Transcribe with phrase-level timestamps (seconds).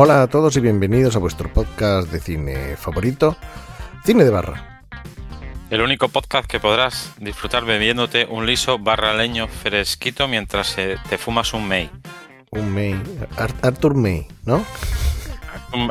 [0.00, 3.36] Hola a todos y bienvenidos a vuestro podcast de cine favorito,
[4.04, 4.84] Cine de Barra.
[5.70, 11.52] El único podcast que podrás disfrutar bebiéndote un liso barra leño fresquito mientras te fumas
[11.52, 11.90] un May.
[12.52, 12.94] Un May,
[13.36, 14.64] Ar- Arthur May, ¿no?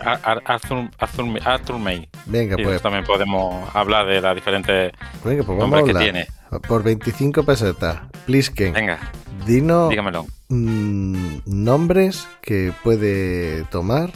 [0.06, 2.08] Arthur, Arthur- Arthur May.
[2.28, 6.28] Venga, pues, también podemos hablar de las diferentes venga, pues nombres que tiene.
[6.68, 9.00] Por 25 pesetas, Plisken, Venga,
[9.46, 10.26] dinos dígamelo.
[10.50, 14.12] mm, nombres que puede tomar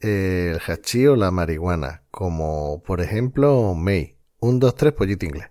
[0.00, 4.16] eh, el hachí o la marihuana, como por ejemplo May.
[4.40, 5.48] Un, dos, tres, pollito inglés.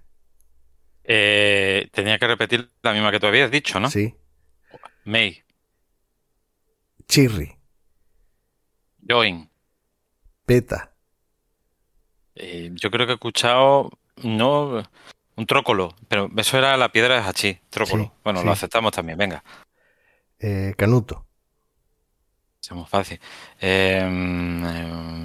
[1.03, 3.89] Eh, tenía que repetir la misma que tú habías dicho, ¿no?
[3.89, 4.15] Sí.
[5.05, 5.43] May,
[7.07, 7.55] Chirri,
[9.07, 9.49] Join.
[10.45, 10.93] peta,
[12.35, 13.91] Eh, yo creo que he escuchado,
[14.23, 14.83] no,
[15.39, 18.03] un trócolo, pero eso era la piedra de hachí, trócolo.
[18.03, 18.45] Sí, bueno, sí.
[18.45, 19.43] lo aceptamos también, venga.
[20.39, 21.25] eh, canuto,
[22.71, 23.19] muy fácil.
[23.59, 24.65] Eh, mm,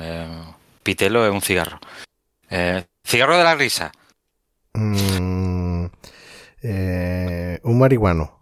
[0.02, 1.78] eh, pitelo es un cigarro.
[2.48, 3.92] Eh, cigarro de la risa.
[4.74, 5.86] mm,
[6.62, 8.40] eh, un marihuano.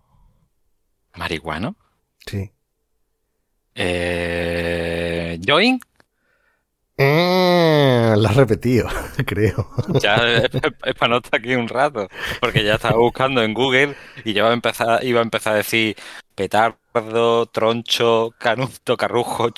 [1.17, 1.77] Marihuano.
[2.27, 2.51] Sí.
[3.75, 5.81] Eh, join.
[7.05, 8.86] Eh, lo has repetido,
[9.27, 9.69] creo.
[10.00, 10.45] Ya es,
[10.84, 12.08] es para no estar aquí un rato.
[12.41, 15.56] Porque ya estaba buscando en Google y yo iba a empezar, iba a empezar a
[15.56, 15.97] decir
[16.36, 19.50] petardo, troncho, canuto, carrujo.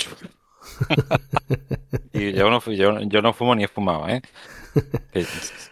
[2.12, 4.22] y yo no, fui- yo, yo no fumo ni he fumado, ¿eh?
[5.12, 5.71] Pues-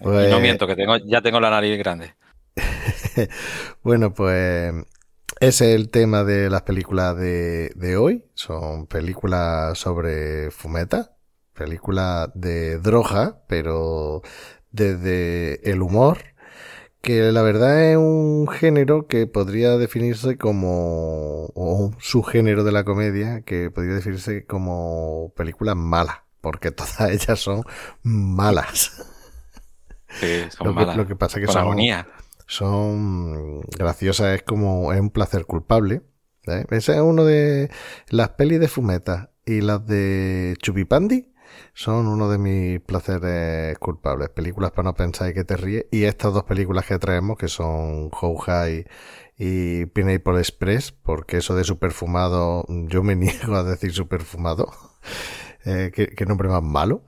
[0.00, 2.14] no miento, que tengo, ya tengo la nariz grande.
[3.82, 4.72] Bueno, pues
[5.40, 8.24] ese es el tema de las películas de, de hoy.
[8.34, 11.13] Son películas sobre fumeta,
[11.54, 14.22] películas de droga, pero
[14.70, 16.18] desde el humor,
[17.00, 22.84] que la verdad es un género que podría definirse como, o un subgénero de la
[22.84, 27.62] comedia, que podría definirse como películas malas, porque todas ellas son
[28.02, 29.06] malas.
[30.20, 30.96] Que son Lo que, malas.
[30.96, 32.08] lo que pasa es que son, agonía.
[32.46, 36.02] son graciosas, es como es un placer culpable.
[36.46, 36.64] ¿eh?
[36.70, 37.70] Ese es uno de
[38.08, 41.33] las pelis de Fumeta y las de Chupipandi
[41.74, 44.28] son uno de mis placeres culpables.
[44.30, 45.86] Películas para no pensar y que te ríes.
[45.90, 48.86] Y estas dos películas que traemos, que son How High
[49.38, 54.68] y Pineapple Express, porque eso de superfumado, yo me niego a decir superfumado.
[55.66, 57.04] Eh, qué, qué nombre más malo.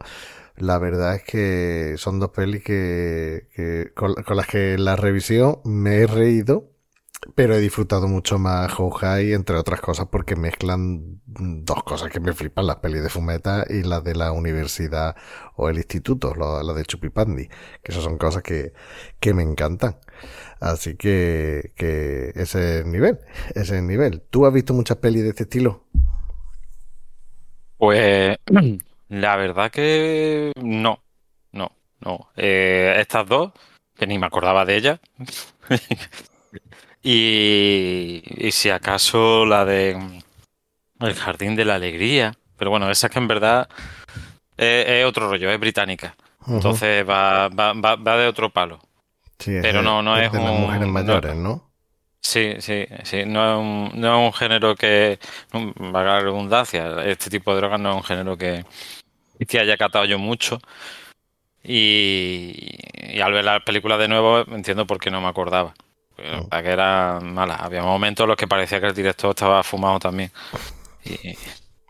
[0.56, 5.98] La verdad es que son dos pelis que, con, con las que la revisión me
[5.98, 6.70] he reído,
[7.34, 12.32] pero he disfrutado mucho más High, entre otras cosas, porque mezclan dos cosas que me
[12.32, 15.16] flipan, las pelis de Fumeta y las de la universidad
[15.56, 17.48] o el instituto, lo- la de Chupipandi,
[17.82, 18.72] que esas son cosas que,
[19.20, 19.98] que me encantan.
[20.60, 23.18] Así que, que ese es el nivel,
[23.50, 24.22] ese es el nivel.
[24.30, 25.84] ¿Tú has visto muchas pelis de este estilo?
[27.78, 28.36] Pues
[29.08, 31.02] la verdad que no,
[31.52, 32.30] no, no.
[32.36, 33.52] Eh, estas dos,
[33.94, 35.00] que ni me acordaba de ellas.
[37.08, 42.34] y, y si acaso la de mm, El Jardín de la Alegría.
[42.58, 43.68] Pero bueno, esa es que en verdad
[44.56, 46.16] es, es otro rollo, es británica.
[46.48, 48.80] Entonces va, va, va, va de otro palo.
[49.38, 51.70] Sí, pero no- no es de las un- mujeres mayores, ¿no?
[52.20, 53.24] Sí, sí, sí.
[53.26, 53.58] No es
[53.94, 55.18] un, no es un género que,
[55.52, 58.64] mm, valga la redundancia, este tipo de drogas no es un género que,
[59.46, 60.58] que haya catado yo mucho.
[61.62, 62.78] Y,
[63.14, 65.74] y al ver la película de nuevo entiendo por qué no me acordaba.
[66.16, 67.56] Pero para que era mala.
[67.56, 70.32] Había momentos en los que parecía que el director estaba fumado también.
[71.04, 71.36] Y,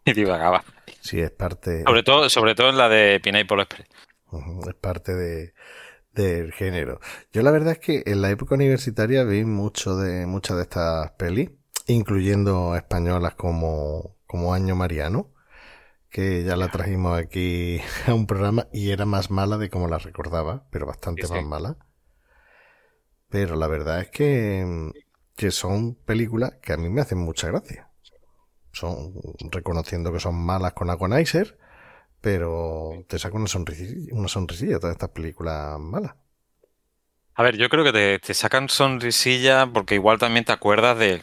[0.04, 0.64] y divagaba.
[1.00, 3.88] Sí, es parte, Sobre todo, sobre todo en la de Pineapple Express.
[4.68, 5.54] Es parte de,
[6.12, 7.00] del género.
[7.32, 11.12] Yo la verdad es que en la época universitaria vi mucho de muchas de estas
[11.12, 11.50] pelis,
[11.86, 15.32] incluyendo españolas como, como Año Mariano,
[16.10, 19.98] que ya la trajimos aquí a un programa y era más mala de como la
[19.98, 21.34] recordaba, pero bastante Sí, sí.
[21.34, 21.78] más mala.
[23.28, 24.92] Pero la verdad es que,
[25.36, 27.88] que son películas que a mí me hacen mucha gracia.
[28.72, 29.14] Son,
[29.50, 31.58] reconociendo que son malas con Agonizer,
[32.20, 36.14] pero te saca una sonrisilla, una todas estas películas malas.
[37.34, 41.22] A ver, yo creo que te, te sacan sonrisilla porque igual también te acuerdas de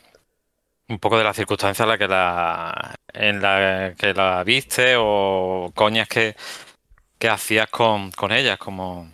[0.87, 5.71] un poco de las circunstancias en la que la, en la que la viste o
[5.73, 6.35] coñas que,
[7.17, 9.11] que hacías con, con ellas, como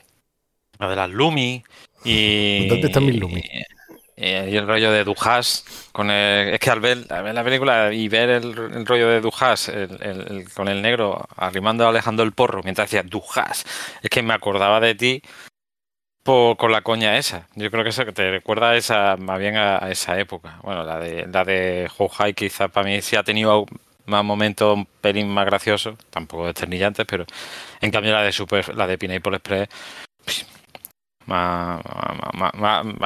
[0.77, 1.63] la de las Lumi
[2.04, 2.68] y...
[2.68, 3.44] ¿Dónde están mis Lumi?
[4.22, 5.63] Y el rollo de Dujas,
[5.94, 9.07] con el, es que al ver, al ver la película y ver el, el rollo
[9.07, 13.66] de Dujas el, el- con el negro arrimando a Alejandro el porro mientras decía Dujas,
[14.01, 15.22] es que me acordaba de ti
[16.24, 17.48] por, con la coña esa.
[17.56, 20.60] Yo creo que eso que te recuerda a esa, más bien a, a esa época.
[20.63, 23.66] Bueno, la de la de Houhai quizás para mí sí ha tenido
[24.06, 27.25] más momentos un pelín más graciosos, tampoco desternillantes, pero
[27.80, 29.69] en cambio la de Super, la de Pineapple Express,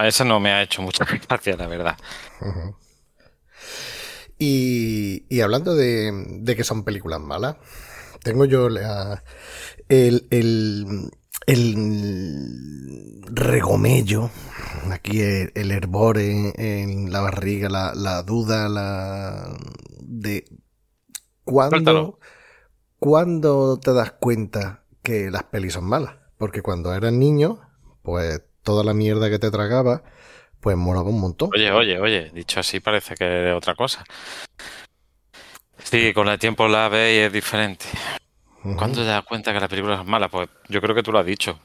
[0.06, 1.98] esa no me ha hecho mucha gracia, la verdad.
[4.38, 6.12] Y, y hablando de,
[6.42, 7.58] de que son películas malas,
[8.24, 9.24] tengo yo la-
[9.90, 11.12] el, el,
[11.48, 14.32] el regomello,
[14.92, 19.58] aquí el, el hervor en, en la barriga, la, la duda, la
[20.02, 20.46] de
[21.44, 22.20] cuándo,
[23.00, 26.16] cuándo te das cuenta que las pelis son malas.
[26.38, 27.62] Porque cuando eras niño,
[28.04, 30.04] pues toda la mierda que te tragaba,
[30.62, 31.50] pues molaba un montón.
[31.54, 34.04] Oye, oye, oye, dicho así parece que es otra cosa.
[35.84, 37.86] Sí, con el tiempo la ves y es diferente.
[38.78, 40.30] ¿Cuándo te das cuenta que la película es mala?
[40.30, 41.60] Pues yo creo que tú lo has dicho.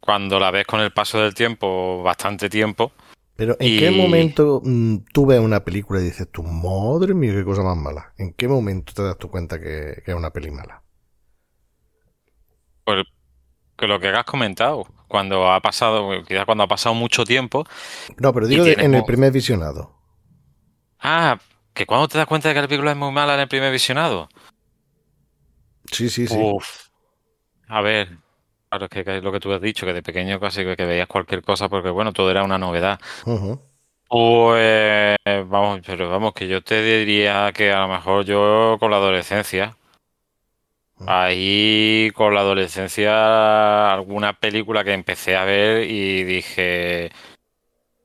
[0.00, 2.92] Cuando la ves con el paso del tiempo, bastante tiempo,
[3.36, 7.32] Pero ¿en Y- qué momento mm, tú ves una película y dices, tu madre mía,
[7.32, 8.12] qué cosa más mala?
[8.18, 10.82] ¿En qué momento te das tu cuenta que, que es una peli mala?
[12.84, 13.04] pues
[13.76, 17.64] que lo que has comentado, cuando ha pasado, quizás cuando ha pasado mucho tiempo,
[18.18, 19.92] No, pero digo de- en el primer visionado.
[21.00, 21.38] ah,
[21.72, 23.72] que cuando te das cuenta de que la película es muy mala en el primer
[23.72, 24.28] visionado.
[25.90, 26.34] Sí, sí, sí.
[26.38, 26.88] Uf.
[27.68, 28.08] A ver,
[28.68, 31.06] claro, es que, lo que tú has dicho, que de pequeño casi que, que veías
[31.08, 33.00] cualquier cosa porque, bueno, todo era una novedad.
[33.26, 33.60] Ujú.
[34.08, 35.16] Pues,
[35.48, 39.76] vamos, pero vamos, que yo te diría que a lo mejor yo con la adolescencia,
[41.06, 47.10] ahí con la adolescencia, alguna película que empecé a ver y dije,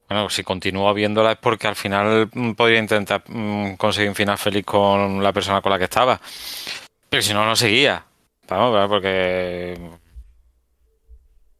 [0.08, 4.38] bueno, si continúo viéndola es porque al final mm, podría intentar mm, conseguir un final
[4.38, 6.20] feliz con la persona con la que estaba.
[7.10, 8.06] Pero si no, no seguía.
[8.48, 8.90] Vamos, ¿verdad?
[8.90, 9.78] porque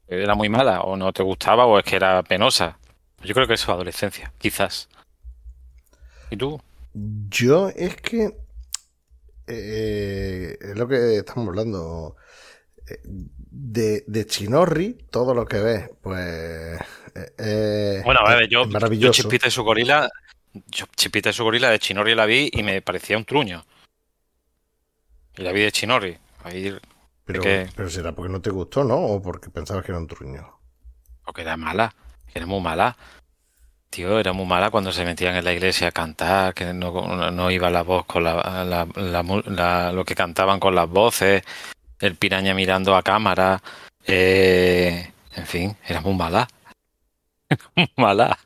[0.08, 2.80] era muy mala, o no te gustaba, o es que era penosa.
[3.24, 4.90] Yo creo que eso, adolescencia, quizás.
[6.32, 6.60] ¿Y tú?
[7.30, 8.32] Yo es que
[9.50, 12.16] eh, es lo que estamos hablando.
[12.88, 16.80] Eh, De, de Chinorri, todo lo que ves, pues.
[17.38, 19.12] eh, Bueno, a ver, yo, yo.
[19.12, 20.10] Chispita y su gorila,
[20.68, 23.66] yo Chispita y su gorila de Chinori la vi y me parecía un truño.
[25.38, 26.18] Y la vi de Chinori.
[26.44, 26.78] Ahí,
[27.26, 28.98] pero, que- pero será porque no te gustó, ¿no?
[28.98, 30.48] O porque pensabas que era un truño.
[31.26, 31.94] porque era mala,
[32.32, 32.98] que era muy mala.
[33.90, 37.52] Tío, era muy mala cuando se metían en la iglesia a cantar, que no, no-
[37.52, 41.44] iba la voz con la- lo que cantaban con las voces,
[42.00, 43.62] el piraña mirando a cámara,
[44.08, 46.48] eh, en fin, era muy mala.
[47.76, 48.38] Muy mala.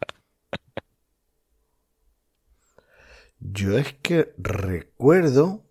[3.40, 5.64] Yo es que recuerdo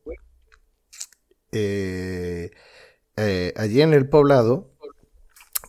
[1.53, 2.51] eh,
[3.17, 4.73] eh, allí en el poblado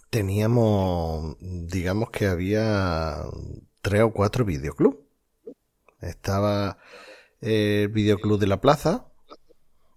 [0.09, 3.17] teníamos, digamos que había
[3.83, 4.97] tres o cuatro videoclubs.
[6.01, 6.79] Estaba
[7.41, 9.05] el videoclub de la plaza,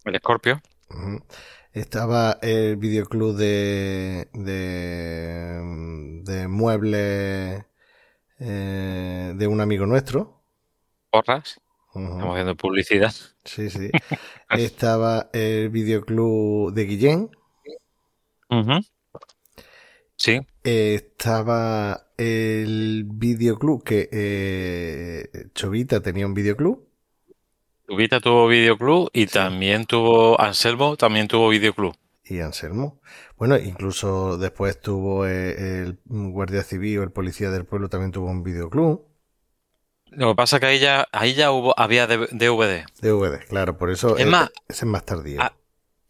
[0.04, 0.60] El escorpio.
[1.72, 5.60] estaba el videoclub de, de,
[6.24, 7.64] de muebles
[8.38, 10.42] eh, de un amigo nuestro.
[11.10, 11.60] Porras.
[11.88, 13.14] Estamos haciendo publicidad.
[13.44, 13.90] Sí, sí.
[14.50, 17.30] Estaba el videoclub de Guillén.
[20.16, 26.86] Sí, Estaba el videoclub que eh, Chovita tenía un videoclub.
[27.88, 31.94] Ubita tuvo videoclub y también tuvo Anselmo, también tuvo videoclub.
[32.24, 33.00] Y Anselmo.
[33.36, 38.28] Bueno, incluso después tuvo eh, el, guardia civil o el policía del pueblo también tuvo
[38.28, 39.06] un videoclub.
[40.06, 42.86] Lo que pasa es que ahí ya, ahí ya hubo, había DVD.
[43.00, 45.40] DVD, claro, por eso Es eh, más, ese es más tardío.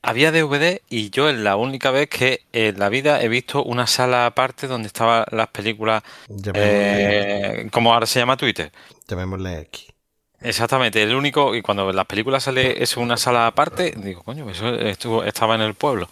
[0.06, 3.88] Había DVD y yo es la única vez que en la vida he visto una
[3.88, 6.04] sala aparte donde estaban las películas,
[6.54, 8.70] eh, como ahora se llama Twitter.
[9.08, 9.88] llamémosle aquí.
[10.40, 14.72] Exactamente, el único, y cuando las películas sale es una sala aparte, digo, coño, eso
[14.76, 16.08] estuvo, estaba en el pueblo.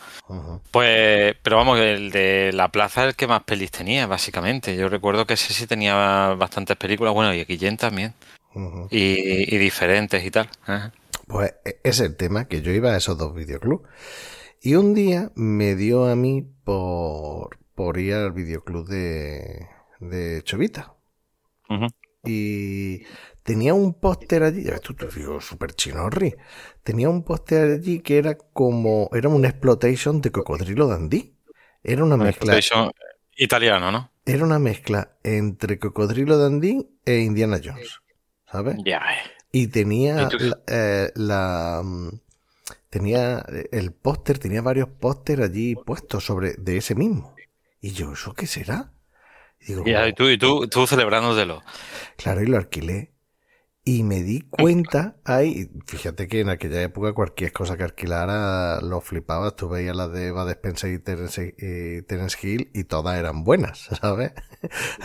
[0.72, 4.76] Pues, pero vamos, el de la plaza es el que más pelis tenía, básicamente.
[4.76, 8.12] Yo recuerdo que ese sí tenía bastantes películas, bueno, y Guillén también,
[8.90, 10.48] y, y diferentes y tal.
[10.66, 10.90] Ajá.
[11.34, 13.88] Pues e- es el tema que yo iba a esos dos videoclubs.
[14.62, 19.66] Y un día me dio a mí por, por ir al videoclub de,
[19.98, 20.94] de Chovita.
[22.24, 23.02] Y
[23.42, 26.36] tenía un póster allí, esto te digo, súper chinorri.
[26.84, 31.34] Tenía un póster allí que era como, era un exploitation de Cocodrilo Dandy.
[31.82, 32.60] Era una mezcla.
[33.36, 34.12] italiano, ¿no?
[34.24, 37.98] Era una mezcla entre Cocodrilo Dandy e Indiana Jones.
[38.46, 38.76] ¿Sabes?
[38.84, 39.02] Ya.
[39.56, 40.28] Y tenía
[40.66, 42.08] eh, la, mm,
[42.90, 47.36] tenía el póster, tenía varios pósteres allí puestos sobre de ese mismo.
[47.80, 48.92] Y yo, ¿eso qué será?
[49.60, 51.62] Y, digo, y tú, y tú, tú celebrándotelo.
[52.16, 53.13] Claro, y lo alquilé.
[53.86, 59.02] Y me di cuenta ahí, fíjate que en aquella época cualquier cosa que alquilara lo
[59.02, 64.32] flipabas, tú veías las de Eva Spencer y Terence, Hill y todas eran buenas, ¿sabes?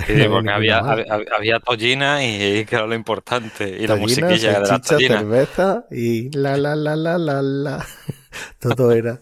[0.07, 4.79] Sí, porque había, había, tollina y que era lo importante, y la musiquilla de la
[4.81, 7.85] cerveza y la la la la la la.
[8.59, 9.19] Todo era,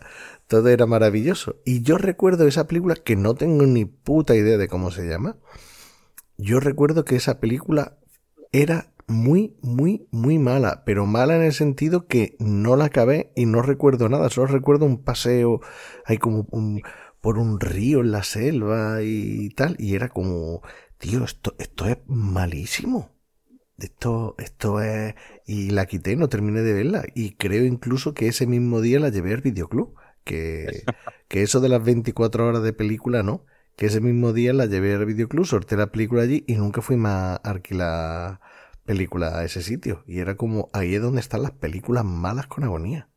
[0.47, 1.55] todo era maravilloso.
[1.65, 5.37] Y yo recuerdo esa película que no tengo ni puta idea de cómo se llama.
[6.37, 7.97] Yo recuerdo que esa película
[8.51, 13.45] era muy, muy, muy mala, pero mala en el sentido que no la acabé y
[13.45, 15.61] no recuerdo nada, solo recuerdo un paseo
[16.05, 16.45] ahí como
[17.21, 20.61] por un río en la selva y tal, y era como,
[20.97, 23.11] tío, esto, esto es malísimo.
[23.77, 25.13] Esto, esto es...
[25.45, 27.03] Y la quité, no terminé de verla.
[27.13, 29.93] Y creo incluso que ese mismo día la llevé al videoclub.
[30.23, 30.83] Que,
[31.27, 33.45] que eso de las 24 horas de película, ¿no?
[33.75, 36.95] Que ese mismo día la llevé al videoclub, sorteé la película allí y nunca fui
[36.97, 38.39] más a alquilar
[38.87, 40.03] película a ese sitio.
[40.07, 43.07] Y era como, ahí es donde están las películas malas con agonía.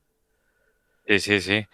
[1.09, 1.67] Sí, sí, sí.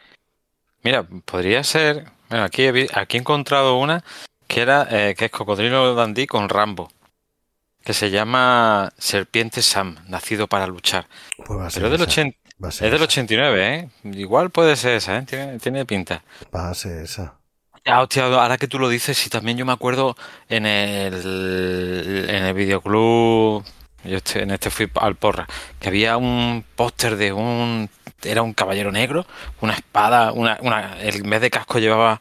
[0.85, 2.05] Mira, podría ser.
[2.29, 4.05] Bueno, aquí he, aquí he encontrado una
[4.47, 6.89] que era eh, que es Cocodrilo Dandy con Rambo.
[7.83, 11.07] Que se llama Serpiente Sam, nacido para luchar.
[11.45, 12.35] Pues Pero es del,
[12.69, 13.89] es del 89, ¿eh?
[14.05, 15.59] Igual puede ser esa, ¿eh?
[15.61, 16.23] Tiene, pinta.
[16.55, 17.35] Va a ser esa.
[17.85, 20.17] Ya, hostia, ahora que tú lo dices, sí, también yo me acuerdo
[20.49, 23.65] en el, en el videoclub
[24.07, 25.47] yo este, en este fui al porra,
[25.81, 27.89] que había un póster de un,
[28.23, 29.27] era un caballero negro,
[29.61, 32.21] una espada, una, una, en vez de casco llevaba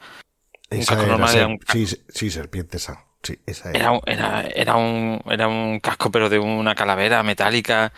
[0.69, 1.35] un casco normal.
[1.35, 3.05] Era un, sí, sí, serpiente esa.
[3.23, 3.99] Sí, esa era.
[4.05, 7.91] Era, era, un, era un casco, pero de una calavera metálica.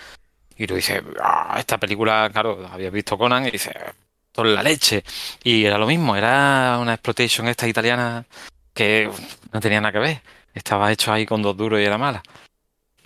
[0.57, 3.73] Y tú dices, ah, esta película, claro, habías visto Conan y dices,
[4.31, 5.03] toda la leche.
[5.43, 8.25] Y era lo mismo, era una exploitation esta italiana
[8.73, 9.09] que
[9.51, 10.21] no tenía nada que ver.
[10.53, 12.23] Estaba hecho ahí con dos duros y era mala.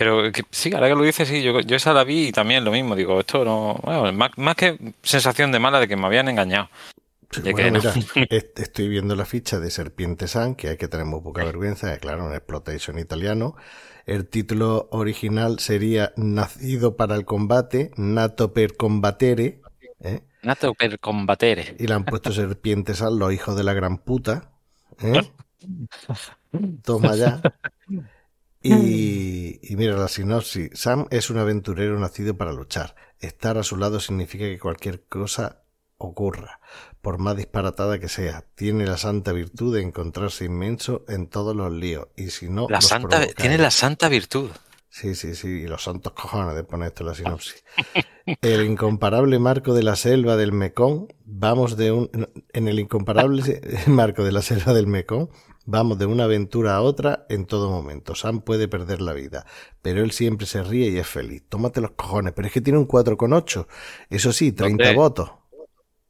[0.01, 2.65] Pero que, sí, ahora que lo dices, sí, yo, yo, esa la vi y también
[2.65, 2.96] lo mismo.
[2.96, 3.79] Digo, esto no.
[3.84, 6.70] Bueno, más, que sensación de mala de que me habían engañado.
[8.31, 12.25] estoy viendo la ficha de Serpiente San, que hay que tener muy poca vergüenza, claro,
[12.25, 13.55] un exploitation italiano.
[14.08, 19.62] El título original sería Nacido para el combate, Nato per combatere.
[20.00, 20.24] ¿eh?
[20.41, 21.75] Nato per combatere.
[21.77, 24.50] Y le han puesto Serpiente San, los hijos de la gran puta.
[25.03, 25.31] ¿eh?
[26.84, 27.39] Toma ya.
[28.63, 30.70] Y, mira la sinopsis.
[30.74, 32.96] Sam es un aventurero nacido para luchar.
[33.20, 35.63] Estar a su lado significa que cualquier cosa
[35.98, 36.60] ocurra,
[37.01, 38.46] por más disparatada que sea.
[38.56, 42.08] Tiene la santa virtud de encontrarse inmenso en todos los líos.
[42.15, 42.68] Y si no.
[42.70, 44.50] La santa, tiene la santa virtud.
[44.89, 45.48] Sí, sí, sí.
[45.48, 47.63] Y los santos cojones de poner esto en la sinopsis.
[48.41, 51.08] El incomparable marco de la selva del Mekong.
[51.25, 52.10] Vamos de un.
[52.53, 55.30] En el incomparable marco de la selva del Mekong
[55.65, 58.15] Vamos de una aventura a otra en todo momento.
[58.15, 59.46] Sam puede perder la vida,
[59.82, 61.44] pero él siempre se ríe y es feliz.
[61.50, 63.68] Tómate los cojones, pero es que tiene un 4,8.
[64.10, 65.32] Eso sí, 30 votos.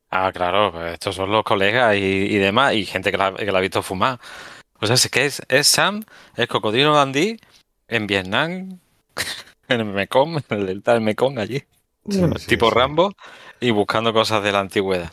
[0.09, 3.59] Ah, claro, pues estos son los colegas y, demás, y gente que la, que la,
[3.59, 4.19] ha visto fumar.
[4.81, 6.03] O sea, es que es, es Sam,
[6.35, 7.39] el cocodrilo Dandy,
[7.87, 8.79] en Vietnam,
[9.69, 11.63] en el Mekong, en el delta del Mekong allí.
[12.47, 13.13] tipo Rambo,
[13.61, 15.11] y buscando cosas de la antigüedad.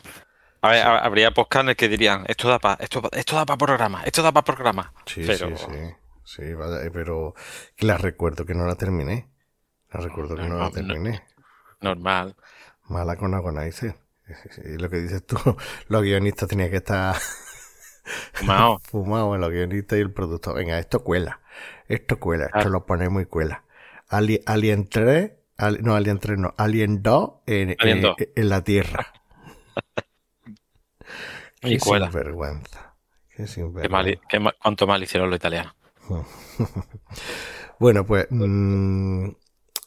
[0.61, 4.21] A ver, habría podcasts que dirían, esto da para esto, esto da para programa, esto
[4.21, 4.93] da para programa.
[5.05, 5.57] Sí, pero...
[5.57, 5.95] sí, sí.
[6.29, 7.33] Sí, eh, pero
[7.79, 9.27] la recuerdo que no la terminé.
[9.91, 11.23] La recuerdo que no, la terminé.
[11.81, 12.35] Normal.
[12.87, 13.95] Mala con agonizer.
[14.63, 15.37] Y lo que dices tú,
[15.87, 17.15] los guionistas tenían que estar
[18.33, 18.83] fumados.
[18.83, 20.55] fumados en los guionistas y el productor.
[20.55, 21.39] Venga, esto cuela.
[21.87, 22.45] Esto cuela.
[22.53, 23.63] Esto lo ponemos y cuela.
[24.07, 25.31] Alien, 3,
[25.81, 29.13] no, Alien 3 no, Alien 2 en, en la Tierra.
[31.61, 32.95] Qué y sinvergüenza.
[33.35, 34.21] Qué sinvergüenza.
[34.29, 35.73] Qué mal, cuánto mal hicieron los italianos.
[37.79, 39.29] bueno, pues mm,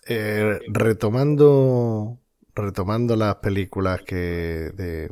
[0.07, 2.19] eh, retomando
[2.55, 5.11] retomando las películas que de,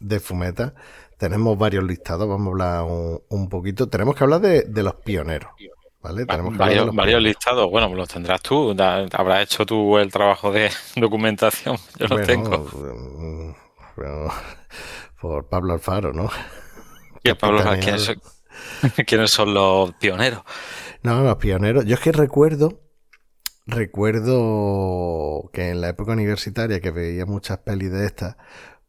[0.00, 0.74] de, Fumeta,
[1.18, 3.88] tenemos varios listados, vamos a hablar un, poquito.
[3.88, 5.50] Tenemos que hablar de, de los pioneros.
[6.00, 6.24] ¿Vale?
[6.24, 11.76] Tenemos varios, varios listados, bueno, los tendrás tú, habrás hecho tú el trabajo de documentación,
[11.98, 12.58] yo lo tengo.
[12.58, 13.50] Mm,
[15.26, 16.30] por Pablo Alfaro, ¿no?
[17.24, 18.22] ¿Qué Pablo Alfaro?
[19.06, 20.42] ¿Quiénes son los pioneros?
[21.02, 21.84] No, los pioneros.
[21.84, 22.80] Yo es que recuerdo,
[23.66, 28.36] recuerdo que en la época universitaria que veía muchas pelis de estas,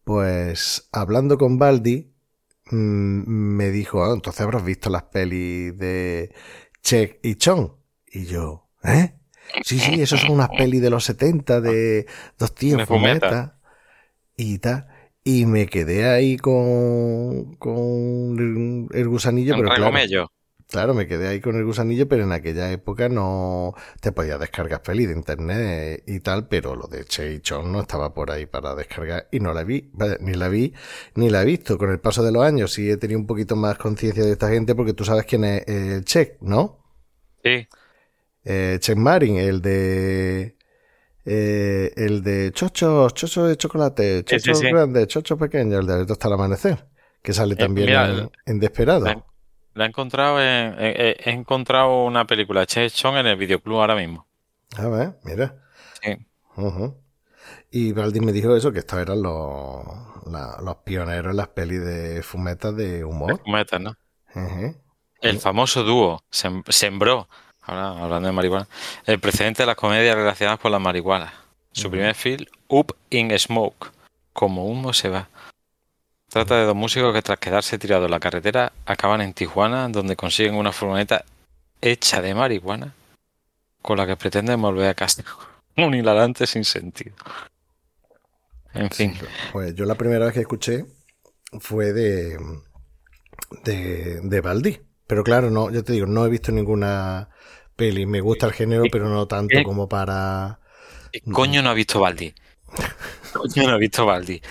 [0.03, 2.13] pues hablando con Baldi,
[2.70, 6.34] mm, me dijo, ah, entonces habrás visto las pelis de
[6.82, 7.72] Che y Chong.
[8.06, 9.15] Y yo, ¿eh?
[9.63, 12.06] Sí, sí, esos son unas pelis de los 70 de
[12.38, 13.60] dos tíos fumeta
[14.36, 14.88] y tal.
[15.27, 19.91] Y me quedé ahí con, con el gusanillo, pero claro,
[20.69, 24.81] claro, me quedé ahí con el gusanillo, pero en aquella época no te podías descargar
[24.84, 28.46] pelis de internet y tal, pero lo de Che y Chong no estaba por ahí
[28.46, 29.91] para descargar y no la vi,
[30.22, 30.74] ni la vi,
[31.15, 31.77] ni la he visto.
[31.77, 34.48] Con el paso de los años sí he tenido un poquito más conciencia de esta
[34.50, 36.79] gente porque tú sabes quién es el Che, ¿no?
[37.43, 37.67] Sí.
[38.46, 40.57] Eh, Che Marin, el de
[41.29, 46.29] eh, el de chochos, chochos de chocolate, chochos grandes, chochos pequeños, el de Alerta hasta
[46.29, 46.88] el amanecer,
[47.22, 49.25] que sale eh, también en, Desperado.
[49.74, 54.25] La, he encontrado en, he encontrado una película Che Chong en el videoclub ahora mismo.
[54.77, 55.53] A ver, mira.
[56.01, 56.15] Sí.
[57.72, 59.84] Y Baldi me dijo eso, que estos eran los,
[60.63, 63.41] los pioneros en las pelis de fumetas de humor.
[63.43, 63.98] fumetas, ¿no?
[65.19, 67.27] El famoso dúo Sembró
[67.67, 68.67] Ahora, hablando de marihuana.
[69.05, 71.33] El precedente de las comedias relacionadas con la marihuana.
[71.74, 73.91] Su primer film, Up in Smoke.
[74.31, 75.27] Como humo se va.
[76.29, 80.15] Trata de dos músicos que tras quedarse tirados en la carretera acaban en Tijuana, donde
[80.15, 81.25] consiguen una furgoneta
[81.81, 82.93] hecha de marihuana
[83.81, 85.24] con la que pretenden volver a casa.
[85.77, 87.15] Un hilarante sin sentido.
[88.74, 89.13] En fin.
[89.51, 90.86] pues yo la primera vez que escuché
[91.59, 92.38] fue de,
[93.63, 94.79] de, de Baldi.
[95.05, 97.29] Pero claro, no, yo te digo, no he visto ninguna
[97.77, 98.05] peli.
[98.05, 100.60] Me gusta el género, pero no tanto como para.
[101.31, 102.34] Coño no ha visto Baldi.
[103.34, 104.41] Coño no ha visto Baldi.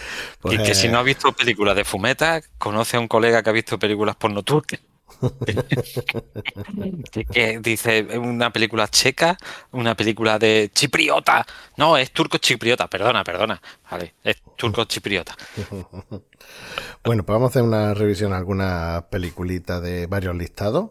[0.40, 3.50] Pues y que si no ha visto películas de fumeta, conoce a un colega que
[3.50, 4.80] ha visto películas porno turcas.
[7.33, 9.37] que, dice una película checa,
[9.73, 11.47] una película de chipriota.
[11.76, 13.61] No, es turco chipriota, perdona, perdona.
[13.90, 15.37] Vale, es turco chipriota.
[17.05, 20.90] bueno, pues vamos a hacer una revisión a algunas peliculitas de varios listados.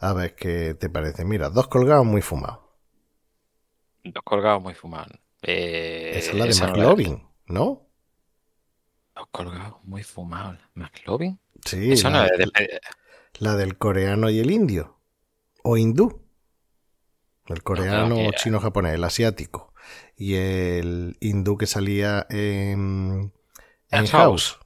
[0.00, 1.24] A ver qué te parece.
[1.24, 2.60] Mira, dos colgados muy fumados.
[4.02, 5.18] Dos colgados muy fumados.
[5.42, 7.86] Eh, esa es la de McLovin, no,
[9.14, 10.58] Dos colgados muy fumados.
[10.74, 11.38] ¿McLovin?
[11.64, 11.94] Sí.
[13.38, 14.98] la, del coreano y el indio.
[15.62, 16.22] O hindú.
[17.46, 19.74] El coreano, chino, japonés, el asiático.
[20.16, 23.32] Y el hindú que salía en,
[23.90, 24.58] en House.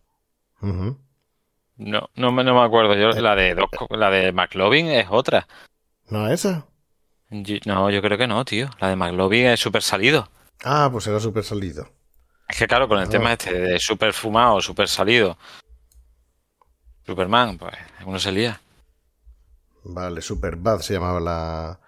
[1.77, 2.95] No, no me, no me acuerdo.
[2.95, 3.57] Yo, la de
[3.91, 5.47] la de McLovin es otra.
[6.09, 6.67] ¿No es esa?
[7.67, 8.69] no, yo creo que no, tío.
[8.81, 10.29] La de McLovin es súper salido.
[10.63, 11.89] Ah, pues era súper salido.
[12.49, 13.11] Es que claro, con el ah.
[13.11, 15.37] tema este de súper fumado, súper salido.
[17.05, 17.75] Superman, pues
[18.07, 18.61] uno se lía.
[19.85, 21.81] Vale, Superbad se llamaba la,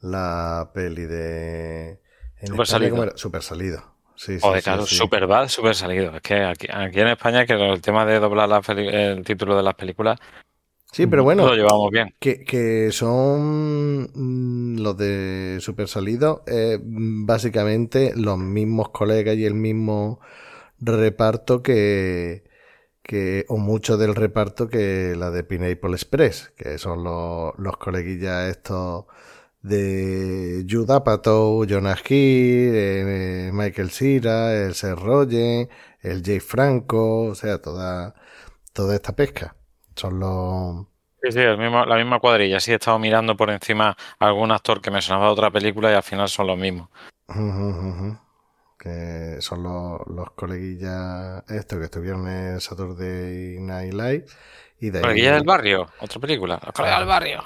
[0.00, 2.00] la peli de...
[2.44, 3.16] Super salido.
[3.16, 3.91] Super salido.
[4.24, 6.14] Sí, Joder, claro, super bad, super salido.
[6.14, 10.20] Es que aquí, en España, que el tema de doblar el título de las películas.
[10.92, 11.44] Sí, pero bueno.
[11.44, 12.14] Lo llevamos bien.
[12.20, 20.20] Que, son mm, los de super salido, eh, básicamente los mismos colegas y el mismo
[20.78, 22.44] reparto que,
[23.02, 28.50] que o mucho del reparto que la de Pineapple Express, que son los, los coleguillas
[28.50, 29.06] estos
[29.62, 35.68] de Judah Apatow, Jonah Hill, eh, Michael Cera, el Seth Rogen,
[36.00, 38.14] el Jay Franco, o sea, toda,
[38.72, 39.56] toda esta pesca.
[39.94, 40.86] Son los...
[41.22, 42.58] Sí, sí, la misma cuadrilla.
[42.58, 45.94] Sí, he estado mirando por encima algún actor que me sonaba de otra película y
[45.94, 46.88] al final son los mismos.
[48.76, 54.26] Que son los, los coleguillas estos que estuvieron en Saturday Night Live.
[54.80, 56.58] Y de Coleguilla del barrio, otra película.
[56.64, 57.44] Los colegas del barrio.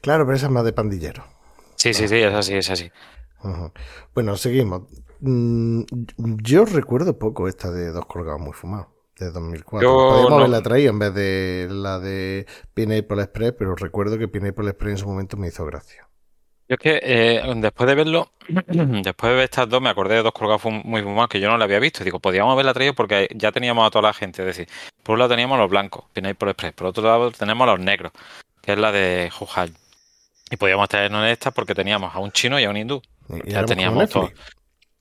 [0.00, 1.22] Claro, pero esa es más de pandillero.
[1.82, 2.92] Sí, sí, sí, es así, es así.
[4.14, 4.82] Bueno, seguimos.
[5.18, 5.82] Mm,
[6.16, 8.86] yo recuerdo poco esta de Dos Colgados Muy Fumados,
[9.18, 9.92] de 2004.
[9.92, 14.92] Podríamos haberla traído en vez de la de Pineapple Express, pero recuerdo que Pineapple Express
[14.92, 16.08] en su momento me hizo gracia.
[16.68, 20.22] Yo es que eh, después de verlo, después de ver estas dos, me acordé de
[20.22, 22.04] dos colgados muy fumados que yo no la había visto.
[22.04, 24.42] Digo, podríamos haberla traído porque ya teníamos a toda la gente.
[24.42, 24.68] Es decir,
[25.02, 28.12] por un lado teníamos los blancos, Pineapple Express, por otro lado tenemos los negros,
[28.60, 29.72] que es la de Jujal.
[30.52, 33.00] Y podíamos traernos en esta porque teníamos a un chino y a un hindú.
[33.46, 34.30] ya teníamos todo.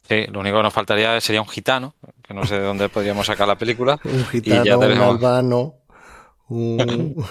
[0.07, 3.27] Sí, lo único que nos faltaría sería un gitano, que no sé de dónde podríamos
[3.27, 3.99] sacar la película.
[4.05, 5.75] un gitano, un albano,
[6.47, 7.25] un...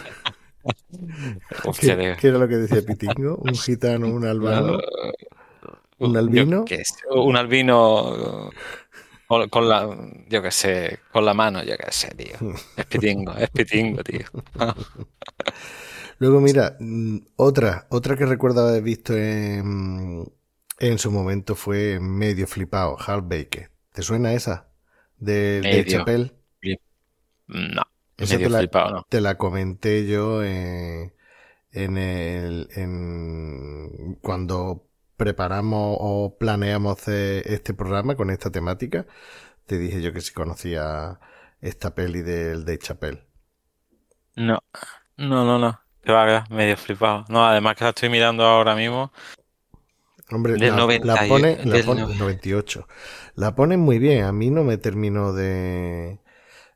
[1.81, 3.37] ¿Qué, era lo que decía Pitingo?
[3.37, 4.79] Un gitano, un albano,
[5.97, 6.67] un albino.
[7.13, 8.51] un albino
[9.49, 9.97] con, la,
[10.29, 12.55] yo qué sé, con la mano, yo qué sé, tío.
[12.77, 14.27] Es pitingo, es pitingo, tío.
[16.21, 20.31] Luego, mira, mm, otra, otra que recuerdo haber visto en,
[20.79, 23.69] en su momento fue Medio Flipado, Half Baked.
[23.93, 24.69] ¿Te suena esa?
[25.19, 25.85] De, de.
[25.87, 26.33] Chappelle.
[27.49, 27.83] No,
[28.19, 29.07] Esa medio te la, flipado, ¿no?
[29.09, 31.15] te la comenté yo en,
[31.73, 39.07] en el, en, cuando preparamos o planeamos este programa con esta temática.
[39.67, 41.21] Te dije yo que si conocía
[41.61, 43.25] esta peli del de Chappelle.
[44.37, 44.59] No,
[45.17, 45.81] no, no, no.
[46.03, 47.25] Que va, medio flipado.
[47.29, 49.13] No, además que la estoy mirando ahora mismo.
[50.31, 52.87] Hombre, Del la, 90 la pone, la del pone- nove- 98.
[53.35, 54.25] La ponen muy bien.
[54.25, 56.21] A mí no me terminó de,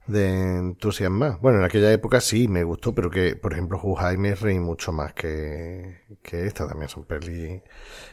[0.07, 1.39] de entusiasmar.
[1.41, 5.13] Bueno, en aquella época sí me gustó, pero que, por ejemplo, Jaime reí mucho más
[5.15, 6.67] que, que esta.
[6.69, 7.63] También son peli.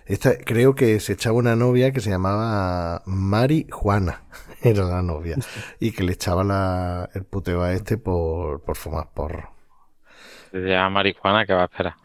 [0.06, 4.24] Esta, creo que se echaba una novia que se llamaba Mari Juana.
[4.62, 5.38] Era la novia.
[5.80, 9.50] Y que le echaba la, el puteo a este por, por fumar porro.
[10.54, 11.96] Ya marihuana que va a esperar.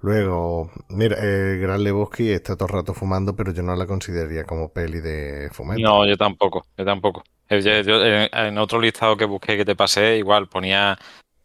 [0.00, 4.44] Luego, mira, el Gran Lebowski está todo el rato fumando, pero yo no la consideraría
[4.44, 5.80] como peli de fumeta.
[5.80, 7.22] No, yo tampoco, yo tampoco.
[7.48, 10.98] Eh, yo- yo, en, otro listado que busqué que te pasé, igual ponía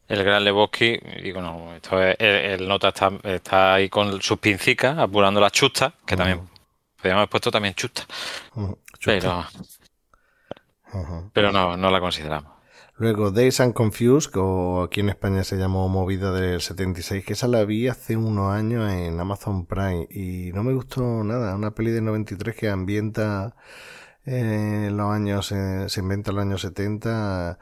[0.08, 4.22] el Gran Lebowski y digo, no, esto es, el, el nota está, está ahí con
[4.22, 6.42] sus pincicas, apurando las chustas, que también
[6.98, 8.08] podríamos haber puesto también chustas,
[8.56, 9.12] Ujú, chuta.
[9.20, 9.46] pero,
[10.94, 11.30] Ujú.
[11.34, 12.57] pero no, no la consideramos.
[13.00, 17.48] Luego, Days and Confused, o aquí en España se llamó Movida del 76, que esa
[17.48, 21.56] la vi hace unos años en Amazon Prime y no me gustó nada.
[21.56, 23.56] Una peli de 93 que ambienta
[24.26, 27.60] en los años, eh, se inventa en los años 70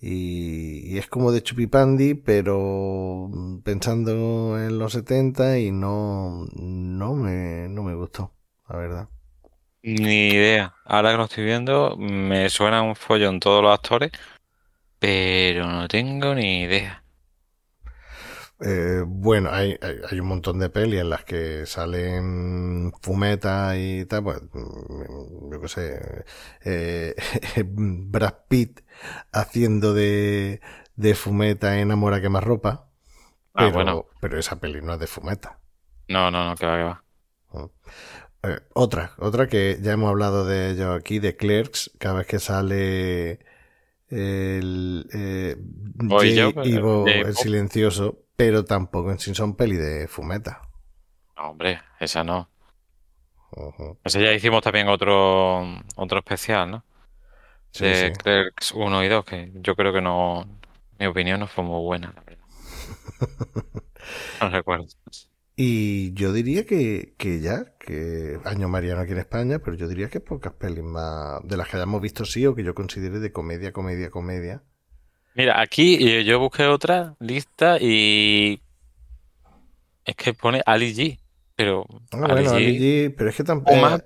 [0.00, 3.30] y, y es como de Chupipandi, pero
[3.64, 8.32] pensando en los 70 y no, no me, no me gustó,
[8.70, 9.08] la verdad.
[9.82, 10.74] Ni idea.
[10.84, 14.12] Ahora que lo estoy viendo, me suena un follón todos los actores,
[14.98, 17.04] pero no tengo ni idea.
[18.60, 24.04] Eh, bueno, hay, hay, hay un montón de pelis en las que salen fumetas y
[24.06, 26.24] tal, pues, mm, yo qué sé,
[26.64, 27.14] eh,
[27.66, 28.80] Brad Pitt
[29.32, 30.60] haciendo de,
[30.96, 32.90] de fumeta en Amor a quemarropa,
[33.54, 34.06] Ah, pero, bueno.
[34.20, 35.60] pero esa peli no es de fumeta.
[36.08, 37.04] No, no, no, que va, que va.
[38.42, 42.38] Eh, otra, otra que ya hemos hablado de ello aquí, de Clerks, cada vez que
[42.38, 43.40] sale
[44.10, 45.56] el eh,
[46.08, 46.52] Jay yo,
[47.06, 50.62] el silencioso, pero tampoco en sí son peli de fumeta.
[51.36, 52.48] No, hombre, esa no.
[54.04, 55.62] Ese ya hicimos también otro,
[55.96, 56.84] otro especial, ¿no?
[57.70, 58.12] Sí, de sí.
[58.12, 60.60] Clerks 1 y 2, que yo creo que no,
[60.98, 62.44] mi opinión no fue muy buena, la verdad.
[64.40, 64.86] No recuerdo.
[65.60, 70.08] Y yo diría que, que ya, que año mariano aquí en España, pero yo diría
[70.08, 73.32] que pocas pelis más de las que hayamos visto sí o que yo considere de
[73.32, 74.62] comedia, comedia, comedia.
[75.34, 78.62] Mira, aquí eh, yo busqué otra lista y
[80.04, 81.18] es que pone Ali G,
[81.58, 83.86] pero Ah, Ali bueno, G, Ali G, pero es que tampoco.
[83.88, 84.02] fuma,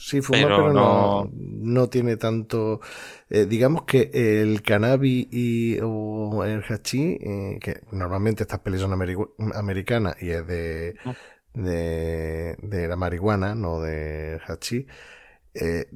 [0.00, 2.80] sí, fuma, pero pero, no, no- tiene tanto.
[3.28, 8.92] eh, digamos que el cannabis y, o el hachís, eh, que normalmente estas pelis son
[8.92, 9.16] ameri-
[9.54, 10.96] americanas y es de,
[11.54, 14.86] de, de la marihuana, no de hachís.
[15.54, 15.86] eh,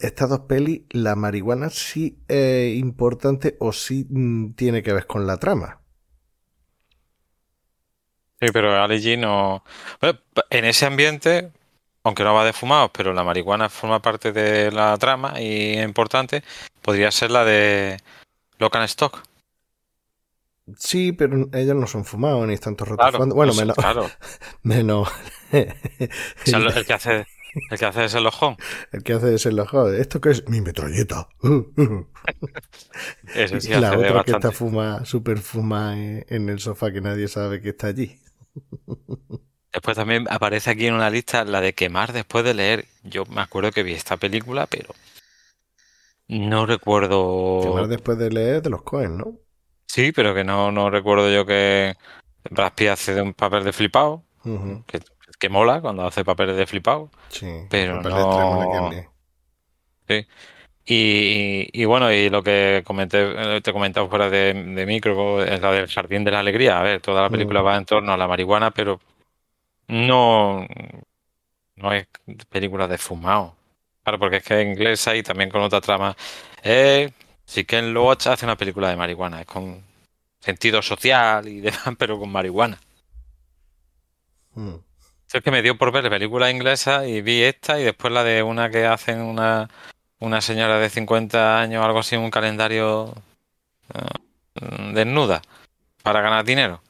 [0.00, 5.26] estas dos pelis, la marihuana sí es importante o sí mm, tiene que ver con
[5.26, 5.81] la trama.
[8.42, 9.62] Sí, pero Ali G no.
[10.00, 10.18] Bueno,
[10.50, 11.52] en ese ambiente,
[12.02, 15.84] aunque no va de fumados, pero la marihuana forma parte de la trama y es
[15.84, 16.42] importante,
[16.82, 17.98] podría ser la de
[18.58, 19.22] Lock and Stock.
[20.76, 23.34] Sí, pero ellos no son fumados ni están todo el rato Claro.
[23.34, 24.10] Bueno, no menos, claro.
[24.62, 25.12] menos O
[26.44, 27.26] sea, lo- el que hace,
[27.70, 28.56] el que hace ese lojón.
[28.92, 29.92] el que hace ese enojado.
[29.94, 30.48] ¿Esto qué es?
[30.48, 31.28] Mi metralleta.
[33.34, 37.00] Ese sí y la otra que está fuma, super fuma en, en el sofá que
[37.00, 38.18] nadie sabe que está allí.
[39.72, 42.86] Después también aparece aquí en una lista la de quemar después de leer.
[43.04, 44.94] Yo me acuerdo que vi esta película, pero
[46.28, 47.60] no recuerdo.
[47.62, 49.38] Quemar después de leer de los Cohen, ¿no?
[49.86, 51.94] Sí, pero que no, no recuerdo yo que
[52.50, 55.00] Brad Pitt hace de un papel de flipado, Ujú, que,
[55.38, 57.10] que mola cuando hace papeles de flipado.
[57.28, 58.90] Sí, Pero papel no- extremo
[60.08, 60.28] bien.
[60.84, 65.42] Y, y bueno, y lo que comenté, eh, te he comentado fuera de, de micro,
[65.44, 66.80] es la del Jardín de la Alegría.
[66.80, 67.66] A ver, toda la película Mm.
[67.66, 69.00] va en torno a la marihuana, pero
[69.88, 70.66] no,
[71.76, 72.06] no es
[72.48, 73.56] película de fumado.
[74.02, 76.16] Claro, porque es que es inglesa y también con otra trama.
[76.62, 77.10] Eh,
[77.44, 79.82] si Ken Loach hace una película de marihuana, es con
[80.40, 82.78] sentido social y demás, pero con marihuana.
[84.54, 84.74] Mm.
[85.32, 88.42] Es que me dio por ver películas inglesas y vi esta y después la de
[88.42, 89.68] una que hacen una,
[90.22, 93.12] una señora de 50 años, algo así, un calendario
[93.94, 95.42] eh, desnuda
[96.02, 96.80] para ganar dinero.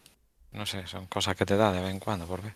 [0.53, 2.53] no sé, son cosas que te da de vez en cuando por ver.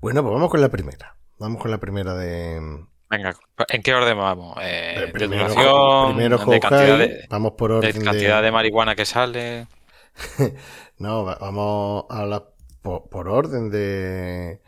[0.00, 1.14] Bueno, pues vamos con la primera.
[1.38, 3.36] Vamos con la primera de, Venga,
[3.68, 4.56] ¿en qué orden vamos?
[4.60, 8.52] Eh, de primero, duración, primero de cantidad de, vamos por de orden de, cantidad de
[8.52, 9.66] marihuana que sale.
[10.98, 12.44] No, va- vamos a hablar
[12.80, 14.60] por, por orden de,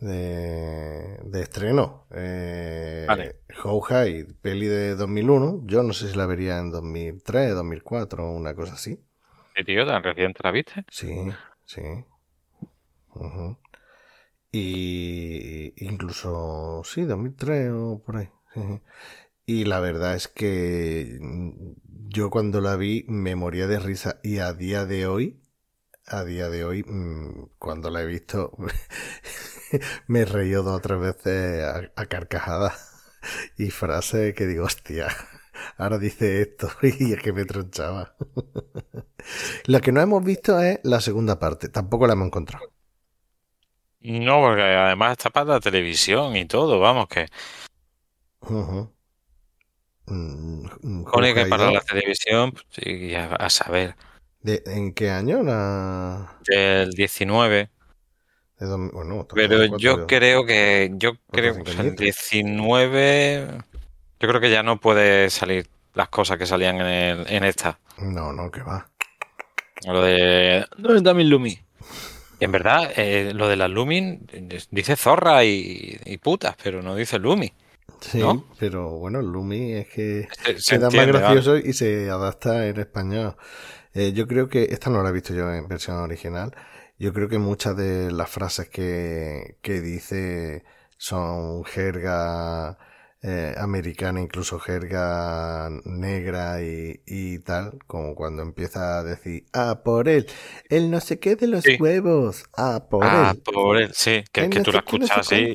[0.00, 2.06] de, de estreno.
[2.12, 3.36] Eh, Vale.
[3.64, 5.62] How High, peli de 2001.
[5.64, 9.00] Yo no sé si la vería en 2003, 2004, una cosa así.
[9.54, 10.84] ¿Qué tío tan reciente la viste?
[10.90, 11.08] Sí,
[11.64, 11.82] sí.
[13.14, 13.56] Ujú.
[14.52, 18.30] Y incluso, sí, 2003 o por ahí.
[19.46, 21.18] Y la verdad es que
[22.08, 25.40] yo cuando la vi me moría de risa y a día de hoy,
[26.06, 28.52] a día de hoy, mm, cuando la he visto,
[30.06, 33.12] me he reído dos o tres veces a, a carcajadas
[33.56, 35.08] y frases que digo, hostia,
[35.76, 38.14] ahora dice esto y es que me tronchaba.
[39.66, 42.72] La que no hemos visto es la segunda parte, tampoco la hemos encontrado.
[44.00, 47.26] No, porque además está para la televisión y todo, vamos, que.
[50.06, 51.74] Mm, mm, pone que para 2.
[51.74, 53.96] la televisión, pues, a, a saber,
[54.40, 55.42] ¿De, ¿En qué año?
[55.42, 56.38] La...
[56.46, 57.70] del 19.
[58.58, 61.96] De dos- bueno, estos Pero cuatro- yo creo que, yo creo que añitos.
[61.98, 63.46] 19,
[64.20, 67.78] yo creo que ya no puede salir las cosas que salían en, el, en esta.
[67.98, 68.88] No, no, que va.
[69.86, 71.58] Lo de, ¿dónde está mi Lumi?
[72.40, 76.94] En verdad, eh, lo de las Lumin eh, dice zorra y, y putas, pero no
[76.94, 77.52] dice Lumi.
[78.00, 78.44] Sí, ¿No?
[78.60, 83.34] pero bueno, Lumi es que Se, se queda más gracioso y se adapta en español.
[83.94, 86.54] Eh, yo creo que, esta no la he visto yo en versión original,
[86.98, 90.64] yo creo que muchas de las frases que, que dice
[90.96, 92.78] son jerga
[93.22, 100.08] eh, americana, incluso jerga negra y, y tal, como cuando empieza a decir, ah, por
[100.08, 100.26] él,
[100.70, 101.78] el no sé qué de los Sí.
[101.78, 103.44] huevos, ah, por Ah, él.
[103.44, 105.52] por él, sí, que, que no tú la qué, no sé escuchas así.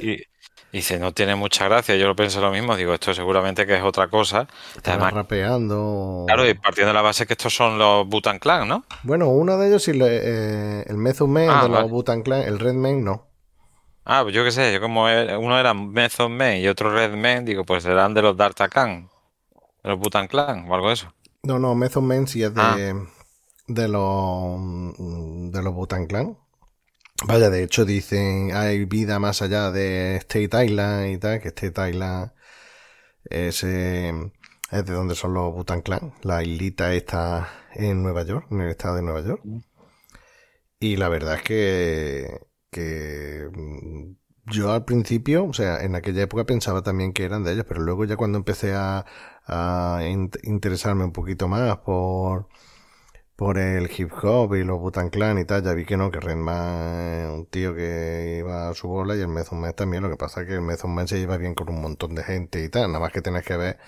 [0.74, 1.96] Y, dice, no tiene mucha gracia.
[1.96, 4.48] Yo lo pienso lo mismo, digo, esto seguramente que es otra cosa.
[4.76, 6.24] Estaba Además, rapeando.
[6.28, 8.84] claro, y partiendo de la base que estos son los Butan Clan, ¿no?
[9.04, 11.90] Bueno, uno de ellos, sí, eh, el Method Man Ah, de los.
[11.90, 13.28] Butan Clan, el Red Man, no.
[14.06, 17.14] Ah, pues yo qué sé, yo como era- uno era Method Man y otro Red
[17.16, 19.10] Man, digo, pues serán de los D'Artagnan,
[19.84, 21.14] de los Butan Clan o algo de eso.
[21.44, 22.76] No, no, Method Man sí es de, Ah.
[23.68, 26.38] de los mm, de los Butan Clan.
[27.28, 31.90] Vaya, de hecho dicen hay vida más allá de State Island y tal, que State
[31.90, 32.32] Island
[33.26, 34.14] es, eh,
[34.72, 36.14] es de donde son los Butan Clan.
[36.24, 39.44] La islita está en Nueva York, en el estado de Nueva York.
[40.80, 42.40] Y la verdad es que,
[42.72, 44.14] que mm,
[44.52, 47.82] yo al principio, o sea, en aquella época pensaba también que eran de ellos, pero
[47.82, 49.06] luego ya cuando empecé a,
[49.48, 52.48] a in- interesarme un poquito más por,
[53.44, 56.22] por el hip hop y los Butan Clan y tal, ya vi que no, que
[56.22, 60.10] Redman es un tío que iba a su bola y el Method Man también, lo
[60.10, 62.64] que pasa es que el Method Man se lleva bien con un montón de gente
[62.64, 63.80] y tal, nada más que tenés que ver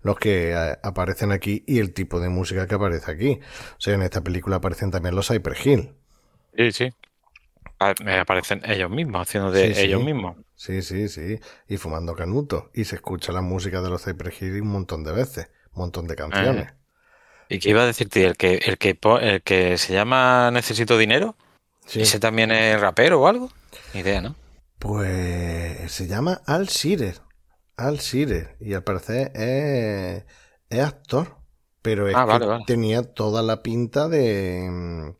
[0.00, 3.38] los que eh, aparecen aquí y el tipo de música que aparece aquí.
[3.72, 5.90] O sea, en esta película aparecen también los Cypress Hill.
[6.56, 6.90] Sí, sí.
[8.02, 9.80] Me aparecen ellos mismos, haciendo de Sí, sí.
[9.82, 10.38] ellos mismos.
[10.54, 11.38] Sí, sí, sí.
[11.68, 12.70] Y fumando canuto.
[12.72, 15.50] Y se escucha la música de los Cypress Hill un montón de veces.
[15.74, 16.72] Un montón de canciones.
[17.52, 18.24] ¿Y qué iba a decirte?
[18.24, 21.36] El que, el que, el que se llama Necesito Dinero,
[21.86, 22.00] Sí.
[22.00, 23.50] ¿ese también es rapero o algo?
[23.92, 24.34] Ni idea, ¿no?
[24.78, 27.20] Pues se llama Al Shearer.
[27.76, 28.56] Al Shearer.
[28.60, 30.24] Y al parecer es,
[30.70, 31.36] es actor.
[31.82, 35.14] Pero es Ah, que vale, tenía toda la pinta de,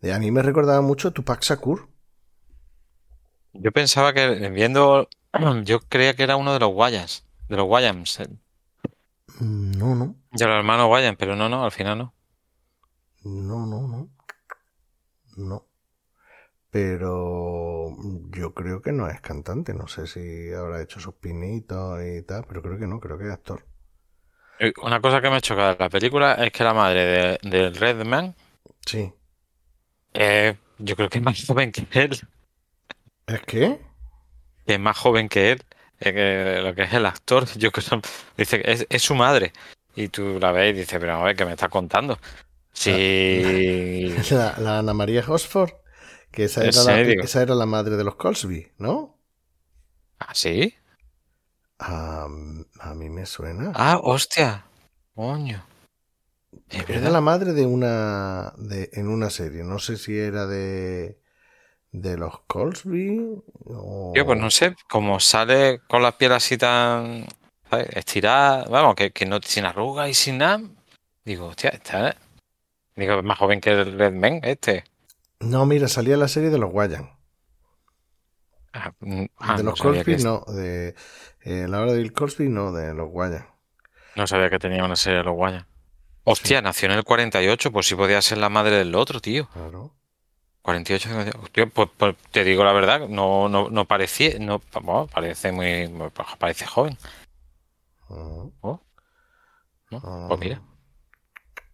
[0.00, 0.12] de...
[0.12, 1.88] A mí me recordaba mucho a Tupac Shakur.
[3.52, 5.08] Yo pensaba que viendo,
[5.64, 8.28] yo creía que era uno de los Wayans, de los eh,
[9.40, 10.16] Mm, No, no.
[10.44, 12.14] De los hermanos Wayans, pero no, no, al final no.
[13.24, 14.08] No, no, no.
[15.36, 15.66] No.
[16.70, 17.96] Pero
[18.30, 19.74] yo creo que no es cantante.
[19.74, 23.24] No sé si habrá hecho sus pinitos y tal, pero creo que no, creo que
[23.26, 23.64] es actor.
[24.58, 27.74] Eh, Una cosa que me choca de la película es que la madre de- del
[27.74, 28.34] Redman,
[28.86, 29.12] Sí.
[30.14, 32.20] eh, yo creo que es más joven que él,
[33.26, 33.78] ¿Es que?
[34.66, 35.62] que es más joven que él,
[36.00, 38.00] eh, que lo que es el actor, yo creo,
[38.36, 39.52] dice que es, es su madre.
[39.96, 42.18] Y tú la ves y dices, pero a ver, ¿qué me estás contando?
[42.72, 45.72] Sí, La, la Ana María Hosford,
[46.30, 47.22] que esa ¿En era, la, serio?
[47.22, 49.18] esa era la madre de los Colsby, ¿no?
[50.18, 50.74] ¿Ah, sí?
[51.78, 52.26] A,
[52.80, 53.72] a mí me suena.
[53.74, 54.64] Ah, hostia,
[55.14, 55.64] coño.
[56.70, 57.10] Era verdad.
[57.10, 58.52] la madre de una.
[58.56, 59.62] De, en una serie.
[59.64, 61.20] No sé si era de.
[61.92, 63.42] De los Colsby.
[63.64, 64.12] O...
[64.14, 67.26] Tío, pues no sé, como sale con la piel así tan
[67.70, 67.88] ¿sabes?
[67.96, 70.60] estirada, vamos, que, que no sin arrugas y sin nada,
[71.24, 72.16] digo, hostia, esta,
[72.96, 74.84] Digo, es más joven que el Redman, este.
[75.40, 77.10] No, mira, salía la serie de los Guayan.
[78.72, 80.44] Ah, mm, ah, de no los Cosby, que- no.
[80.48, 80.94] De
[81.42, 83.46] eh, la hora de Bill Cosby, no, de los Guayan.
[84.16, 85.66] No sabía que tenía una serie de los Guayas.
[86.24, 89.48] Hostia, nació en el 48, pues sí podía ser la madre del otro, tío.
[89.52, 89.92] Claro.
[90.62, 91.38] 48, 58.
[91.42, 95.88] Hostia, pues, pues te digo la verdad, no, no, no parecía, no, bueno, parece muy,
[96.38, 96.96] parece joven.
[98.08, 98.52] Oh,
[99.90, 100.00] ¿no?
[100.04, 100.26] Ah.
[100.28, 100.62] Pues mira,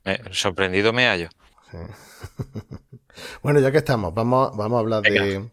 [0.04, 1.28] me- sorprendido me hallo.
[1.70, 1.76] sí.
[3.42, 5.50] bueno, ya que estamos, vamos, vamos a hablar de.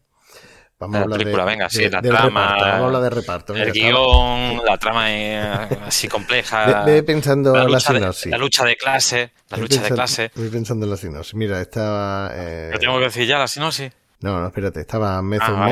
[0.81, 2.65] Vamos De a la hablar película, de, venga, sí, la trama, reparto.
[2.65, 3.53] Vamos a hablar de reparto.
[3.55, 6.83] El guion, la trama es así compleja.
[6.85, 8.31] Ve, ve pensando la, la, lucha sinopsis.
[8.31, 10.31] la lucha de clase, la Ve lucha de clase.
[10.35, 11.33] Ve pensando en la sinopsis.
[11.35, 12.31] Mira, estaba.
[12.33, 13.91] eh, ¿Lo tengo que decir ya la sinopsis?
[14.21, 14.79] No, no, espérate.
[14.79, 15.69] Estaba Method Ah,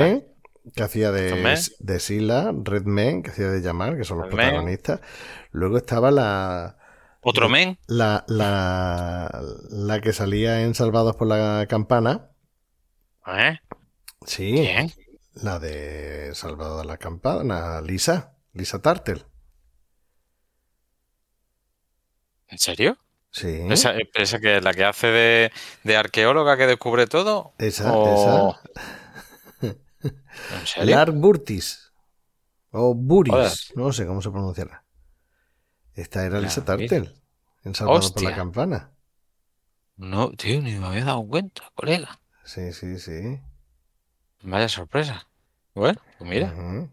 [0.76, 4.38] que hacía de, de Sila, Red Man, que hacía de Llamar, que son los Red
[4.38, 4.50] Man.
[4.50, 5.02] protagonistas.
[5.52, 6.78] Luego estaba la,
[7.22, 7.78] ¿Otro men?
[7.88, 12.32] la, la, la que salía en Salvados por la Campana.
[13.28, 13.60] ¿Eh?
[14.26, 14.92] Sí, ¿Quién?
[15.34, 19.26] la de Salvados por la Campana, Lisa, Lisa Tartel.
[22.48, 22.98] ¿En serio?
[23.32, 25.52] Sí, ¿Esa, esa que es la que hace de,
[25.84, 27.54] de arqueóloga que descubre todo?
[27.60, 28.62] esa, o- esa.
[30.50, 30.96] ¿En serio?
[30.96, 31.92] Lark Burtis.
[32.72, 34.84] O Buris, no sé cómo se pronunciará.
[35.96, 36.64] Esta era Lisa.
[36.64, 37.12] Tartel,
[37.64, 38.36] en Salvados por la.
[38.36, 38.92] Campana.
[39.98, 42.20] No, tío, ni me había dado cuenta, colega.
[42.46, 43.40] Sí, sí, sí.
[44.44, 45.28] Vaya sorpresa.
[45.76, 46.54] Bueno, pues mira.
[46.54, 46.90] Ujú.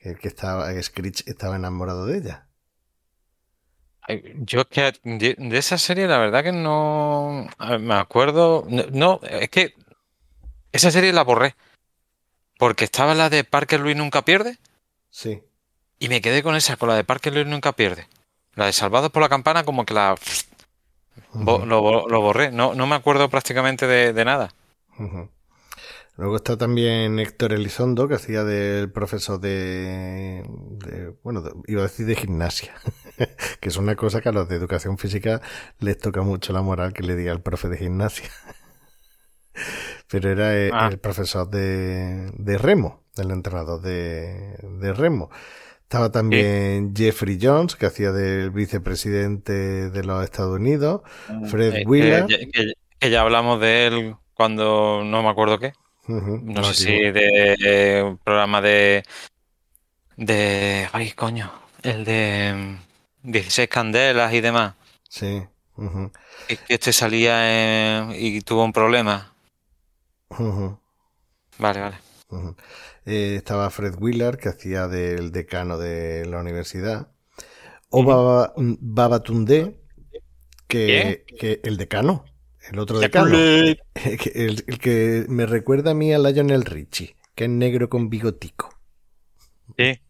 [0.00, 2.48] El que estaba, que Screech estaba enamorado de ella.
[4.02, 7.46] Ay, Yo es que de, de esa serie la verdad que no
[7.80, 8.64] me acuerdo.
[8.68, 9.74] No, no, es que
[10.72, 11.56] esa serie la borré.
[12.58, 14.58] Porque estaba la de Parker Luis Nunca Pierde
[15.10, 15.42] Sí.
[15.98, 18.06] y me quedé con esa, con la de Parker Luis Nunca Pierde.
[18.54, 20.14] La de Salvados por la Campana como que la
[21.34, 21.64] lo,
[22.08, 22.50] lo borré.
[22.50, 24.52] No, no me acuerdo prácticamente de, de nada.
[26.16, 31.84] Luego está también Héctor Elizondo, que hacía del profesor de, de- bueno, de- iba a
[31.84, 32.74] decir de gimnasia,
[33.60, 35.40] que es una cosa que a los de educación física
[35.78, 38.28] les toca mucho la moral que le diga el profe de gimnasia.
[40.10, 40.88] Pero era eh, Ah.
[40.90, 45.30] el profesor de, de remo, el entrenador de, de remo.
[45.82, 51.02] Estaba también Jeffrey Jones, que hacía del vicepresidente de los Estados Unidos.
[51.50, 52.26] Fred Eh, Wheeler.
[52.26, 55.72] que, ya- que- que ya hablamos de él cuando no me acuerdo qué.
[56.08, 59.02] No sé si de eh, un programa de.
[60.16, 60.88] de.
[60.92, 61.50] Ay, coño.
[61.82, 62.78] El de.
[63.24, 64.74] mm, 16 candelas y demás.
[65.08, 65.42] Sí.
[66.48, 69.32] Que, que este salía en- y tuvo un problema.
[71.58, 71.96] Vale, vale.
[73.06, 77.12] Eh, estaba Fred Wheeler, que hacía del decano de la universidad.
[77.90, 78.04] O.
[78.04, 79.80] Baba, Babatunde,
[80.66, 82.24] que, que el decano,
[82.70, 83.36] el otro decano.
[83.36, 88.70] El, el que me recuerda a mí a Lionel Richie, que es negro con bigotico.
[89.76, 90.00] Sí.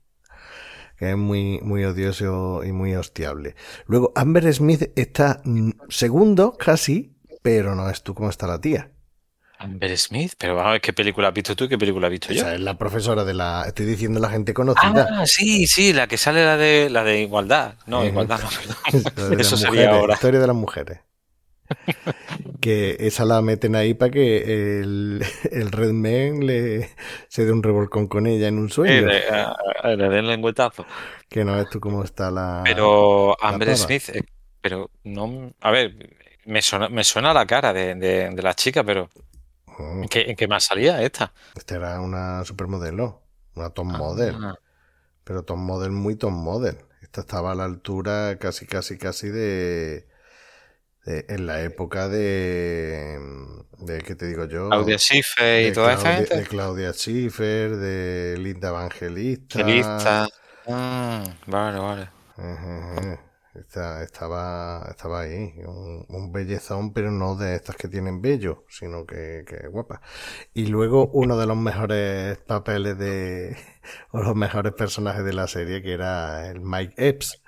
[0.97, 3.55] que es muy, muy odioso y muy hostiable.
[3.87, 8.93] Luego, Amber Smith está mm, segundo, casi, pero no es tú como está la tía.
[9.59, 10.33] Amber Smith.
[10.39, 12.41] Pero vamos a ver qué película has visto tú y qué película he visto yo.
[12.43, 13.65] Esa es la profesora de la.
[13.67, 15.09] Estoy diciendo la gente conocida.
[15.11, 17.75] Ah, sí, sí, la que sale la de la de igualdad.
[17.87, 18.09] No, Ujú.
[18.09, 18.41] igualdad
[18.93, 19.41] no, La perdón.
[19.41, 20.15] Eso sería mujeres, ahora.
[20.15, 21.01] Historia de las mujeres.
[22.61, 26.91] que esa la meten ahí para que el, el Redman le,
[27.29, 29.07] se dé un revolcón con ella en un Eh, sueño.
[29.07, 30.87] le, a- a- le den lengüetazo.
[31.29, 32.63] Que no ves tú cómo está la.
[32.65, 33.77] Pero la Amber.
[33.77, 34.23] Smith, eh,
[34.61, 35.95] pero no, a ver,
[36.47, 39.11] me suena, me suena la cara de, de- de la chica, pero
[40.03, 41.33] ¿en qué, en qué más salía esta?
[41.55, 43.23] Esta era una supermodelo,
[43.55, 44.43] una top model.
[44.43, 44.55] Ah,
[45.25, 46.79] Pero top model, muy top model.
[47.03, 50.09] Esta estaba a la altura casi, casi, casi de.
[51.07, 53.19] de- en la época de.
[53.79, 54.71] de ¿Qué te digo yo?
[54.71, 56.41] Claudia Schiffer y toda esta Claudia, gente.
[56.41, 59.59] de Claudia Schiffer, de Linda Evangelista.
[59.59, 60.29] Evangelista.
[60.67, 62.11] Ah, vale, vale.
[63.61, 69.07] Esta- estaba, estaba ahí, un, un bellezón, pero no de estas que tienen bello, sino
[69.07, 70.01] que, que guapa.
[70.55, 73.57] Y luego uno de los mejores papeles de,
[74.13, 77.43] o los mejores personajes de la serie, que era el Mike Epps,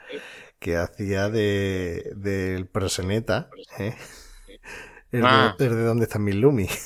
[0.59, 3.95] que hacía de, del proseneta, ¿eh?
[5.13, 5.57] El, Ah.
[5.59, 6.69] de, el de dónde están mis Lumi.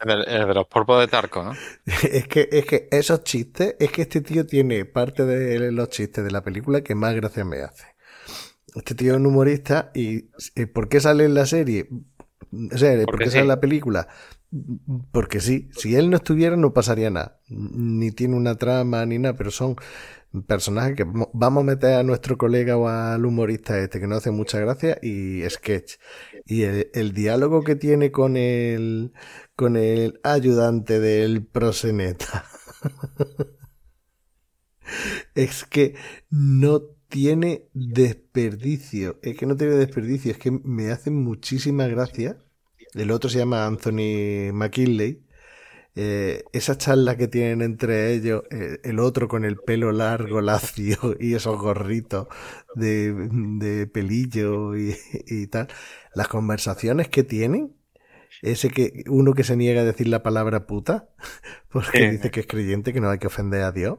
[0.00, 1.52] El, de- el de los polvos de Tarco, ¿no?
[1.86, 6.22] Es que, es que esos chistes, es que este tío tiene parte de los chistes
[6.22, 7.86] de la película que más gracia me hace.
[8.76, 11.88] Este tío es un humorista y eh, ¿por qué sale en la serie?
[12.72, 14.08] O sea, ¿por qué sale en la película?
[15.12, 17.40] Porque sí, si él no estuviera no pasaría nada.
[17.48, 19.76] ni tiene una trama ni nada, pero son
[20.46, 24.30] personajes que vamos a meter a nuestro colega o al humorista este que no hace
[24.30, 25.94] mucha gracia y sketch.
[26.44, 29.12] Y el, diálogo que tiene con el,
[29.56, 32.44] con el ayudante del proseneta.
[35.34, 35.94] es que
[36.30, 39.18] no tiene desperdicio.
[39.22, 40.32] Es que no tiene desperdicio.
[40.32, 42.38] Es que me hace muchísima gracia.
[42.94, 45.26] El otro se llama Anthony McKinley
[45.98, 51.16] eh, esa charla que tienen entre ellos, eh, el otro con el pelo largo, lacio
[51.18, 52.28] y esos gorritos
[52.74, 55.68] de, pelillo y, tal,
[56.14, 57.74] las conversaciones que tienen,
[58.42, 61.08] ese que uno que se niega a decir la palabra puta,
[61.70, 63.98] porque dice que es creyente, que no hay que ofender a Dios.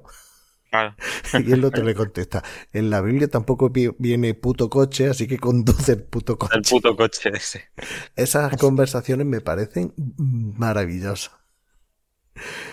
[1.46, 2.44] Y el otro le contesta,
[2.74, 6.58] en la Biblia tampoco viene puto coche, así que conduce el puto coche.
[6.58, 7.70] El puto coche ese.
[8.16, 11.32] Esas conversaciones me parecen maravillosas.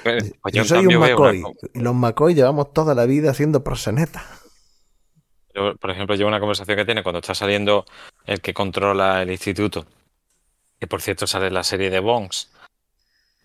[0.02, 1.42] Pues yo, soy un McCoy.
[1.72, 4.24] Y los McCoy llevamos toda la vida haciendo proseneta.
[5.80, 7.86] por ejemplo, llevo una conversación que tiene cuando está saliendo
[8.26, 9.86] el que controla el instituto,
[10.78, 12.52] que por cierto sale la serie de Bongs,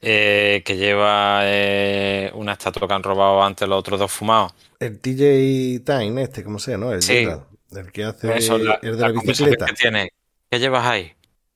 [0.02, 4.54] eh, que lleva eh, una estatua que han robado antes los otros dos fumados.
[4.80, 6.94] El TJ Time, este, como sea, ¿no?
[6.94, 7.28] El, sí.
[7.72, 8.48] el que hace el
[8.82, 9.66] de la, bicicleta.
[9.66, 10.14] Que tiene.
[10.50, 11.14] ¿Qué llevas ahí?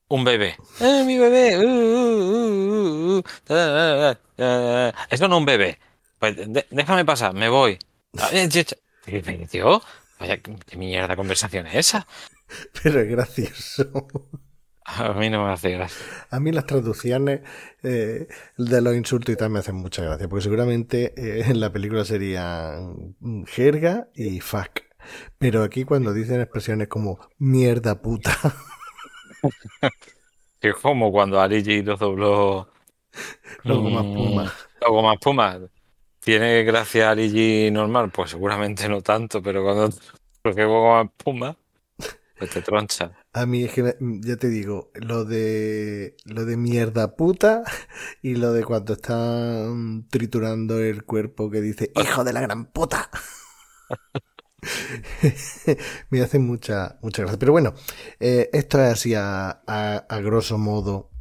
[0.10, 0.58] Un bebé.
[0.80, 1.58] ¡Eh, mi bebé!
[1.58, 3.24] Uh, uh,
[3.58, 5.80] uh, eso no es un bebé.
[6.20, 6.36] Pues
[6.70, 7.80] déjame pasar, me voy.
[9.50, 9.82] Tío,
[10.20, 12.08] vaya, ¿qué mierda conversación es esa?
[12.84, 14.08] Pero es gracioso.
[14.86, 16.06] A mí no me hace gracia.
[16.30, 17.42] A mí las traducciones
[17.84, 18.28] eh,
[18.58, 22.04] de los insultos y tal me hacen mucha gracia, porque seguramente eh, en la película
[22.06, 22.80] sería
[23.48, 24.82] jerga y fuck.
[25.38, 28.38] Pero aquí cuando dicen expresiones como mierda puta.
[30.62, 32.74] es como cuando Ali los dobló
[33.64, 34.54] Luego más Puma.
[34.82, 35.60] Luego más Puma.
[36.20, 38.12] ¿Tiene gracia Ali normal?
[38.12, 39.90] Pues seguramente no tanto, pero cuando
[40.42, 41.58] porque luego más Puma,
[42.48, 43.12] te troncha.
[43.34, 47.64] A mí es que ya te digo, lo de lo de mierda puta
[48.22, 53.10] y lo de cuando están triturando el cuerpo que dice hijo de la gran puta.
[56.10, 57.40] me hace mucha, mucha gracia.
[57.40, 57.74] Pero bueno,
[58.20, 61.14] eh, esto es así a, a grosso modo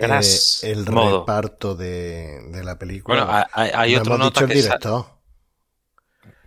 [0.00, 0.20] eh,
[0.62, 3.24] el reparto de, la película.
[3.24, 4.68] Bueno, hay, otro nota que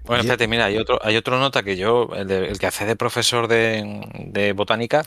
[0.10, 3.47] Bueno, espérate, mira, hay otro, hay otro nota que yo, el, que hace de profesor
[3.47, 5.05] de, botánica,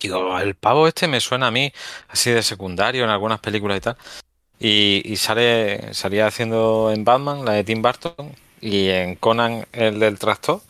[0.00, 1.70] digo, el pavo este me suena a mí
[2.08, 3.96] así de secundario en algunas películas y tal.
[4.58, 10.18] Y, sale, salía haciendo en Batman, la de Tim Burton, y en Conan, el del
[10.18, 10.62] tractor.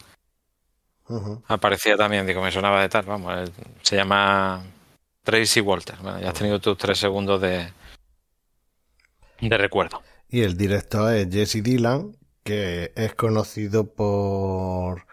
[1.47, 3.53] Aparecía también, digo, me sonaba de tal, vamos,
[3.83, 4.65] se llama
[5.23, 5.95] Tracy Walter.
[6.03, 7.69] ya has tenido tus tres segundos de,
[9.41, 10.03] de recuerdo.
[10.29, 15.07] Y el director es Jesse Dylan, que es conocido por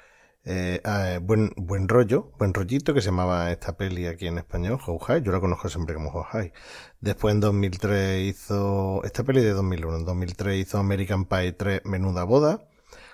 [0.44, 4.80] eh, ah, buen, buen rollo, buen rollito, que se llamaba esta peli aquí en español,
[4.86, 5.22] How High.
[5.24, 6.54] Yo la conozco siempre como How High.
[7.00, 9.98] Después en 2003 hizo esta peli de 2001.
[9.98, 12.68] En 2003 hizo American Pie 3 Menuda Boda.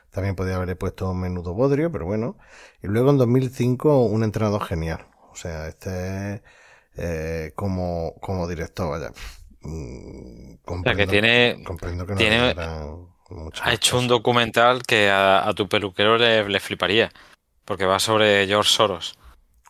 [0.10, 2.38] También podía haberle puesto Menudo Bodrio, pero bueno.
[2.82, 5.08] Y luego en 2005 un entrenador genial.
[5.32, 6.42] O sea, este es
[6.98, 9.12] eh, como, como director, vaya.
[9.62, 12.56] Mm, o sea, que tiene, comprendo que no tiene,
[13.62, 17.12] ha hecho un documental que a, tu peluquero le, fliparía,
[17.66, 19.18] porque va sobre George Soros.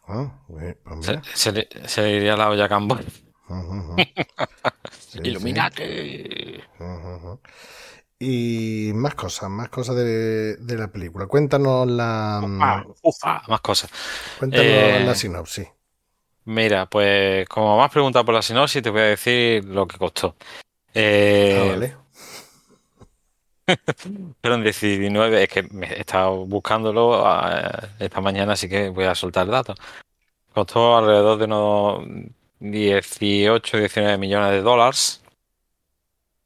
[0.08, 0.78] Ah, pues
[1.34, 3.03] se, le, se, iría la olla Cambón.
[5.24, 6.64] Iluminate.
[8.20, 11.28] Y más cosas, más cosas de, de la película.
[11.28, 12.41] Cuéntanos la.
[12.43, 13.91] más cosas.
[14.39, 15.68] Cuéntanos eh, la sinopsis.
[16.45, 19.97] Mira, pues como me has preguntado por la sinopsis, te voy a decir lo que
[19.97, 20.36] costó.
[20.93, 22.07] Eh, ah, vale.
[24.41, 29.05] Pero en 19, es que me he estado buscándolo ah, esta mañana, así que voy
[29.05, 29.78] a soltar datos.
[30.53, 32.05] Costó alrededor de unos
[32.59, 35.22] 18, 19 millones de dólares.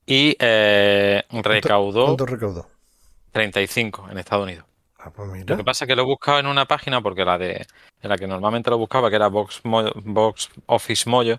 [0.05, 2.05] Y eh, recaudó.
[2.05, 2.67] ¿Cuánto recaudó?
[3.32, 4.65] 35 en Estados Unidos.
[4.97, 7.38] Ah, pues lo que pasa es que lo he buscado en una página porque la
[7.38, 7.65] de
[8.01, 11.38] en la que normalmente lo buscaba, que era Box, Box Office Mojo,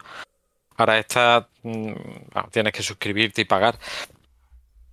[0.77, 1.93] ahora esta mm,
[2.51, 3.79] tienes que suscribirte y pagar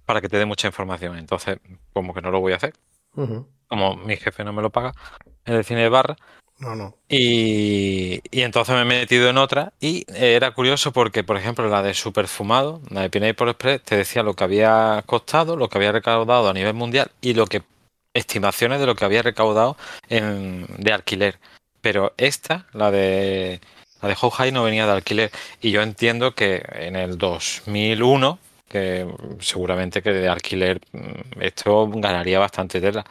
[0.09, 1.19] para que te dé mucha información.
[1.19, 1.59] Entonces,
[1.93, 2.73] como que no lo voy a hacer.
[3.67, 4.91] Como mi jefe no me lo paga
[5.45, 6.15] en el cine de barra.
[6.57, 6.95] No, no.
[7.07, 11.83] Y, y, entonces me he metido en otra y era curioso porque, por ejemplo, la
[11.83, 15.91] de Superfumado, la de Pineapple Express, te decía lo que había costado, lo que había
[15.91, 17.61] recaudado a nivel mundial y lo que
[18.15, 19.77] estimaciones de lo que había recaudado
[20.09, 21.37] en, de alquiler.
[21.81, 23.61] Pero esta, la de
[24.01, 25.29] la de High, no venía de alquiler.
[25.61, 28.39] Y yo entiendo que en el 2001
[28.69, 29.07] que
[29.39, 33.03] seguramente que de alquiler mm, esto ganaría bastante tela.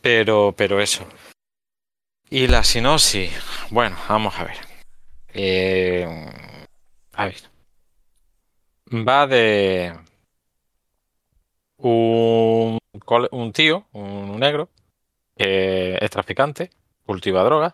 [0.00, 1.06] Pero, pero eso.
[2.30, 3.32] Y la sinopsis,
[3.70, 4.56] bueno, vamos a ver.
[5.34, 6.06] Eh,
[7.14, 7.36] a ver.
[8.92, 9.94] Va de
[11.78, 12.78] un,
[13.30, 14.68] un tío, un negro,
[15.36, 16.70] que es traficante,
[17.06, 17.72] cultiva drogas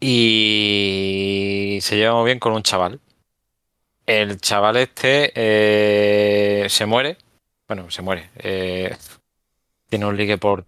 [0.00, 3.00] y se lleva muy bien con un chaval.
[4.06, 7.18] El chaval este eh, se muere,
[7.66, 8.30] bueno, se muere.
[8.38, 8.96] Eh,
[9.88, 10.64] tiene un ligue por,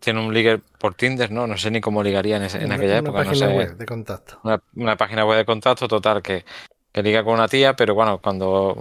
[0.00, 1.46] tiene un ligue por Tinder, ¿no?
[1.46, 3.20] No sé ni cómo ligaría en, en aquella época.
[3.20, 4.40] Una página no sé, web de contacto.
[4.76, 6.44] Una, página web de contacto total que,
[6.90, 8.78] que liga con una tía, pero bueno, cuando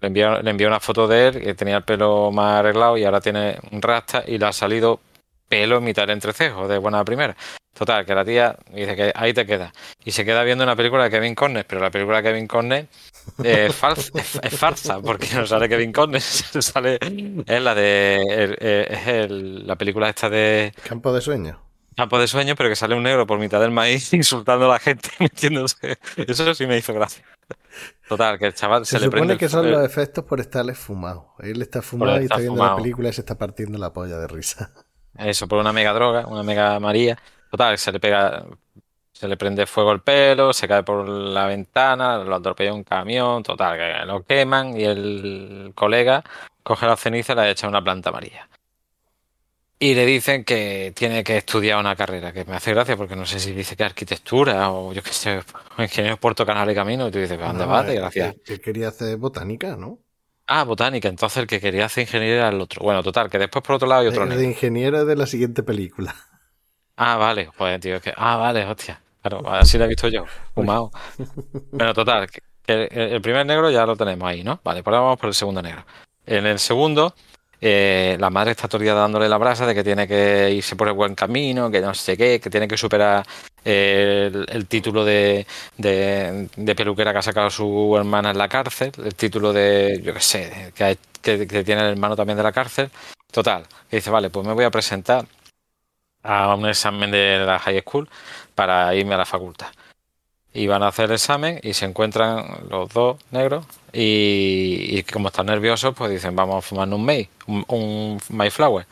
[0.00, 3.04] le envió, le envió una foto de él que tenía el pelo más arreglado y
[3.04, 5.00] ahora tiene un rasta y le ha salido
[5.50, 7.36] pelo en mitad del entrecejo de buena primera.
[7.74, 9.72] Total, que la tía dice que ahí te queda.
[10.04, 12.86] Y se queda viendo una película de Kevin Conner, pero la película de Kevin Conner
[13.42, 16.98] es, falsa, es, farsa, porque no sale Kevin Conner, sale,
[17.46, 21.60] es la de es la película esta de Campo de Sueño.
[21.96, 24.78] Campo de Sueño, pero que sale un negro por mitad del maíz insultando a la
[24.78, 25.98] gente, metiéndose.
[26.16, 27.24] Eso sí me hizo gracia.
[28.08, 29.36] Total, que el chaval se, se le prende.
[29.36, 31.34] que son los efectos por estarle fumado.
[31.40, 34.28] Él está fumado y está viendo la película y se está partiendo la polla de
[34.28, 34.72] risa.
[35.18, 37.18] Eso, por una mega droga, una mega María.
[37.50, 38.46] Total, se le pega,
[39.12, 43.42] se le prende fuego el pelo, se cae por la ventana, lo atropella un camión,
[43.42, 46.22] total, que lo queman y el colega
[46.62, 48.48] coge la ceniza y la echa a una planta amarilla.
[49.82, 53.24] Y le dicen que tiene que estudiar una carrera, que me hace gracia porque no
[53.24, 55.40] sé si dice que arquitectura o yo qué sé,
[55.78, 57.88] ingeniero Puerto Canal y Camino, y tú dices, ¿dónde no, vas?
[57.88, 58.36] eh, Gracias.
[58.44, 59.98] Que quería hacer botánica, ¿no?
[60.52, 62.82] Ah, botánica, entonces el que quería hacer ingeniería era el otro.
[62.82, 64.42] Bueno, total, que después por otro lado hay otro El negro.
[64.42, 66.12] de ingeniero de la siguiente película.
[66.96, 68.12] Ah, vale, pues tío, es que.
[68.16, 69.00] Ah, vale, hostia.
[69.22, 70.24] Claro, así lo he visto yo,
[70.54, 70.90] fumado.
[71.70, 74.60] Bueno, total, que, el primer negro ya lo tenemos ahí, ¿no?
[74.64, 75.84] Vale, pues ahora vamos por el segundo negro.
[76.26, 77.14] En el segundo,
[77.60, 80.94] eh, la madre está todo dándole la brasa de que tiene que irse por el
[80.94, 83.26] buen camino, que no sé qué, que tiene que superar
[83.64, 85.46] eh, el, título de,
[86.76, 90.72] peluquera que ha sacado su hermana en la cárcel, el título de, yo qué sé,
[90.74, 92.90] que tiene el hermano también de la cárcel.
[93.30, 95.24] Total, que dice, vale, pues me voy a presentar
[96.22, 98.08] a un examen de la high school
[98.54, 99.68] para irme a la facultad.
[100.52, 105.46] Y van a hacer el examen y se encuentran los dos negros y, como están
[105.46, 108.86] nerviosos pues dicen vamos a fumar un May, un, Mayflower.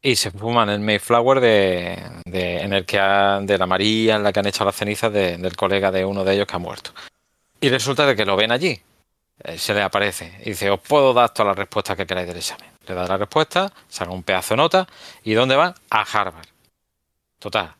[0.00, 4.40] Y se fuman el Mayflower de, en el que de la María en la que
[4.40, 6.92] han hecho las cenizas de, del colega de uno de ellos que ha muerto.
[7.60, 8.80] Y resulta de que lo ven allí.
[9.42, 12.38] Eh, se le aparece y dice, os puedo dar todas las respuestas que queráis del
[12.38, 12.70] examen.
[12.86, 14.86] Le da la respuesta, saca un pedazo de nota.
[15.24, 15.74] ¿Y dónde van?
[15.90, 16.46] A Harvard.
[17.38, 17.74] Total.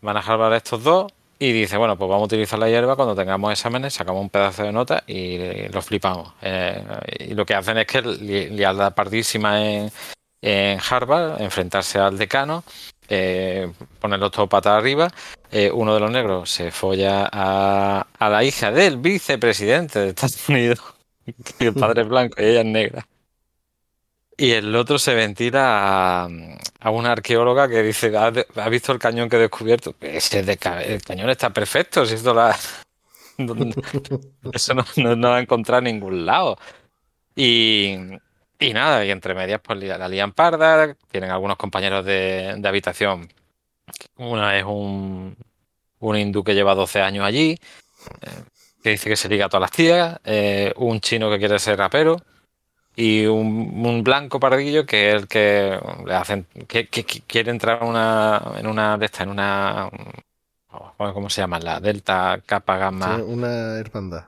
[0.00, 3.16] Van a Harvard estos dos y dice, bueno, pues vamos a utilizar la hierba cuando
[3.16, 6.34] tengamos exámenes, sacamos un pedazo de nota y lo flipamos.
[6.42, 6.84] Eh,
[7.30, 9.90] y lo que hacen es que liar la pardísima en,
[10.42, 12.62] Harvard, enfrentarse al decano,
[13.08, 15.10] eh, ponerlos todo patas arriba.
[15.50, 20.46] Eh, uno de los negros se folla a, a, la hija del vicepresidente de Estados
[20.46, 20.80] Unidos,
[21.58, 23.06] y el padre es blanco y ella es negra.
[24.40, 26.28] Y el otro se ventila a,
[26.80, 29.94] a una arqueóloga que dice, ¿ha, ¿ha, visto el cañón que he descubierto?
[30.00, 32.58] Ese de, el cañón está perfecto, si esto la...
[34.54, 36.56] Eso no, no, no va a encontrar en ningún lado.
[37.36, 37.98] Y,
[38.72, 43.30] nada, y entre medias pues la lían parda, tienen algunos compañeros de, habitación.
[44.16, 45.36] Una es un,
[45.98, 47.58] un hindú que lleva 12 años allí,
[48.22, 48.30] eh,
[48.82, 51.76] que dice que se liga a todas las tías, eh, un chino que quiere ser
[51.76, 52.22] rapero
[53.00, 57.50] y un, un, blanco pardillo que es el que le hacen que, que, que quiere
[57.50, 59.88] entrar una, en una de estas, en una
[60.98, 61.58] ¿cómo se llama?
[61.60, 63.16] La Delta Kappa Gamma.
[63.16, 64.24] Sí, una hermandad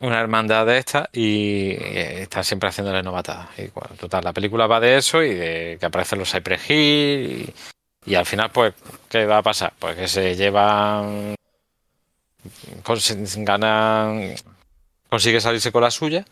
[0.00, 3.50] una hermandad de estas y están siempre haciéndole novatadas.
[3.56, 7.54] Y bueno, total, la película va de eso y de que aparecen los Cypress Hill
[8.04, 8.74] y, y, al final, pues,
[9.08, 9.72] ¿qué va a pasar?
[9.78, 11.36] Pues que se llevan.
[13.36, 14.34] ganan.
[15.08, 16.24] consigue salirse con la suya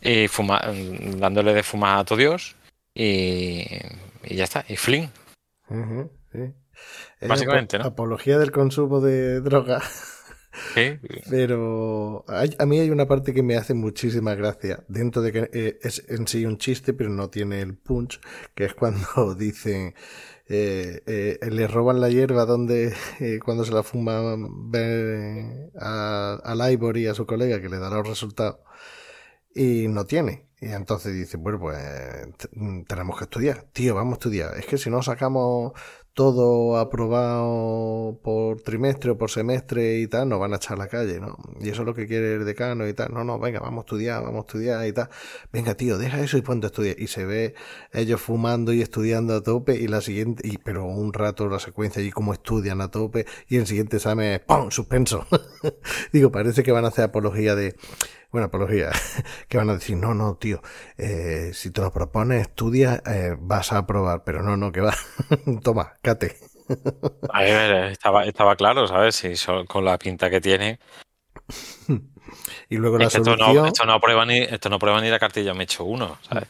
[0.00, 0.60] y fuma,
[1.18, 2.56] dándole de fumar a todo Dios
[2.94, 3.64] y,
[4.24, 4.64] y ya está.
[4.68, 5.10] Y Flynn.
[5.68, 7.26] Uh -huh, sí.
[7.26, 7.88] Básicamente, ap ¿no?
[7.88, 9.82] Apología del consumo de droga.
[10.74, 10.98] Sí.
[11.28, 15.50] Pero hay, a mí hay una parte que me hace muchísima gracia, dentro de que
[15.52, 18.20] eh, es en sí un chiste, pero no tiene el punch,
[18.54, 19.94] que es cuando dicen,
[20.48, 24.36] eh, eh, le roban la hierba donde eh, cuando se la fuma
[25.74, 28.60] al Ivory, a su colega, que le da los resultados,
[29.56, 30.46] y no tiene.
[30.60, 31.76] Y entonces dice, bueno, pues
[32.86, 33.64] tenemos que estudiar.
[33.72, 34.56] Tío, vamos a estudiar.
[34.56, 35.72] Es que si no sacamos
[36.14, 40.88] todo aprobado por trimestre o por semestre y tal, nos van a echar a la
[40.88, 41.36] calle, ¿no?
[41.60, 43.12] Y eso es lo que quiere el decano y tal.
[43.12, 45.10] No, no, venga, vamos a estudiar, vamos a estudiar y tal.
[45.52, 46.98] Venga, tío, deja eso y ponte a estudiar.
[46.98, 47.54] Y se ve
[47.92, 52.02] ellos fumando y estudiando a tope y la siguiente, y, pero un rato la secuencia
[52.02, 54.70] y cómo estudian a tope y el siguiente examen, ¡pum!
[54.70, 55.26] Suspenso.
[56.14, 57.76] Digo, parece que van a hacer apología de,
[58.30, 58.90] bueno, apología,
[59.48, 60.60] que van a decir, no, no, tío,
[60.98, 64.94] eh, si te lo propones, estudia, eh, vas a aprobar, pero no, no, que va,
[65.62, 66.36] toma, cate.
[67.32, 69.14] A ver, estaba, estaba claro, ¿sabes?
[69.14, 69.34] Si
[69.68, 70.80] con la pinta que tiene.
[72.68, 73.38] y luego la solución...
[73.38, 75.84] Esto no, esto no, prueba ni, esto no prueba ni la cartilla me he hecho
[75.84, 76.48] uno, ¿sabes?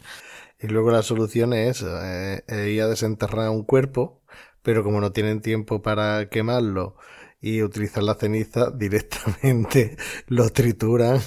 [0.58, 4.22] Y luego la solución es eh, ir a desenterrar un cuerpo,
[4.62, 6.96] pero como no tienen tiempo para quemarlo
[7.40, 11.20] y utilizan la ceniza directamente, lo trituran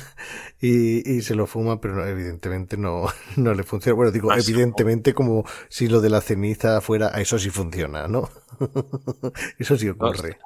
[0.60, 3.06] y, y se lo fuman, pero evidentemente no,
[3.38, 3.96] no le funciona.
[3.96, 8.30] Bueno, digo, evidentemente como si lo de la ceniza fuera, a eso sí funciona, ¿no?
[9.60, 10.38] eso sí ocurre.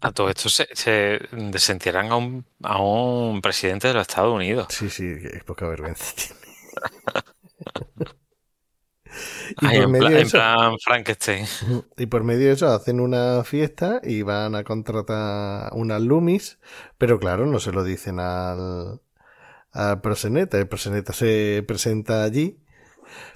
[0.00, 4.66] A todo esto se, se desentierran a un, a un presidente de los Estados Unidos.
[4.70, 6.40] Sí, sí, es poca vergüenza tiene.
[9.60, 10.38] Y por medio de eso,
[10.84, 11.46] Frankenstein.
[11.96, 16.58] Y por medio de eso hacen una fiesta y van a contratar unas Lumis,
[16.98, 19.00] pero claro, no se lo dicen al,
[19.72, 20.58] al proseneta.
[20.58, 22.60] El proseneta se presenta allí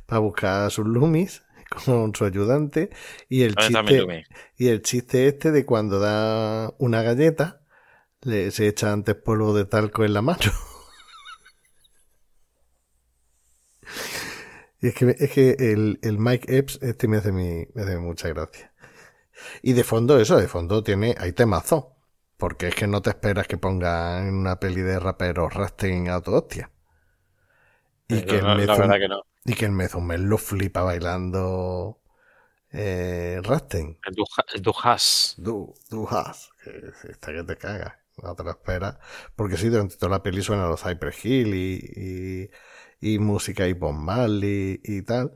[0.06, 1.42] para buscar sus Lumis
[1.84, 2.90] con su ayudante
[3.28, 4.24] y el chiste
[4.56, 7.60] y el chiste este de cuando da una galleta
[8.22, 10.40] le, se echa antes polvo de talco en la mano.
[14.80, 17.98] Y es que, es que el, el Mike Epps, este me hace, mi, me hace
[17.98, 18.72] mucha gracia.
[19.62, 21.96] Y de fondo, eso, de fondo tiene, hay temazo.
[22.36, 26.34] Porque es que no te esperas que pongan una peli de raperos rasten a tu
[26.34, 26.70] hostia.
[28.08, 29.22] Y, que, el Mezum, que no.
[29.44, 32.00] y que el Mezumel lo flipa bailando
[32.72, 33.98] eh, rasten.
[34.54, 35.34] El Dujas.
[35.36, 36.50] Du, Dujas.
[36.64, 38.00] Que está que te caga.
[38.22, 38.96] No te lo esperas.
[39.36, 42.50] Porque sí, durante toda la peli suena los Cypress Hill y y
[43.18, 45.32] música y Bob Marley y tal,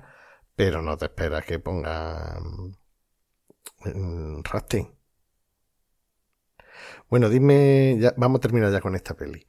[0.56, 2.76] pero no te esperas que pongan
[3.84, 4.94] mm, Rasting.
[7.08, 9.46] Bueno, dime, ya, vamos a terminar ya con esta peli.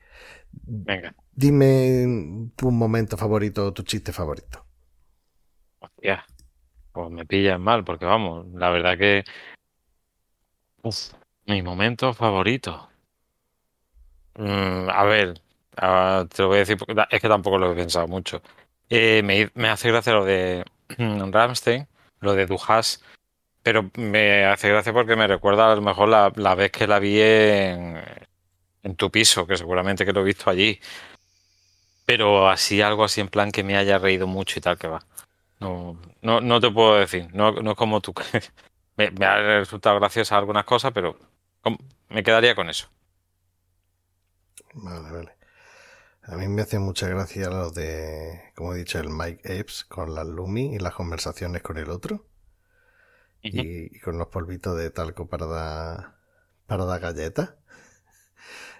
[0.51, 1.16] Venga.
[1.34, 4.66] Dime tu momento favorito, tu chiste favorito.
[5.80, 6.26] Hostia,
[6.91, 9.24] pues me pillas mal, porque vamos, la verdad que.
[11.45, 12.89] mi momento favorito.
[14.38, 15.41] Mm, a ver,
[15.78, 18.41] Ah, te lo voy a decir porque es que tampoco lo he pensado mucho.
[18.89, 20.65] Eh, me, hace gracia lo de
[20.97, 21.88] Ramstein,
[22.21, 23.03] lo de Dujas,
[23.63, 27.19] pero me hace gracia porque me recuerda a lo mejor la, vez que la vi
[27.21, 28.03] en,
[28.97, 30.80] tu piso, que seguramente que lo he visto allí.
[32.05, 35.03] Pero así, algo así en plan que me haya reído mucho y tal que va.
[35.59, 38.13] No, no, te puedo decir, no, no es como tú.
[38.97, 41.17] me, me ha resultado graciosa algunas cosas, pero
[42.09, 42.88] me quedaría con eso.
[44.76, 45.35] Vale, vale.
[46.28, 50.13] A mí me hace mucha gracia lo de, como he dicho, el Mike Epps con
[50.15, 52.28] la Lumi y las conversaciones con el otro.
[53.41, 56.15] y, con los polvitos de talco para dar,
[56.67, 57.55] para dar galletas.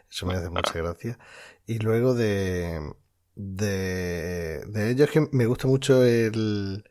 [0.10, 1.18] Eso me hace mucha gracia.
[1.66, 2.94] Y luego de,
[3.36, 6.90] de, de ellos que me gusta mucho el,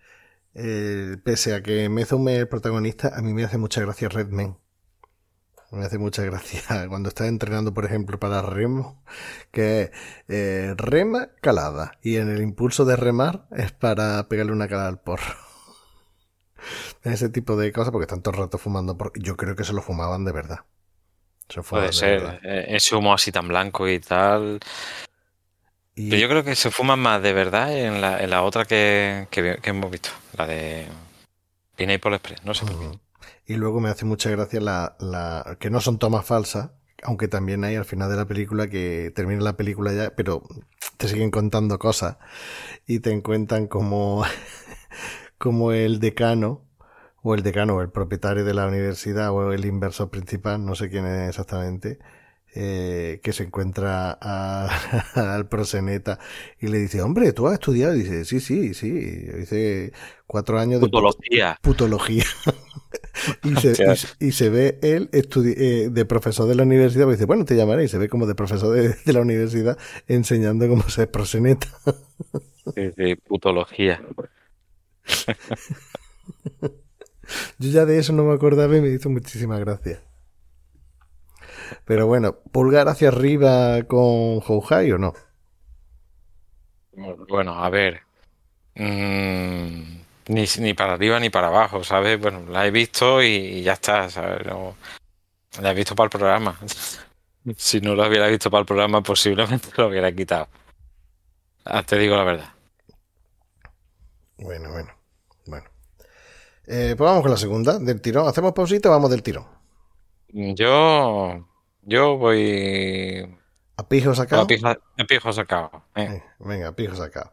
[0.54, 4.58] el pese a que Mezume es el protagonista, a mí me hace mucha gracia Redman.
[5.74, 9.02] Me hace mucha gracia cuando estás entrenando, por ejemplo, para remo,
[9.50, 9.90] que
[10.28, 15.00] eh, rema calada y en el impulso de remar es para pegarle una calada al
[15.00, 15.34] porro.
[17.02, 19.12] Ese tipo de cosas, porque están todo el rato fumando porro.
[19.16, 20.60] Yo creo que se lo fumaban de verdad.
[21.68, 24.60] Puede ser, eh, ese humo así tan blanco y tal.
[25.94, 29.28] Pero yo creo que se fuman más de verdad en la, en la otra que,
[29.30, 30.86] que, hemos visto, la de
[31.76, 32.44] Pineapple Express.
[32.44, 32.98] No sé por qué.
[33.46, 36.70] Y luego me hace mucha gracia la, la que no son tomas falsas,
[37.02, 40.42] aunque también hay al final de la película que termina la película ya, pero
[40.96, 42.16] te siguen contando cosas
[42.86, 44.24] y te encuentran como,
[45.38, 46.64] como el decano,
[47.22, 50.90] o el decano, o el propietario de la universidad, o el inversor principal, no sé
[50.90, 51.98] quién es exactamente,
[52.56, 54.12] eh, que se encuentra
[55.14, 56.20] al proseneta
[56.60, 57.96] y le dice, hombre, ¿tú has estudiado?
[57.96, 58.90] Y dice, sí, sí, sí.
[58.90, 59.92] Dice
[60.26, 61.58] cuatro años de putología.
[61.62, 62.24] putología.
[63.42, 63.74] y, se,
[64.20, 67.84] y, se, ve él eh, de profesor de la universidad, pues dice, bueno, te llamaré,
[67.84, 69.76] y se ve como de profesor de, la universidad
[70.06, 71.66] enseñando cómo ser proseneta.
[72.76, 74.00] de putología.
[77.58, 80.00] Yo ya de eso no me acordaba y me hizo muchísima gracia.
[81.84, 85.12] Pero bueno, pulgar hacia arriba con Houhai o no?
[87.28, 88.02] Bueno, a ver.
[88.76, 92.20] Mm, ni, ni para arriba ni para abajo, ¿sabes?
[92.20, 94.46] Bueno, la he visto y, ya está, ¿sabes?
[94.46, 94.76] No,
[95.60, 96.58] la he visto para el programa.
[97.56, 100.48] si no lo hubiera visto para el programa, posiblemente lo hubiera quitado.
[101.64, 102.54] Ah, te digo la verdad.
[104.38, 104.92] Bueno, bueno,
[105.46, 105.66] bueno.
[106.66, 108.28] Eh, pues vamos con la segunda, del tirón.
[108.28, 109.46] ¿Hacemos pausita o vamos del tirón?
[110.28, 111.46] Yo,
[111.86, 113.38] yo voy...
[113.76, 114.42] ¿A pijo sacado?
[114.42, 114.78] A pijo, a
[115.08, 115.84] pijo sacado.
[115.96, 116.22] eh.
[116.38, 117.32] Venga, pijo sacado.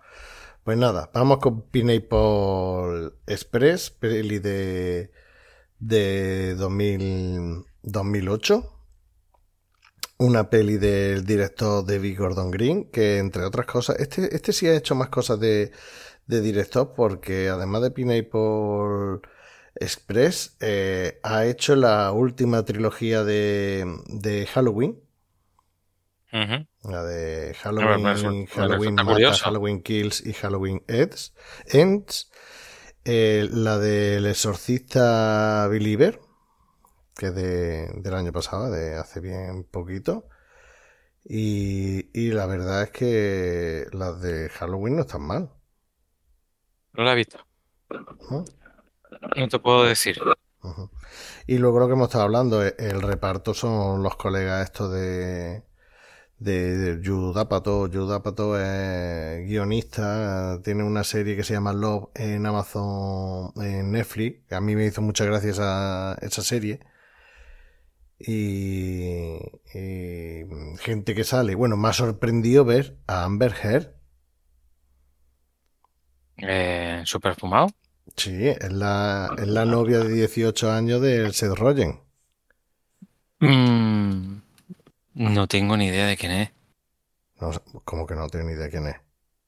[0.63, 5.11] Pues nada, vamos con Pineapple Express, peli de,
[5.79, 8.77] de 2000 2008.
[10.19, 14.75] Una peli del director David Gordon Green, que entre otras cosas, este, este sí ha
[14.75, 15.71] hecho más cosas de,
[16.27, 19.21] de director, porque además de Pineapple
[19.81, 24.99] Express, eh, ha hecho la última trilogía de, de Halloween.
[26.83, 29.33] La de A ver, me Halloween, resulta- me Halloween Mata.
[29.33, 31.33] Halloween Kills y Halloween Ends.
[31.67, 32.31] Ends.
[33.03, 36.19] Eh, la del exorcista Believer,
[37.17, 40.27] que es de, del año pasado, de hace bien poquito.
[41.23, 45.51] Y, y la verdad es que las de Halloween no están mal.
[46.93, 47.39] No la he visto.
[48.29, 48.45] ¿no?
[49.35, 50.17] No te puedo decir.
[51.47, 55.63] Y luego lo que hemos estado hablando, eh, el reparto son los colegas estos de,
[56.39, 57.01] de.
[57.03, 64.51] Judd Apatow es guionista, tiene una serie que se llama Love en Amazon, en Netflix.
[64.53, 66.79] A mí me hizo mucha gracia esa, esa serie.
[68.19, 69.37] Y,
[69.73, 70.43] y
[70.79, 71.55] gente que sale.
[71.55, 73.95] Bueno, me ha sorprendido ver a Amber Heard.
[76.37, 77.67] Eh, ¿Super fumado?
[78.15, 82.01] Sí, es la, es la novia de 18 años de Seth Rogen.
[83.39, 84.41] Mm,
[85.15, 86.51] no tengo ni idea de quién es.
[87.39, 87.51] No,
[87.83, 88.97] como que no tengo ni idea quién es.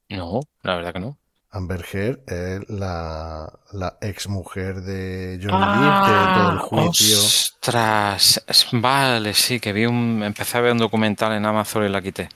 [0.09, 1.18] No, la verdad que no.
[1.51, 7.18] Amber Heard es la, la ex mujer de Johnny Depp, de todo el juicio.
[7.20, 12.01] Ostras, vale, sí, que vi un, empecé a ver un documental en Amazon y la
[12.01, 12.28] quité.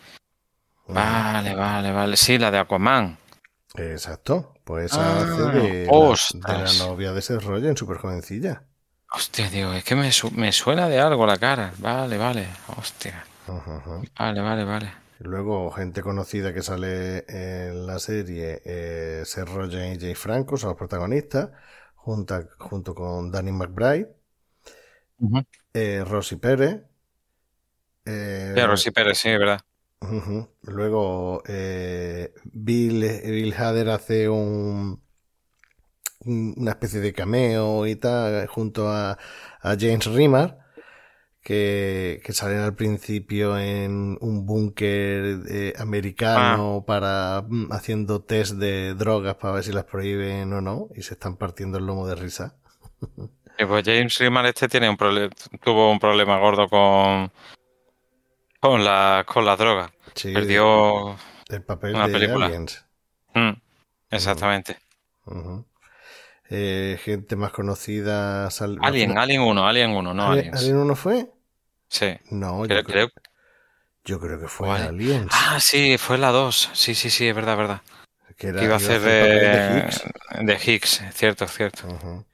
[0.88, 2.16] Vale, vale, vale.
[2.16, 3.18] Sí, la de Aquaman.
[3.76, 4.54] Exacto.
[4.68, 8.68] Pues esa Ah, hace de, la- de la novia de Seth Rogen, súper jovencilla.
[9.12, 11.74] Hostia, digo, es que me, su- me suena de algo la cara.
[11.80, 12.48] Vale, vale.
[12.78, 13.26] Hostia.
[14.18, 14.92] Vale, vale, vale.
[15.20, 20.70] Luego, gente conocida que sale en la serie, eh, Seth Rogen y Jay Franco son
[20.70, 21.52] los protagonistas,
[21.96, 24.16] junta- junto con Danny McBride,
[25.20, 25.42] Ujú.
[25.74, 26.84] eh, Rosy Pérez.
[28.06, 29.40] eh, Sí, Rosy Pérez, sí, es
[30.64, 35.02] Luego eh, Bill, Bill Hader hace un,
[36.26, 39.12] un- una especie de cameo y tal junto a,
[39.62, 40.60] a James Remar
[41.42, 48.94] que, que salen al principio en un búnker eh, americano para mm, haciendo test de
[48.96, 52.16] drogas para ver si las prohíben o no y se están partiendo el lomo de
[52.16, 52.56] risa.
[53.60, 57.32] Y pues James Remar este tiene un tuvo un problema gordo con
[58.60, 59.92] con la con la droga.
[60.16, 61.16] Sí, Perdió
[61.50, 62.46] el papel una de película.
[62.48, 62.86] Aliens.
[63.34, 63.52] Mm,
[64.12, 64.78] exactamente.
[65.26, 65.66] Ujú.
[66.50, 68.50] Eh, gente más conocida.
[68.52, 70.60] sal- Alien, Alien 1, Alien 1, no ¿Alien, Aliens.
[70.62, 71.30] ¿Alien uno fue?
[71.90, 72.18] Sí.
[72.32, 73.24] No, Creo, yo, creo, creo-
[74.06, 74.82] yo creo que fue ¿Cuál?
[74.88, 75.32] Aliens.
[75.34, 76.70] Ah, sí, fue la 2.
[76.74, 77.82] Sí, sí, sí, es verdad, es verdad.
[78.38, 80.04] que era, Que iba a hacer de de, Higgs.
[80.42, 81.88] de Higgs, cierto, cierto.
[81.88, 82.26] Ujú.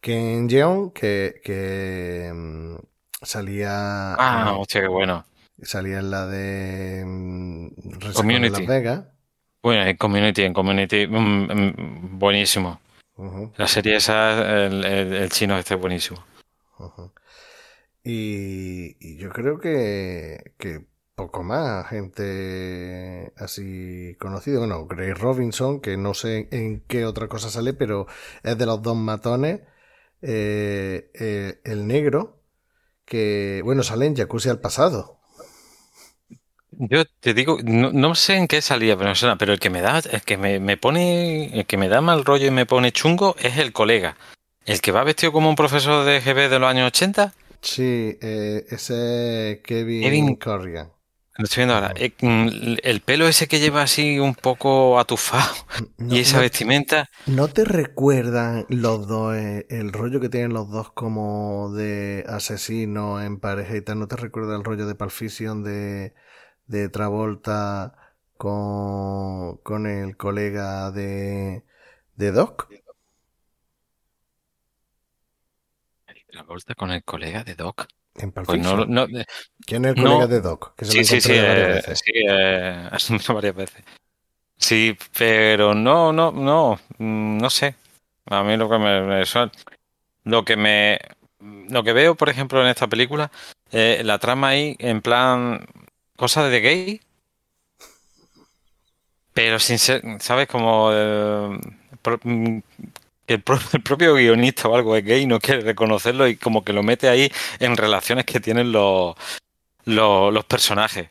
[0.00, 2.76] Ken Jeong, que, que mm,
[3.22, 5.24] salía, Ah, hostia, qué bueno.
[5.62, 8.50] Salía en la de mm, de Community.
[8.60, 9.06] Las Vegas.
[9.62, 11.16] Bueno, en Community, en Community, mm,
[11.52, 12.80] mm, buenísimo.
[13.56, 16.24] La serie esa, el, el- el chino este es buenísimo.
[18.02, 24.58] Y, y yo creo que, que poco más gente así conocida.
[24.60, 28.06] Bueno, Grace Robinson, que no sé en qué otra cosa sale, pero
[28.42, 29.60] es de los dos matones.
[30.22, 32.42] Eh, eh, el negro,
[33.04, 35.19] que, bueno, sale en Jacuzzi al pasado.
[36.72, 39.98] Yo te digo, no, no sé en qué salía, pero, pero el que me da,
[39.98, 43.34] el que me, me pone, el que me da mal rollo y me pone chungo
[43.40, 44.16] es el colega.
[44.64, 48.64] El que va vestido como un profesor de GB de los años 80, Sí, eh,
[48.70, 50.90] ese es Kevin, Kevin- Corrigan.
[51.36, 51.92] lo estoy viendo ahora.
[51.96, 55.52] Eh, mm, El pelo ese que lleva así un poco atufado
[55.98, 57.10] No, y esa no- vestimenta.
[57.26, 63.22] ¿no te recuerdan los dos, eh, el rollo que tienen los dos como de asesinos
[63.22, 63.98] en pareja y tal?
[63.98, 66.14] ¿No te recuerda el rollo de Pulp Fiction de,
[66.70, 67.94] de Travolta
[68.36, 71.64] con, con el colega de,
[72.14, 72.68] de Doc?
[76.28, 77.86] La vuelta con el colega de Doc.
[78.14, 78.94] En Pues no, Fiction.
[78.94, 79.06] no,
[79.66, 80.74] ¿Quién es el no- colega de Doc?
[80.76, 82.02] Que se sí, sí, sí, varias eh, veces.
[82.04, 82.88] sí, eh,
[83.34, 83.84] varias veces.
[84.56, 87.74] Sí, pero no, no, no, mm, no sé.
[88.26, 89.50] A mí lo que me, me suena-
[90.22, 91.00] lo que me,
[91.40, 93.32] lo que veo, por ejemplo, en esta película,
[93.72, 95.66] eh, la trama ahí en plan
[96.20, 97.00] cosas de gay,
[99.34, 100.48] pero sin ser, ¿sabes?
[100.48, 101.58] Como eh,
[103.26, 106.72] el, pro- el propio guionista o algo es gay no quiere reconocerlo y como que
[106.72, 109.14] lo mete ahí en relaciones que tienen los,
[109.86, 111.10] los, los personajes.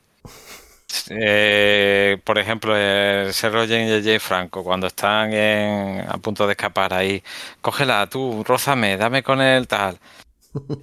[1.10, 6.54] Eh, por ejemplo, eh, Seth Rogen y Jay Franco, cuando están en- a punto de
[6.54, 7.24] escapar ahí,
[7.62, 10.00] cógela tú, rózame, dame con él, tal.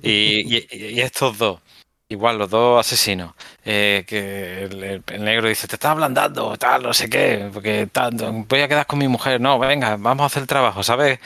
[0.03, 1.61] Y estos dos,
[2.09, 3.35] igual los dos asesinos,
[3.65, 8.15] eh, que el, negro dice, te estás ablandando, tal, no sé qué, porque tal,
[8.49, 11.19] voy a quedar con mi mujer, no, venga, vamos a hacer el trabajo, ¿sabes?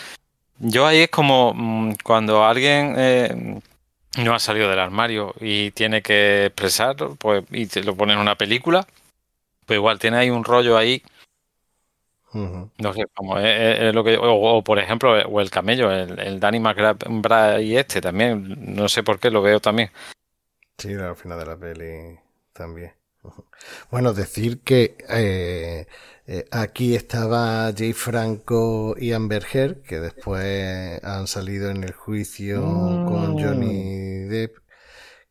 [0.58, 3.60] Yo ahí es como mm, cuando alguien eh,
[4.18, 8.18] no ha salido del armario y tiene que expresar, pues, y te lo pone en
[8.20, 8.86] una película,
[9.66, 11.02] pues igual tiene ahí un rollo ahí,
[12.32, 16.40] no sé, como es, lo que, o, o, por ejemplo, o el camello, el, el
[16.40, 19.90] Danny McBride este también, no sé por qué lo veo también.
[20.80, 22.18] Sí, al final de la peli
[22.52, 22.92] también.
[23.90, 25.86] Bueno, decir que eh,
[26.26, 32.62] eh, aquí estaba Jay Franco y Amber Heard, que después han salido en el juicio
[32.62, 34.56] con Johnny Depp,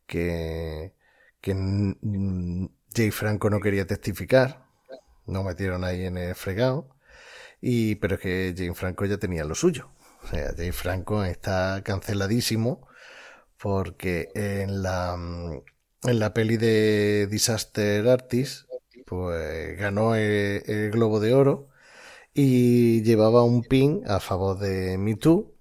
[0.06, 0.94] que,
[1.40, 4.66] que mm, Jay Franco no quería testificar,
[5.26, 6.88] no metieron ahí en el fregado,
[7.60, 9.90] y, pero es que Jay Franco ya tenía lo suyo.
[10.24, 12.88] O sea, Jay Franco está canceladísimo
[13.62, 15.62] porque en la, mm,
[16.08, 18.68] en la peli de Disaster Artist,
[19.06, 21.68] pues ganó el, el Globo de Oro
[22.34, 25.54] y llevaba un pin a favor de Me Too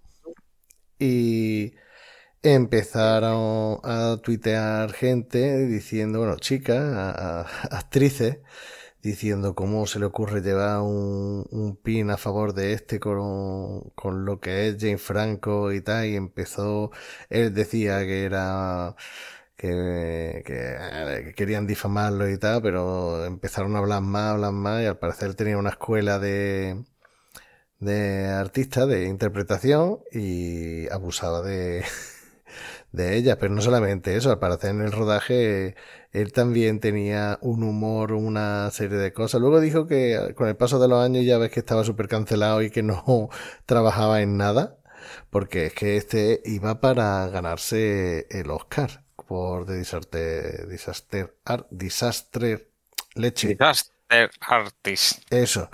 [0.99, 1.73] y
[2.43, 8.39] empezaron a tuitear gente diciendo, bueno, chicas, actrices,
[9.01, 14.25] diciendo cómo se le ocurre llevar un, un pin a favor de este con, con
[14.25, 16.91] lo que es Jane Franco y tal, y empezó,
[17.29, 18.95] él decía que era
[19.55, 24.83] que, que, eh, que querían difamarlo y tal, pero empezaron a hablar más, hablar más,
[24.83, 26.83] y al parecer tenía una escuela de,
[27.79, 31.83] de artista, de interpretación, y abusaba de,
[32.91, 35.75] de ella, pero no solamente eso, al parecer en el rodaje
[36.11, 39.41] él también tenía un humor, una serie de cosas.
[39.41, 42.61] Luego dijo que con el paso de los años ya ves que estaba súper cancelado
[42.61, 43.29] y que no
[43.65, 44.77] trabajaba en nada,
[45.29, 52.67] porque es que este iba para ganarse el Oscar por The Disaster, Disaster, Art, Disaster
[53.13, 53.49] Leche.
[53.49, 55.21] Disaster Artist.
[55.31, 55.69] Eso.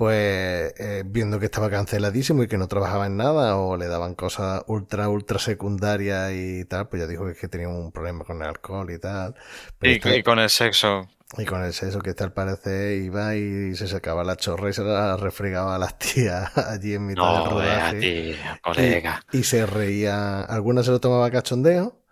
[0.00, 4.14] Pues eh, viendo que estaba canceladísimo y que no trabajaba en nada o le daban
[4.14, 8.38] cosas ultra, ultra secundarias y tal, pues ya dijo que, que tenía un problema con
[8.42, 9.34] el alcohol y tal.
[9.78, 11.06] Pero Y, este- y con el sexo.
[11.38, 14.72] y con el sexo que este al parecer iba y se sacaba la chorra y
[14.72, 17.98] se la refregaba a las tías allí en mitad del No, vea, rodaje.
[17.98, 19.22] tío, colega.
[19.32, 22.02] Y, y se reía, algunas se lo tomaba cachondeo,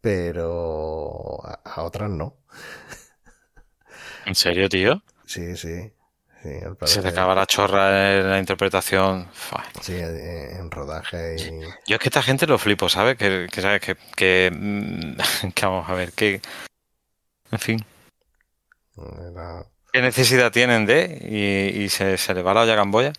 [0.00, 2.38] pero a, a otras no.
[4.24, 5.02] ¿En serio, tío?
[5.24, 5.92] Sí, sí.
[6.42, 6.50] Sí
[6.84, 9.28] Se te acaba la chorra en la interpretación.
[9.80, 11.60] Sí, en rodaje y...
[11.86, 13.16] Yo es que esta gente lo flipo, ¿sabes?
[13.16, 15.16] Que, que sabes que, que, mm,
[15.54, 16.40] que vamos a ver, que
[17.50, 17.84] en fin,
[18.96, 19.64] Era...
[19.92, 23.12] qué necesidad tienen de y, y se, se le va la olla gamboya.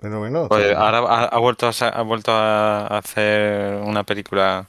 [0.00, 4.66] Pero bueno, Pues ahora ha, ha vuelto a, ha vuelto a hacer una película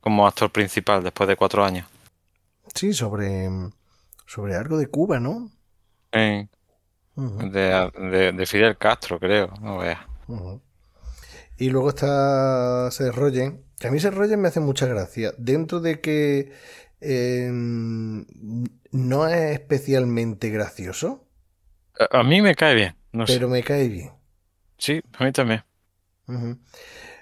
[0.00, 1.86] como actor principal después de cuatro años.
[2.74, 3.48] sí, sobre,
[4.26, 5.50] sobre algo de Cuba, ¿no?
[7.54, 9.52] De, de- de Fidel Castro, creo.
[9.60, 10.00] No veas.
[10.28, 10.62] ujú.
[11.58, 15.80] Y luego está Seth Rogen, que a mí Seth Rogen me hace mucha gracia, dentro
[15.80, 16.52] de que
[17.00, 17.50] eh,
[18.92, 21.26] no es especialmente gracioso,
[21.98, 23.40] A, a mí me cae bien, no sé.
[23.40, 24.12] pero me cae bien.
[24.78, 25.64] Sí, a mí también.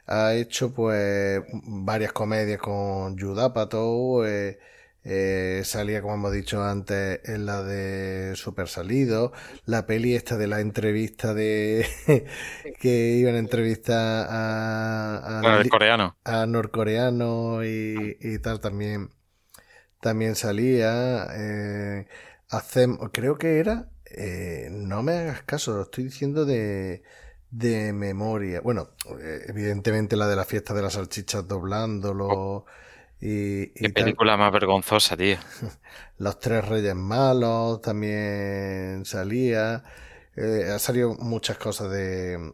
[0.07, 4.59] Ha hecho pues varias comedias con Judd Apatow, eh,
[5.05, 9.33] eh, salía como hemos dicho antes en la de Super Salido,
[9.65, 11.87] la peli esta de la entrevista de
[12.81, 16.17] que iban a entrevistar a, a, coreano.
[16.25, 19.11] a norcoreanos y, y tal también
[20.01, 22.07] también salía eh,
[23.13, 27.03] creo que era eh, no me hagas caso lo estoy diciendo de
[27.51, 28.91] de memoria bueno
[29.21, 32.90] eh, evidentemente la de la fiesta de las salchichas doblándolo y,
[33.21, 35.37] y Qué película más vergonzosa, tío.
[36.19, 39.85] Los Tres Reyes Malos también salía.
[40.37, 42.53] Eh, ha salido muchas cosas de,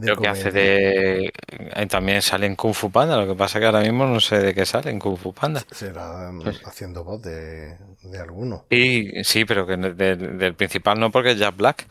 [0.00, 1.32] Creo que hace de.
[1.48, 3.16] eh, También sale en Kung Fu Panda.
[3.16, 5.62] Lo que pasa que ahora mismo no sé de qué sale en Kung Fu Panda.
[5.70, 8.66] Será Pues- haciendo voz de, de alguno.
[8.70, 11.88] Sí, sí, pero que de- del principal no, porque es Jack Black.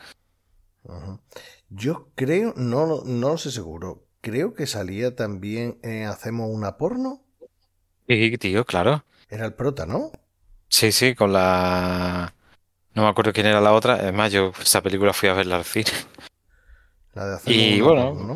[1.70, 4.06] Yo creo, no, lo- no lo sé seguro.
[4.22, 7.23] Creo que salía también en Hacemos una porno.
[8.08, 9.04] Sí, tío, claro.
[9.30, 10.12] Era el prota, ¿no?
[10.68, 12.34] Sí, sí, con la.
[12.94, 14.08] No me acuerdo quién era la otra.
[14.08, 15.90] Es más, yo esa película fui a verla al cine.
[17.14, 18.36] La de Hacemos Y bueno, ¿no?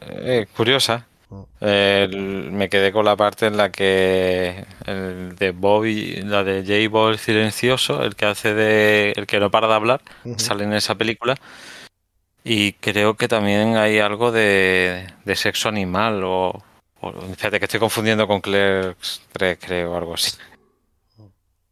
[0.00, 1.06] Eh, curiosa.
[1.28, 1.42] Mm.
[1.60, 6.88] El- me quedé con la parte en la que el de Bobby, la de J.
[6.90, 10.00] Bob el silencioso, el que hace de el que no para de hablar,
[10.36, 11.34] sale en esa película.
[12.44, 16.62] Y creo que también hay algo de, de sexo animal o-
[17.00, 20.32] Fíjate que estoy confundiendo con Clerks 3, creo, algo así.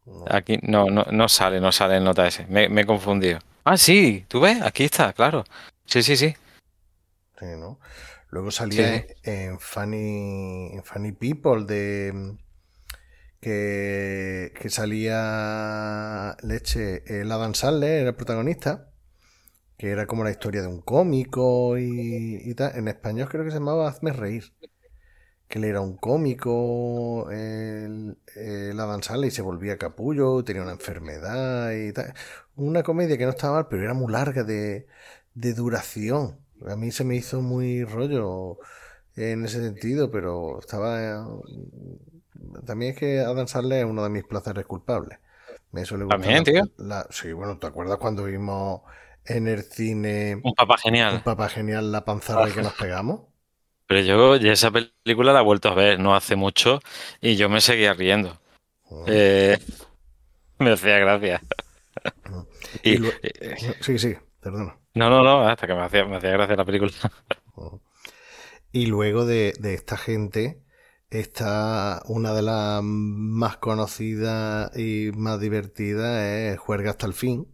[0.05, 0.23] No.
[0.29, 2.45] Aquí no, no, no sale, no sale en nota ese.
[2.45, 3.39] Me, me he confundido.
[3.63, 5.43] Ah, sí, tú ves, aquí está, claro.
[5.85, 6.35] Sí, sí, sí.
[7.39, 7.79] Sí, ¿no?
[8.29, 9.05] Luego salía Sí.
[9.23, 12.35] en Funny, en Funny People de
[13.41, 18.89] que, que salía leche el Adam Sandler era el protagonista
[19.77, 23.51] que era como la historia de un cómico y, y tal en español creo que
[23.51, 24.53] se llamaba Hazme reír
[25.47, 30.71] que él era un cómico el, el Adam Sandler y se volvía capullo tenía una
[30.73, 32.13] enfermedad y tal
[32.55, 34.87] una comedia que no estaba mal pero era muy larga de,
[35.33, 38.57] de duración a mí se me hizo muy rollo
[39.15, 41.25] en ese sentido, pero estaba...
[42.65, 45.19] También es que Adam Sandler es uno de mis placeres culpables.
[45.71, 46.63] Me suele gustar También, la- tío.
[46.77, 48.81] la- Sí, bueno, ¿te acuerdas cuando vimos
[49.25, 50.77] en el cine Un papá
[51.09, 51.23] un genial.
[51.23, 53.21] papá genial la panzarra que nos pegamos?
[53.87, 56.79] Pero yo ya esa película la he vuelto a ver no hace mucho
[57.21, 58.39] y yo me seguía riendo.
[59.05, 59.57] Eh,
[60.59, 61.41] me hacía gracia.
[62.83, 64.77] Y Y, lo- eh, Sí, sí, perdona.
[64.95, 66.91] no, no, no, hasta que me hacía, me hacía gracia la película.
[68.71, 70.61] Y luego de, de esta gente
[71.09, 77.47] está una de las más conocidas y más divertidas es Juerga hasta el fin.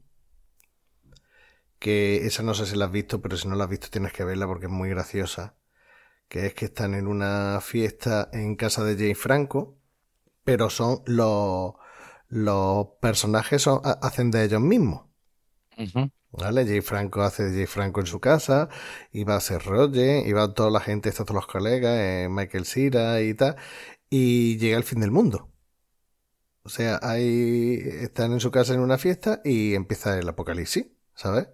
[1.79, 4.13] Que esa no sé si la has visto, pero si no la has visto tienes
[4.13, 5.55] que verla porque es muy graciosa.
[6.31, 9.77] Que es que están en una fiesta en casa de Jay Franco,
[10.45, 11.73] pero son los,
[12.29, 15.05] los personajes son, ha- hacen de ellos mismos.
[16.31, 16.65] ¿Vale?
[16.65, 18.69] Jay Franco hace de Jay Franco en su casa,
[19.11, 22.27] y va a ser Roger, y va toda la gente, está todos los colegas, eh,
[22.29, 23.55] Michael Cera y tal,
[24.09, 25.51] y llega el fin del mundo.
[26.63, 31.47] O sea, ahí están en su casa en una fiesta y empieza el apocalipsis, ¿sabes?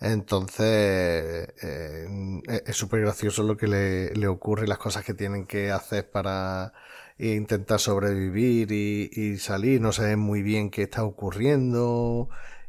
[0.00, 2.06] Entonces, eh,
[2.48, 6.10] es- es súper gracioso lo que le, le ocurre, las cosas que tienen que hacer
[6.10, 6.72] para
[7.18, 9.80] intentar sobrevivir y, y salir.
[9.80, 12.28] No saben muy bien qué está ocurriendo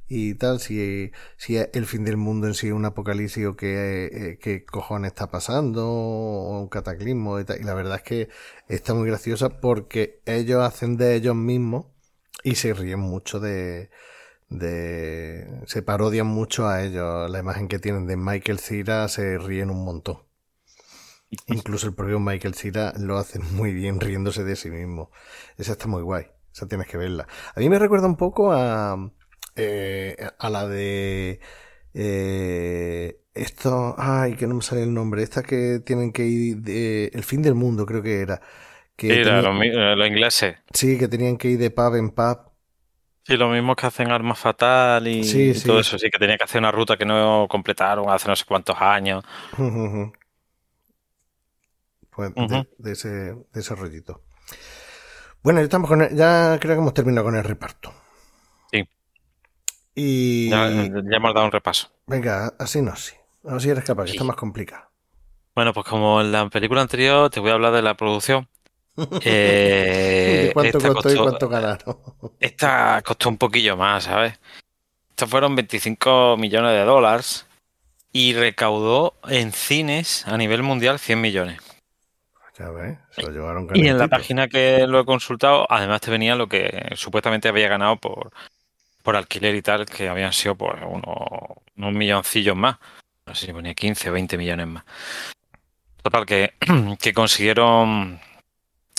[0.09, 4.05] y tal, si, si es el fin del mundo en sí un apocalipsis o qué,
[4.11, 7.59] eh, qué cojones está pasando, o un cataclismo y tal.
[7.59, 8.29] Y la verdad es que
[8.69, 11.87] está muy graciosa porque ellos hacen de ellos mismos
[12.43, 13.89] y se ríen mucho de,
[14.49, 17.29] de se parodian mucho a ellos.
[17.29, 20.19] La imagen que tienen de Michael Cera se ríen un montón.
[21.47, 25.11] Incluso el propio Michael Cera lo hace muy bien riéndose de sí mismo.
[25.57, 26.25] Esa está muy guay.
[26.53, 27.27] Esa tienes que verla.
[27.55, 29.11] A mí me recuerda un poco a
[29.55, 31.39] eh, a la de
[31.93, 37.05] eh, esto ay que no me sale el nombre esta que tienen que ir de,
[37.13, 38.41] el fin del mundo creo que era.
[38.95, 40.55] Que la- tenía- los, eh, los ingleses.
[40.73, 42.46] sí que tenían que ir de pub en pub
[43.27, 45.67] Sí, lo mismo que hacen Arma Fatal y, Sí, y sí.
[45.67, 45.99] todo eso.
[45.99, 49.23] Sí, que tenía que hacer una ruta que no completaron hace no sé cuántos años.
[52.09, 52.31] Pues
[52.79, 54.23] de, ese, de ese rollito.
[55.43, 57.93] Bueno, ya, estamos con el- ya creo que hemos terminado con el reparto.
[58.71, 58.89] Sí.
[59.93, 61.91] Y Ya, ya hemos dado un repaso.
[62.07, 63.13] venga, así no, sí.
[63.47, 64.15] A ver si eres capaz, que Sí.
[64.17, 64.89] está más complicado.
[65.53, 68.47] Bueno, pues como en la película anterior, te voy a hablar de la producción.
[69.23, 71.97] Eh, ¿De cuánto costó y cuánto ganaron?
[72.39, 74.39] Esta costó un poquillo más, ¿sabes?
[75.09, 77.47] Estos fueron 25 millones de dólares
[78.11, 81.59] y recaudó en cines a nivel mundial 100 millones.
[82.57, 86.11] ya ves, se lo llevaron Y en la página que lo he consultado, además te
[86.11, 88.31] venía lo que supuestamente había ganado por,
[89.03, 91.03] por alquiler y tal, que habían sido unos,
[91.77, 92.77] unos milloncillos más.
[93.25, 94.83] No sé si ponía 15 o 20 millones más.
[96.01, 96.53] Total, que,
[97.01, 98.19] que consiguieron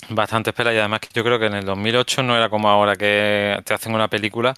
[0.08, 2.96] bastantes pelas y además que yo creo que en el 2008 no era como ahora
[2.96, 4.54] que te hacen una película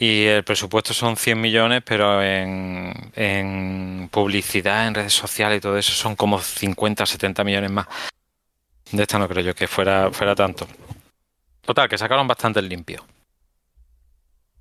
[0.00, 5.92] y el presupuesto son 100 millones, pero en, publicidad, en redes sociales y todo eso
[5.92, 7.88] son como 50 o 70 millones más.
[8.92, 10.68] De esta no creo yo que fuera, fuera tanto.
[11.62, 13.04] Total, que sacaron bastante limpio.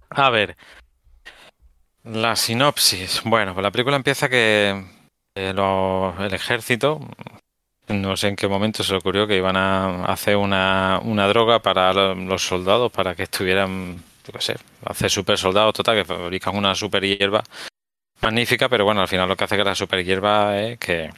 [0.10, 0.58] A ver.
[2.04, 3.22] La sinopsis.
[3.24, 4.84] Bueno, pues la película empieza que
[5.36, 7.00] el ejército,
[7.88, 11.62] no sé en qué momento se le ocurrió que iban a hacer una, una droga
[11.62, 16.56] para los soldados, para que estuvieran, yo qué sé, hacer super soldados, total, que fabrican
[16.56, 17.44] una super hierba
[18.22, 21.10] magnífica, pero bueno, al final lo que hace que la super hierba es que,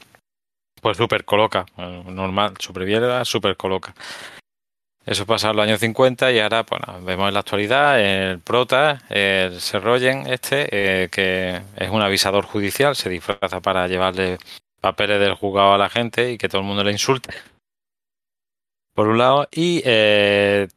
[0.82, 3.94] pues super coloca, normal, super hierba, super coloca.
[5.06, 9.02] Eso pasa en los años 50 y ahora bueno, vemos en la actualidad el prota,
[9.10, 14.38] el Serroyen este, eh, que es un avisador judicial, se disfraza para llevarle
[14.80, 17.34] papeles del juzgado a la gente y que todo el mundo le insulte.
[18.94, 20.68] Por un lado, y eh,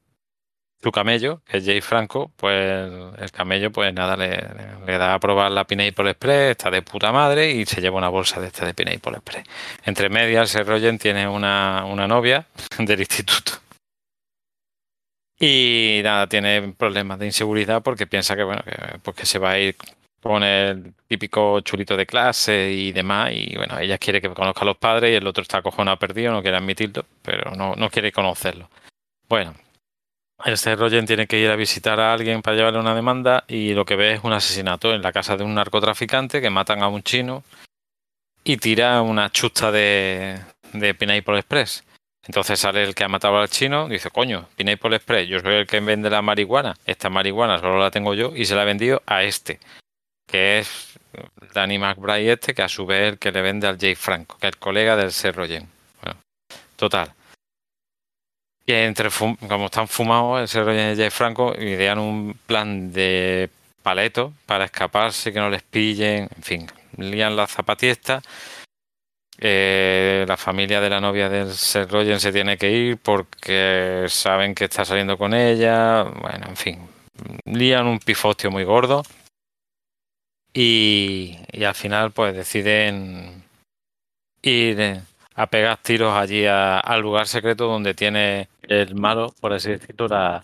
[0.82, 5.50] su camello, que es Jay Franco, pues el camello, pues nada, le, da a probar
[5.52, 8.74] la Pineapple Express, está de puta madre y se lleva una bolsa de este de
[8.74, 9.44] Pineapple Express.
[9.84, 12.46] Entre medias, Serroyen tiene una, una novia
[12.78, 13.52] del instituto.
[15.38, 19.58] Y nada, tiene problemas de inseguridad porque piensa que, bueno, que, pues se va a
[19.58, 19.76] ir
[20.22, 23.32] pone el típico chulito de clase y demás.
[23.34, 26.32] Y bueno, ella quiere que conozca a los padres y el otro está cojonado perdido,
[26.32, 28.70] no quiere admitirlo, pero no, no quiere conocerlo.
[29.28, 29.54] Bueno,
[30.44, 33.84] este Rogen tiene que ir a visitar a alguien para llevarle una demanda y lo
[33.84, 37.02] que ve es un asesinato en la casa de un narcotraficante que matan a un
[37.02, 37.42] chino
[38.44, 40.38] y tira una chusta de,
[40.72, 41.84] de Pineapple Express.
[42.24, 45.66] Entonces sale el que ha matado al chino, dice, coño, Pineapple Express, yo soy el
[45.66, 49.02] que vende la marihuana, esta marihuana solo la tengo yo y se la he vendido
[49.06, 49.58] a este
[50.26, 50.98] que es
[51.54, 54.54] Danny McBride este, que a su vez que le vende al Jay Franco, que es
[54.54, 56.20] el colega del Cerro Bueno,
[56.76, 57.12] total.
[58.64, 63.50] Y entre como están fumados, el Cerro y el Jay Franco idean un plan de
[63.82, 66.66] paleto para escaparse, que no les pillen, en fin,
[66.96, 68.22] lían la zapatiesta.
[69.38, 74.66] Eh, la familia de la novia del Serroyen se tiene que ir porque saben que
[74.66, 76.04] está saliendo con ella.
[76.04, 76.78] Bueno, en fin,
[77.44, 79.02] lían un pifostio muy gordo
[80.54, 83.44] y, al final pues deciden
[84.42, 85.00] ir
[85.34, 90.42] a pegar tiros allí al lugar secreto donde tiene el malo, por así decirlo, la,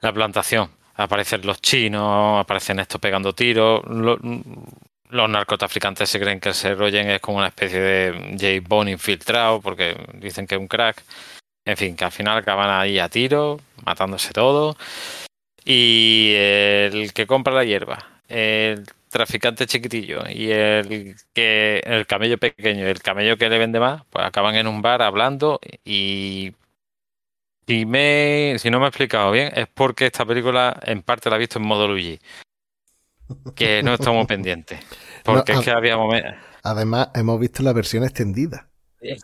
[0.00, 0.70] la plantación.
[0.94, 3.82] Aparecen los chinos, aparecen estos pegando tiros.
[3.84, 8.66] Los, narcotraficantes se creen que el Rogen es como una especie de J.
[8.68, 11.02] Bond infiltrado porque dicen que es un crack.
[11.64, 14.76] En fin, que al final acaban ahí a tiro, matándose todo.
[15.64, 22.86] Y el que compra la hierba, el traficante chiquitillo y el que el camello pequeño,
[22.86, 26.54] el camello que le vende más, pues acaban en un bar hablando y
[27.66, 31.36] si me si no me he explicado bien es porque esta película en parte la
[31.36, 32.18] he visto en modo Luigi.
[33.54, 34.78] Que no estamos pendientes.
[35.24, 36.34] Porque es que había momentos.
[36.62, 38.68] Además, hemos visto la versión extendida.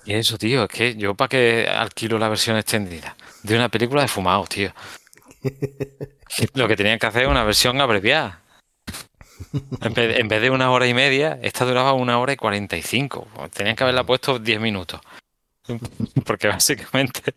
[0.04, 4.02] Y eso, tío, es que yo para que alquilo la versión extendida de una película
[4.02, 4.72] de fumados, tío.
[6.54, 8.41] Lo que tenían que hacer es una versión abreviada.
[9.80, 13.28] En vez, de una hora y media, esta duraba una hora y cuarenta y cinco.
[13.52, 15.00] Tenían que haberla puesto diez minutos.
[16.26, 17.34] Porque básicamente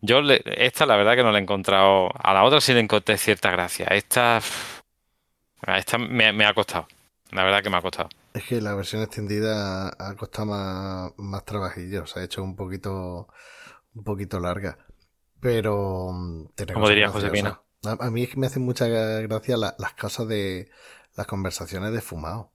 [0.00, 2.10] yo esta la verdad que no la he encontrado.
[2.14, 3.86] A la otra sí le encontré cierta gracia.
[3.86, 4.40] Esta,
[5.66, 6.86] esta me, ha costado.
[7.30, 8.08] La verdad que me ha costado.
[8.34, 12.06] Es que la versión extendida ha costado más, más trabajillo.
[12.06, 13.28] Se ha hecho un poquito,
[13.94, 14.78] un poquito larga.
[15.40, 16.10] Pero.
[16.12, 17.60] Mm, Como diría José Pina.
[17.84, 20.68] A, mí me hacen mucha gracia las cosas de
[21.16, 22.52] las conversaciones de fumado.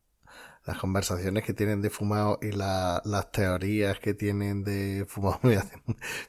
[0.66, 5.82] Las conversaciones que tienen de fumado y las teorías que tienen de fumado me hacen,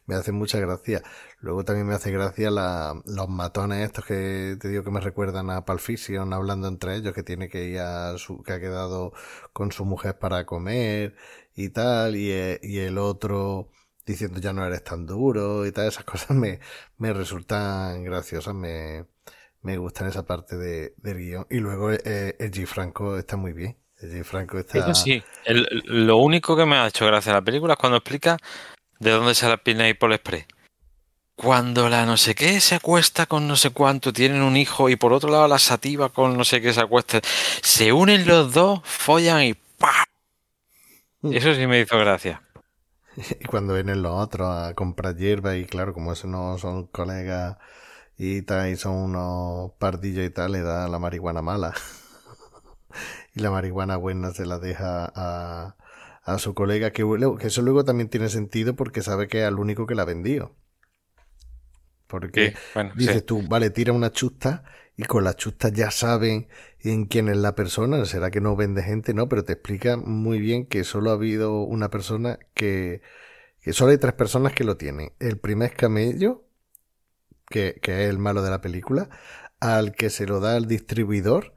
[0.06, 1.02] me hacen mucha gracia.
[1.40, 5.64] Luego también me hace gracia los matones estos que te digo que me recuerdan a
[5.66, 9.12] Palfision hablando entre ellos, que tiene que ir a su, que ha quedado
[9.52, 11.14] con su mujer para comer
[11.54, 12.30] y tal, y,
[12.62, 13.70] y el otro
[14.06, 16.60] diciendo ya no eres tan duro y tal, esas cosas me,
[16.98, 19.06] me resultan graciosas, me,
[19.62, 21.46] me gusta en esa parte de, del guion.
[21.50, 22.66] Y luego eh, el G.
[22.66, 23.76] Franco está muy bien.
[24.00, 24.24] El G.
[24.24, 24.94] Franco está...
[24.94, 28.36] sí, lo único que me ha hecho gracia la película es cuando explica
[28.98, 30.46] de dónde sale la por Express.
[31.34, 34.96] Cuando la no sé qué se acuesta con no sé cuánto, tienen un hijo y
[34.96, 37.20] por otro lado la sativa con no sé qué se acuesta,
[37.62, 40.04] se unen los dos, follan y ¡pah!
[41.22, 41.32] Mm.
[41.32, 42.42] Eso sí me hizo gracia.
[43.40, 47.58] Y cuando vienen los otros a comprar hierba y claro, como esos no son colegas
[48.22, 51.74] y, son unos pardillos y tal, le da la marihuana mala.
[53.34, 55.76] y la marihuana buena se la deja a,
[56.22, 57.04] a su colega, que,
[57.40, 60.06] que eso luego también tiene sentido porque sabe que es el único que la ha
[60.06, 60.54] vendido.
[62.06, 62.54] Porque
[62.94, 64.64] dices tú, vale, tira una chusta
[64.96, 66.46] y con la chusta ya saben
[66.80, 68.04] en quién es la persona.
[68.04, 69.14] ¿Será que no vende gente?
[69.14, 73.00] No, pero te explica muy bien que solo ha habido una persona que,
[73.62, 75.12] que solo hay tres personas que lo tienen.
[75.20, 76.41] El primer camello,
[77.48, 79.08] que, es el malo de la película,
[79.60, 81.54] al que se lo da el distribuidor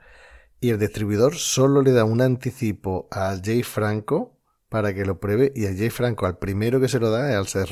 [0.60, 4.40] y el distribuidor solo le da un anticipo a Jay Franco
[4.70, 7.36] para que lo pruebe y a Jay Franco al primero que se lo da es
[7.36, 7.70] al Seth.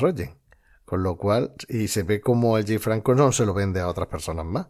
[0.84, 3.88] Con lo cual, y se ve como el Jay Franco no se lo vende a
[3.88, 4.66] otras personas más.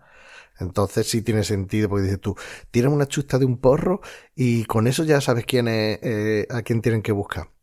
[0.61, 2.37] Entonces sí tiene sentido, porque dices tú,
[2.71, 4.01] tiran una chusta de un porro
[4.35, 7.54] y con eso ya sabes quién es, eh, a quién tienen que buscar.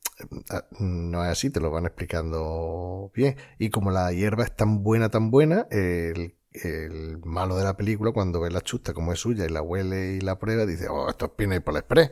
[0.50, 3.36] Ah, no es así, te lo van explicando bien.
[3.60, 8.12] Y como la hierba es tan buena, tan buena, el, el malo de la película,
[8.12, 11.10] cuando ve la chusta como es suya y la huele y la prueba, dice, oh,
[11.10, 12.12] esto es Pina y por express.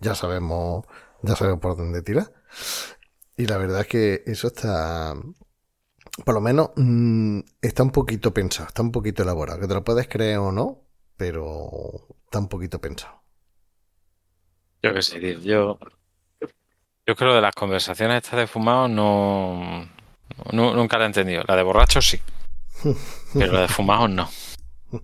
[0.00, 0.84] Ya sabemos,
[1.22, 2.32] ya sabemos por dónde tirar.
[3.36, 5.14] Y la verdad es que eso está,
[6.24, 9.60] por lo menos mm, está un poquito pensado, está un poquito elaborado.
[9.60, 10.84] Que te lo puedes creer o no,
[11.16, 11.70] pero
[12.24, 13.20] está un poquito pensado.
[14.82, 15.38] Yo qué sé, tío.
[15.40, 15.78] Yo,
[17.10, 19.84] yo creo de las conversaciones estas de fumados no,
[20.52, 21.42] nunca la he entendido.
[21.48, 22.20] La de borrachos sí,
[23.34, 24.30] pero la de fumados no.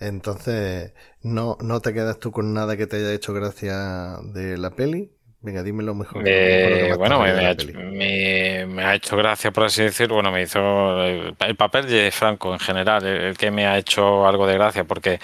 [0.00, 0.92] Entonces,
[1.22, 5.12] ¿no, ¿no te quedas tú con nada que te haya hecho gracia de la peli?
[5.42, 6.24] Venga, dímelo mejor.
[6.26, 10.16] Eh, bueno, me, ha hecho, me, ha hecho, gracia, por así decirlo.
[10.16, 14.44] Bueno, me hizo el, papel de Franco en general, el, que me ha hecho algo
[14.44, 15.20] de gracia, porque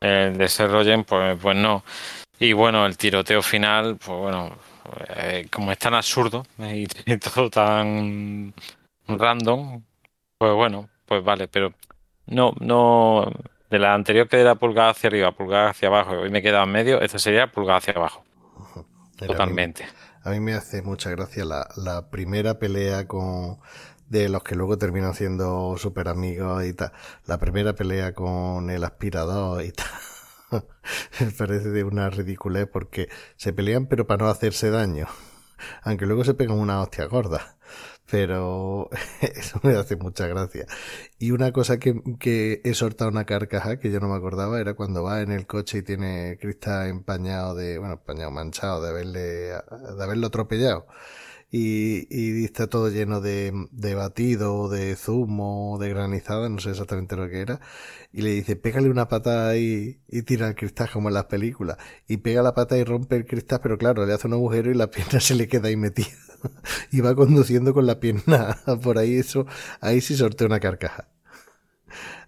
[0.00, 1.82] el de ser Rogen, pues, pues no.
[2.38, 4.56] Y bueno, el tiroteo final, pues bueno,
[5.16, 6.86] eh, como es tan absurdo y,
[7.18, 8.54] todo tan
[9.06, 9.82] random,
[10.38, 11.72] pues bueno, pues vale, pero
[12.26, 13.30] no, no,
[13.70, 16.72] de la anterior que era pulgada hacia arriba, pulgada hacia abajo, y me quedaba en
[16.72, 18.24] medio, esta sería pulgada hacia abajo.
[19.16, 19.86] Totalmente.
[20.22, 23.58] A mí, me hace mucha gracia la, la primera pelea con
[24.08, 26.92] de los que luego terminan siendo súper amigos y tal.
[27.26, 29.86] La primera pelea con el aspirador y tal.
[30.50, 35.06] me parece de una ridiculez porque se pelean pero para no hacerse daño.
[35.82, 37.56] Aunque luego se pegan una hostia gorda
[38.10, 38.90] pero
[39.20, 40.66] eso me hace mucha gracia.
[41.18, 44.74] Y una cosa que, que he soltado una carcaja que yo no me acordaba era
[44.74, 49.20] cuando va en el coche y tiene cristal empañado de, bueno, empañado, manchado de haberle,
[49.20, 50.86] de haberlo atropellado
[51.56, 57.14] y, y está todo lleno de, de batido, de zumo, de granizada, no sé exactamente
[57.14, 57.60] lo que era,
[58.12, 61.76] y le dice, pégale una patada y, y tira el cristal como en las películas,
[62.08, 64.74] y pega la pata y rompe el cristal, pero claro, le hace un agujero y
[64.74, 66.08] la pierna se le queda ahí metida,
[66.90, 69.46] y va conduciendo con la pierna por ahí, eso,
[69.80, 71.08] ahí sí sortea una carcaja.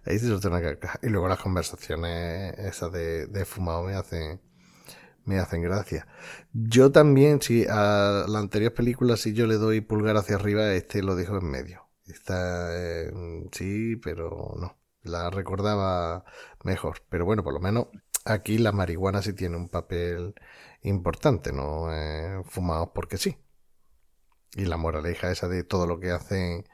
[0.04, 0.98] Ahí sí sortea una carcaja.
[1.02, 4.40] Y luego las conversaciones esas de, de fumado me hacen,
[5.26, 6.08] me hacen gracia.
[6.52, 11.02] Yo también, si a la anterior película, si yo le doy pulgar hacia arriba, este
[11.02, 11.82] lo dejo en medio.
[12.06, 12.70] Está,
[13.52, 14.78] sí, pero no.
[15.02, 16.24] La recordaba
[16.64, 17.02] mejor.
[17.10, 17.88] Pero bueno, por lo menos
[18.26, 20.34] aquí la marihuana sí tiene un papel
[20.82, 23.38] importante, no eh, fumados porque sí.
[24.54, 26.64] Y la moraleja esa de todo lo que hacen,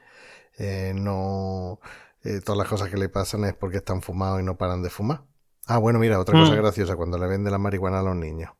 [0.57, 1.79] eh, no,
[2.23, 4.89] eh, todas las cosas que le pasan es porque están fumados y no paran de
[4.89, 5.25] fumar.
[5.67, 6.57] Ah, bueno, mira, otra cosa mm.
[6.57, 8.51] graciosa, cuando le vende la marihuana a los niños.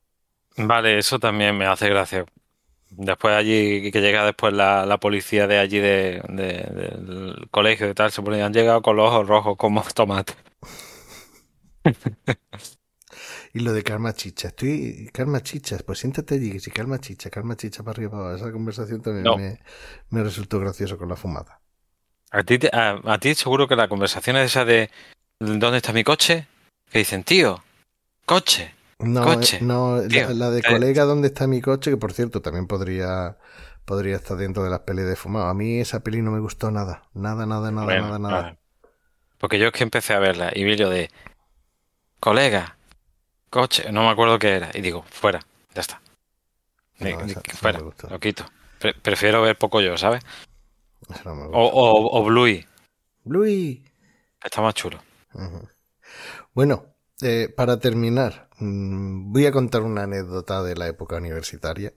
[0.57, 2.25] Vale, eso también me hace gracia.
[2.89, 8.21] Después allí, que llega después la, policía de allí de, del colegio y tal, se
[8.21, 10.33] ponían, han llegado con los ojos rojos como tomate.
[13.53, 17.57] y lo de Karma Chicha, estoy, Karma Chicha, pues siéntate allí, si Karma Chicha, Karma
[17.57, 19.59] Chicha para arriba, esa conversación también
[20.09, 21.59] me, resultó gracioso con la fumada.
[22.31, 24.89] A ti, a, a ti seguro que la conversación es esa de
[25.39, 26.47] ¿dónde está mi coche?
[26.93, 27.63] Que dicen, tío,
[28.25, 28.75] coche.
[28.99, 31.89] No, coche, no la, de colega, ¿dónde está mi coche?
[31.89, 33.37] Que por cierto, también podría,
[33.83, 35.47] podría estar dentro de las pelis de fumado.
[35.47, 37.09] A mí esa peli no me gustó nada.
[37.15, 38.57] Nada, nada, nada, nada, nada.
[39.39, 41.09] Porque yo es que empecé a verla y vi lo de
[42.19, 42.77] colega,
[43.49, 44.69] coche, no me acuerdo qué era.
[44.75, 45.39] Y digo, fuera,
[45.73, 45.99] ya está.
[47.55, 48.45] fuera, lo quito.
[49.01, 50.23] prefiero ver poco yo, ¿sabes?
[51.25, 52.67] o, o, o Bluey.
[53.23, 53.83] Bluey.
[54.43, 55.01] Está más chulo.
[56.53, 61.93] Bueno, eh, para terminar, mm, voy a contar una anécdota de la época universitaria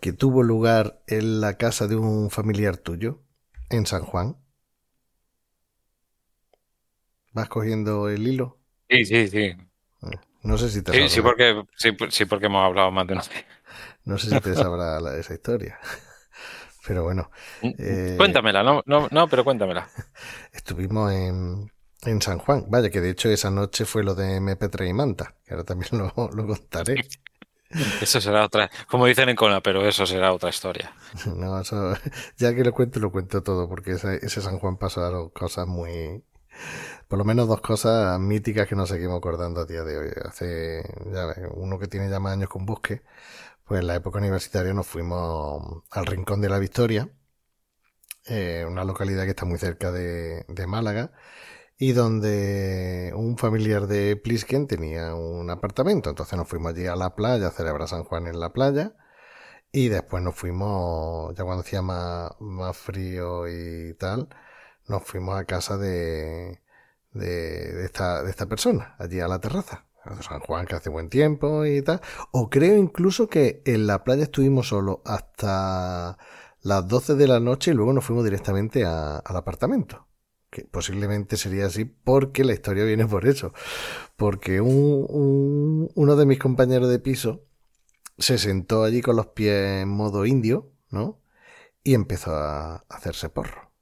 [0.00, 3.20] que tuvo lugar en la casa de un familiar tuyo,
[3.68, 4.36] en San Juan.
[7.32, 8.58] ¿Vas cogiendo el hilo?
[8.88, 9.38] Sí, sí, sí.
[9.38, 9.56] Eh,
[10.42, 13.44] no sé si te sí, sí, porque, sí, porque hemos hablado más de una vez.
[14.04, 15.78] No sé si te sabrá esa historia.
[16.86, 17.30] Pero bueno.
[17.62, 19.88] Mm, eh, cuéntamela, no, no, no, pero cuéntamela.
[20.52, 21.70] Estuvimos en,
[22.06, 22.66] en San Juan.
[22.68, 25.90] Vaya, que de hecho esa noche fue lo de MP3 y Manta, que ahora también
[25.98, 27.06] lo, contaré.
[28.00, 30.94] Eso será otra, como dicen en Cona, pero eso será otra historia.
[31.34, 31.94] No, eso,
[32.36, 36.22] ya que lo cuento, lo cuento todo, porque ese, San Juan pasaron cosas muy,
[37.08, 40.10] por lo menos dos cosas míticas que nos seguimos acordando a día de hoy.
[40.24, 40.82] Hace,
[41.12, 43.02] ya ves, uno que tiene ya más años con Busque,
[43.64, 47.08] pues en la época universitaria nos fuimos al Rincón de la Victoria,
[48.26, 51.12] eh, una localidad que está muy cerca de, de Málaga,
[51.78, 56.10] y donde un familiar de Plisken tenía un apartamento.
[56.10, 58.94] Entonces nos fuimos allí a la playa a celebrar San Juan en la playa.
[59.72, 64.28] Y después nos fuimos, ya cuando hacía más, más frío y tal,
[64.88, 66.60] nos fuimos a casa de,
[67.12, 69.86] de, esta, de esta persona, allí a la terraza.
[70.20, 72.00] San Juan, que hace buen tiempo y tal.
[72.30, 76.18] O creo incluso que en la playa estuvimos solo hasta
[76.62, 80.06] las 12 de la noche y luego nos fuimos directamente al apartamento.
[80.54, 83.52] Que posiblemente sería así porque la historia viene por eso.
[84.14, 87.44] Porque un, uno de mis compañeros de piso
[88.18, 91.20] se sentó allí con los pies en modo indio, ¿no?
[91.82, 93.72] Y empezó a hacerse porro.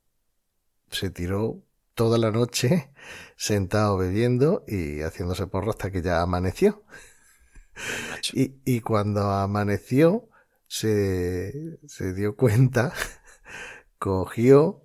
[0.91, 1.63] Se tiró
[1.93, 2.91] toda la noche
[3.37, 6.85] sentado bebiendo y haciéndose porro hasta que ya amaneció.
[8.33, 10.31] Y, y, cuando amaneció,
[10.69, 12.95] se, se dio cuenta,
[13.99, 14.82] cogió,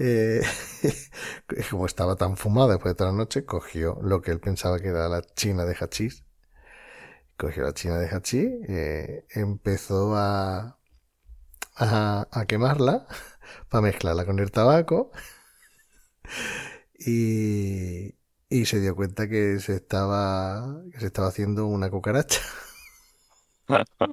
[0.00, 0.42] eh,
[1.70, 4.88] como estaba tan fumado después de toda la noche, cogió lo que él pensaba que
[4.88, 6.24] era la china de hachís.
[7.36, 10.78] Cogió la china de hachís, eh, empezó a,
[11.76, 13.06] a, a quemarla
[13.70, 15.10] para mezclarla con el tabaco
[16.98, 18.14] y,
[18.48, 22.40] y se dio cuenta que se estaba, que se estaba haciendo una cucaracha.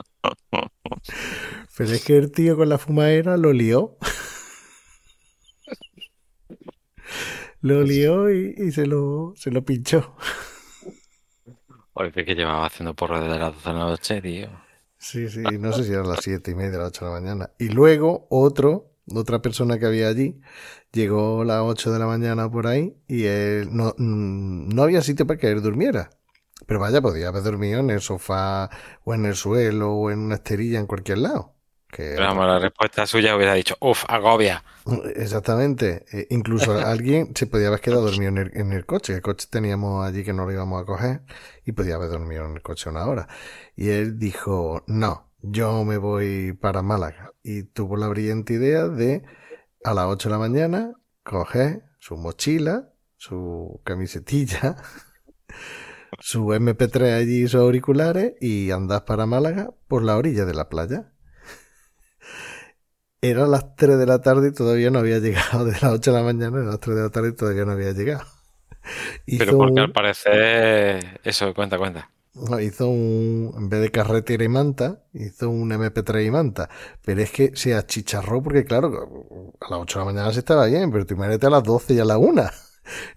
[1.78, 3.98] Pero es que el tío con la fumadera lo lió.
[7.62, 10.16] Lo lió y, se, lo, se lo pinchó.
[11.94, 14.50] Oye, que llevaba haciendo porro desde las 12 de la noche, tío.
[15.00, 17.52] Sí, sí, no sé si eran las 7 y media, las 8 de la mañana.
[17.60, 20.40] Y luego otro, otra persona que había allí,
[20.92, 25.02] llegó a las 8 de la mañana por ahí y él no, mm, no había
[25.02, 26.10] sitio para que él durmiera.
[26.66, 28.70] Pero vaya, podía haber dormido en el sofá
[29.04, 31.57] o en el suelo o en una esterilla en cualquier lado.
[31.98, 32.14] Que...
[32.14, 34.64] La respuesta suya hubiera dicho, uff, agobia.
[35.15, 36.06] Exactamente.
[36.11, 39.15] E incluso alguien se podía haber quedado dormido en el, en el, coche.
[39.15, 41.22] El coche teníamos allí que no lo íbamos a coger
[41.65, 43.28] y podía haber dormido en el coche una hora.
[43.76, 47.34] Y él dijo, no, yo me voy para Málaga.
[47.41, 49.24] Y tuvo la brillante idea de
[49.84, 50.94] a las 8 de la mañana
[51.24, 54.78] coger su mochila, su camisetilla
[56.19, 61.11] su MP3 allí, sus auriculares y andas para Málaga por la orilla de la playa.
[63.30, 65.66] Era las 3 de la tarde y todavía no había llegado.
[65.66, 67.72] De las 8 de la mañana a las 3 de la tarde y todavía no
[67.74, 68.26] había llegado.
[69.26, 71.20] Pero porque al parecer.
[71.24, 72.10] Eso, cuenta, cuenta.
[72.62, 73.54] hizo un.
[73.58, 76.70] En vez de carretera y manta, hizo un MP3 y manta.
[77.04, 80.66] Pero es que se achicharró porque, claro, a las 8 de la mañana se estaba
[80.66, 82.44] bien, pero tú imagínate a las 12 y a la 1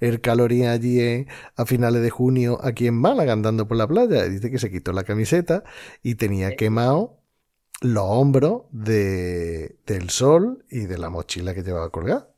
[0.00, 1.26] el calorín allí
[1.56, 4.24] a finales de junio aquí en Málaga andando por la playa.
[4.24, 5.64] Dice que se quitó la camiseta
[6.02, 7.19] y tenía quemado
[7.80, 12.28] los hombros de, del sol y de la mochila que llevaba colgada.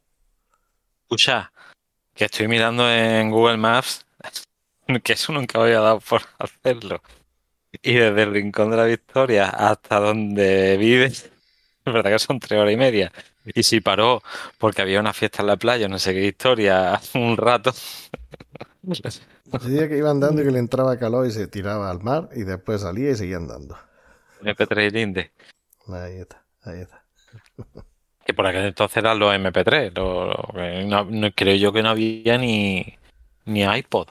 [1.02, 1.52] Escucha,
[2.14, 4.06] que estoy mirando en Google Maps
[5.05, 7.02] que eso nunca había dado por hacerlo.
[7.82, 11.31] Y desde el Rincón de la Victoria hasta donde vives,
[11.85, 13.12] es verdad que son tres horas y media.
[13.44, 14.23] Y si paró
[14.59, 17.73] porque había una fiesta en la playa, no sé qué historia, hace un rato.
[18.82, 22.43] Decía que iba andando y que le entraba calor y se tiraba al mar y
[22.43, 23.77] después salía y seguía andando.
[24.43, 25.32] MP3 Linde.
[25.89, 27.02] Ahí está, ahí está.
[28.24, 29.93] Que por aquel entonces eran los MP3.
[30.86, 32.97] no, creo yo que no había ni,
[33.47, 34.09] ni iPod.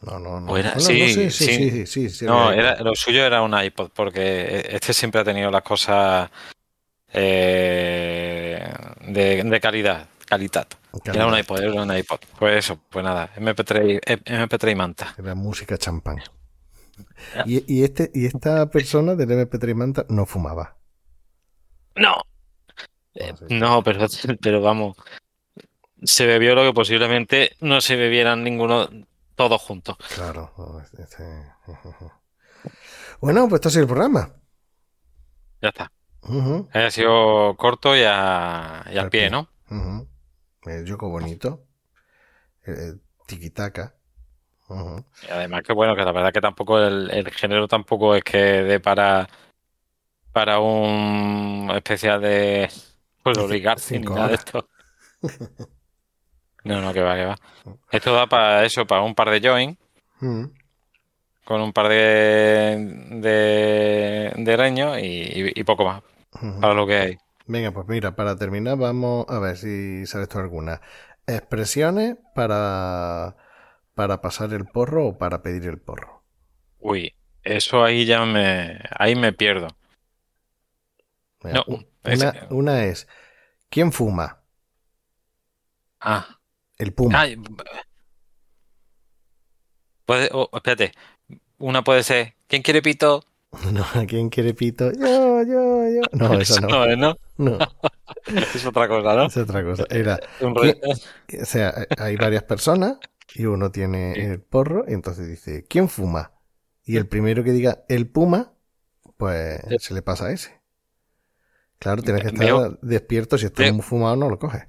[0.00, 0.80] No, no, no.
[0.80, 5.24] sí, sí, sí, sí, No, era, lo suyo era un iPod, porque este siempre ha
[5.24, 6.28] tenido las cosas
[7.12, 8.74] eh,
[9.06, 10.66] de, calidad, calidad.
[11.04, 12.18] Era un iPod, era un iPod.
[12.36, 15.14] Pues eso, pues nada, MP3, MP3 y manta.
[15.16, 16.20] Era música champán.
[17.46, 20.76] Y, este, y esta persona del MP3 y manta no fumaba.
[21.96, 22.14] No.
[23.14, 24.06] Eh, no, pero,
[24.40, 24.96] pero vamos.
[26.02, 28.88] Se bebió lo que posiblemente no se bebieran ninguno
[29.34, 29.96] todos juntos.
[30.14, 30.82] Claro.
[30.98, 31.24] Este,
[33.20, 34.34] bueno, pues esto es el programa.
[35.60, 35.92] Ya está.
[36.72, 39.48] Ha sido corto y, al, pie, ¿no?
[40.64, 41.64] El yoco bonito.
[42.62, 43.96] El, tiquitaca.
[45.28, 49.28] Y además que bueno, que la verdad que tampoco el, género tampoco es que para
[50.32, 52.70] para un especial de
[53.22, 54.68] pues obligarse ni nada de esto.
[56.64, 57.36] No, no, que va, que va.
[57.90, 59.78] Esto da para eso, para un par de join.
[61.44, 62.76] Con un par de
[63.10, 66.02] de, de reños y poco más
[66.60, 67.18] para lo que hay.
[67.46, 70.80] Venga, pues mira, para terminar vamos a ver si sabes tú alguna.
[71.26, 73.36] Expresiones para,
[74.02, 76.24] para pasar el porro o para pedir el porro.
[76.80, 77.14] Uy,
[77.44, 79.68] eso ahí ya me, ahí me pierdo.
[81.44, 81.64] no,
[82.50, 83.06] una, es,
[83.70, 84.42] ¿quién fuma?
[86.00, 86.40] Ah,
[86.78, 87.24] El puma.
[90.04, 90.90] Puede, oh, espérate.
[91.58, 92.34] Una puede ser.
[92.48, 93.24] ¿Quién quiere pito?
[93.70, 94.90] No, ¿a quién quiere pito?
[94.92, 96.00] Yo, yo, yo.
[96.12, 96.68] No, eso no.
[96.68, 97.16] no es, ¿no?
[97.36, 97.58] No,
[98.26, 99.26] Es otra cosa, ¿no?
[99.26, 99.84] es otra cosa.
[99.90, 102.96] Era, Un ¿Quién- rollo- o sea, hay varias personas
[103.34, 104.20] y uno tiene Sí.
[104.22, 106.32] el porro y entonces dice, ¿quién fuma?
[106.84, 108.54] Y el primero que diga el puma,
[109.16, 109.76] pues Sí.
[109.80, 110.60] se le pasa a ese.
[111.78, 113.36] Claro, tienes que estar Veo- despierto.
[113.38, 114.62] Si estás muy fumado, no lo coges.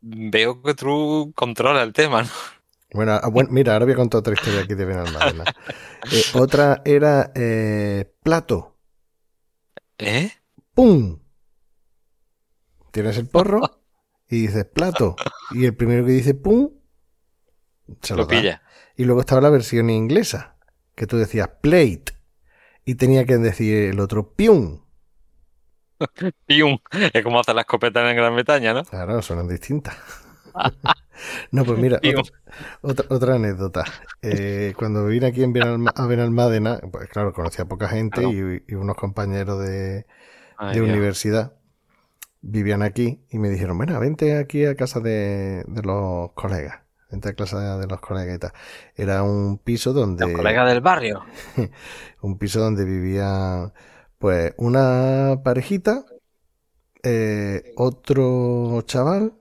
[0.00, 2.28] Veo que tú controlas el tema, ¿no?
[2.94, 5.44] Bueno, ah, bueno, mira, ahora voy a contar otra historia aquí de Benalmádena.
[6.12, 8.78] Eh, otra era eh, plato.
[9.98, 10.30] ¿Eh?
[10.72, 11.18] ¡Pum!
[12.92, 13.60] Tienes el porro
[14.28, 15.16] y dices plato.
[15.50, 16.70] Y el primero que dice pum,
[18.02, 18.62] se lo, pilla.
[18.96, 20.56] Y luego estaba la versión inglesa,
[20.94, 22.04] que tú decías plate.
[22.84, 24.80] Y tenía que decir el otro pium.
[26.46, 26.78] ¡Pium!
[27.12, 28.84] Es como hacer la escopeta en Gran Bretaña, ¿no?
[28.84, 29.96] Claro, suenan distintas.
[31.52, 32.22] no, pues mira, otra,
[32.80, 33.84] otra, otra anécdota.
[34.22, 38.64] Eh, cuando vine aquí en Benalma- a Benalmádena, pues claro, conocí a poca gente y,
[38.72, 40.06] y unos compañeros de,
[40.56, 40.88] Ay, de Dios.
[40.88, 41.54] universidad
[42.40, 46.82] vivían aquí y me dijeron, bueno, vente aquí a casa de, de los colegas.
[47.10, 48.52] A casa de los colegas y tal.
[48.94, 50.26] Era un piso donde...
[50.26, 51.22] Los colegas del barrio.
[52.22, 53.72] un piso donde vivía
[54.18, 56.04] pues una parejita,
[57.02, 59.32] eh, otro chaval,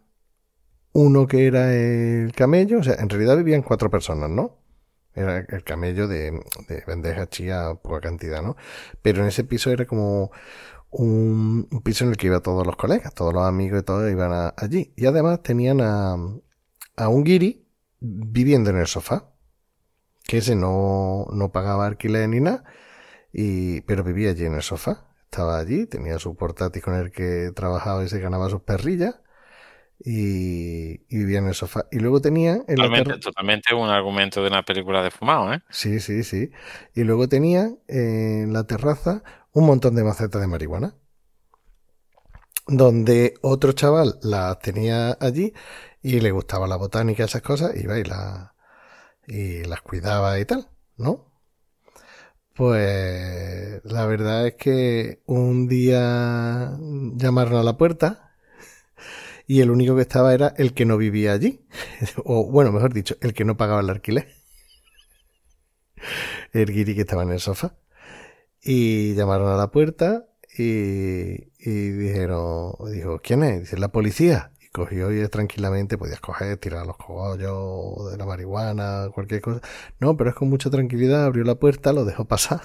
[0.94, 4.57] uno que era el camello, o sea, en realidad vivían cuatro personas, ¿no?
[5.14, 6.31] Era el camello de,
[6.68, 8.56] de bandeja chía, poca cantidad, ¿no?
[9.02, 10.31] Pero en ese piso era como
[10.91, 14.11] un, un piso en el que iban todos los colegas, todos los amigos y todos
[14.11, 14.94] iban a- allí.
[14.95, 16.15] Y además tenían a,
[16.98, 17.68] a un guiri
[18.02, 19.34] viviendo en el sofá,
[20.26, 22.64] que ese no, no pagaba alquiler ni nada,
[23.34, 25.07] y, pero vivía allí en el sofá.
[25.26, 29.15] Estaba allí, tenía su portátil con el que trabajaba y se ganaba sus perrillas,
[29.99, 31.88] y, y vivía en el sofá.
[31.91, 35.53] Y luego tenía en la Totalmente, terra- totalmente un argumento de una película de fumado,
[35.53, 35.61] ¿eh?
[35.69, 36.52] Sí, sí, sí.
[36.95, 40.95] Y luego tenía en la terraza un montón de macetas de marihuana.
[42.69, 45.53] Donde otro chaval las tenía allí
[46.02, 48.56] y le gustaba la botánica esas cosas, iba y, la,
[49.28, 51.32] y las cuidaba y tal, ¿no?
[52.53, 56.78] Pues la verdad es que un día
[57.15, 58.36] llamaron a la puerta
[59.48, 61.65] y el único que estaba era el que no vivía allí.
[62.26, 64.28] O bueno, mejor dicho, el que no pagaba el alquiler
[66.53, 67.76] el guiri que estaba en el sofá.
[68.61, 73.61] Y llamaron a la puerta y, y dijeron, dijo, ¿quién es?
[73.61, 74.52] Dice, la policía.
[74.78, 79.62] Cogió y tranquilamente podías coger, tirar los cogollos de la marihuana, cualquier cosa.
[79.99, 82.62] No, pero es con mucha tranquilidad, abrió la puerta, lo dejó pasar.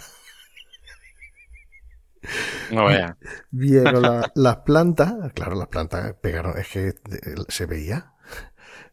[2.69, 3.17] No veas.
[3.51, 6.95] Vieron la- las plantas, claro, las plantas pegaron, es que eh,
[7.49, 8.15] se veía.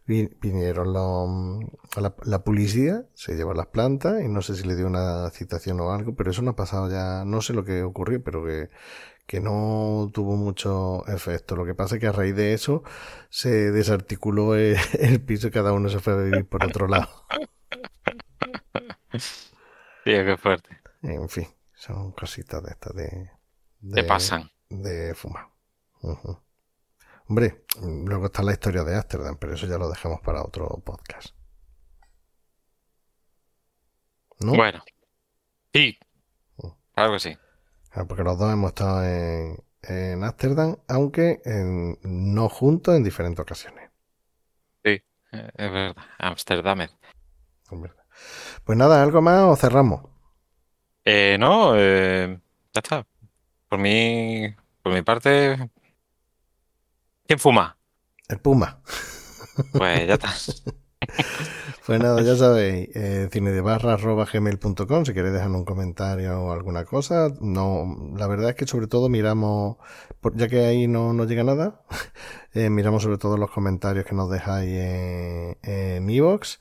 [0.08, 1.66] Vi- Vinieron los-
[1.98, 5.30] a la, la policía, se llevó las plantas y no sé si le dio una
[5.32, 8.46] citación o algo, pero eso no ha pasado ya, no sé lo que ocurrió, pero
[8.46, 8.70] que,
[9.30, 11.56] que no tuvo mucho efecto.
[11.56, 12.82] Lo que pasa es que a raíz de eso
[13.30, 17.28] se desarticuló el, el piso y cada uno se fue a vivir por otro lado.
[20.04, 20.82] Tío, qué fuerte.
[21.04, 24.50] En fin, son cositas de estas de, Te de- pasan.
[24.68, 25.48] de fumar.
[27.28, 31.36] Hombre, luego está la historia de Ámsterdam, pero eso ya lo dejamos para otro podcast.
[34.40, 34.54] ¿No?
[34.56, 34.82] Bueno.
[35.72, 36.00] Sí.
[36.58, 36.68] Mm.
[36.96, 37.38] Claro que sí.
[38.00, 43.42] Ah, porque los dos hemos estado en, en Ámsterdam, aunque en- no juntos en diferentes
[43.42, 43.90] ocasiones.
[45.32, 45.96] Eh, Es verdad.
[47.72, 48.04] Es verdad.
[48.64, 50.04] Pues nada, ¿algo más o cerramos?
[51.06, 52.40] Eh, no, eh,
[52.74, 53.08] ya está.
[53.70, 55.58] Por mi, por mi parte.
[57.28, 57.78] ¿Quién fuma?
[58.28, 58.82] El Puma.
[59.74, 60.30] Pues ya está.
[61.86, 67.30] Pues nada, ya sabéis, eh, cinedebarra.gmail.com si queréis dejar un comentario o alguna cosa.
[67.42, 69.78] No, la verdad es que sobre todo miramos,
[70.22, 71.82] por- ya que ahí no nos llega nada,
[72.54, 76.60] eh, miramos sobre todo los comentarios que nos dejáis en, en iVoox.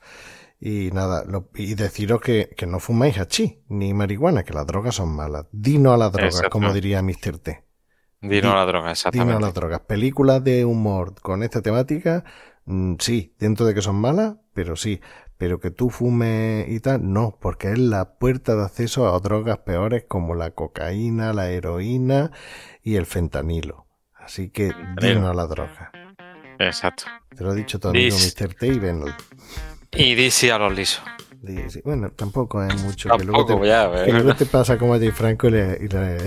[0.61, 4.95] Y nada, lo- y deciros que, que no fumáis hachís ni marihuana, que las drogas
[4.95, 5.45] son malas.
[5.51, 6.49] Dino a las drogas, Exacto.
[6.49, 7.37] como diría Mr.
[7.39, 7.63] T.
[8.21, 9.41] Dino a la droga, Dino a exactamente.
[9.41, 9.79] las drogas.
[9.81, 12.25] Películas de humor con esta temática,
[12.99, 15.01] sí, dentro de que son malas, pero sí.
[15.37, 19.59] Pero que tú fumes y tal, no, porque es la puerta de acceso a drogas
[19.59, 22.31] peores como la cocaína, la heroína
[22.83, 23.87] y el fentanilo.
[24.13, 25.91] Así que dino a la droga.
[26.59, 27.05] Exacto.
[27.35, 28.53] Te lo ha dicho tu amigo Mr.
[28.53, 30.01] T y.
[30.03, 31.03] Y DC a los lisos.
[31.85, 33.09] Bueno, tampoco es mucho.
[33.17, 35.77] que luego Tampoco, te, ya, que luego te pasa como a Jay Franco y le,
[35.81, 36.17] y le,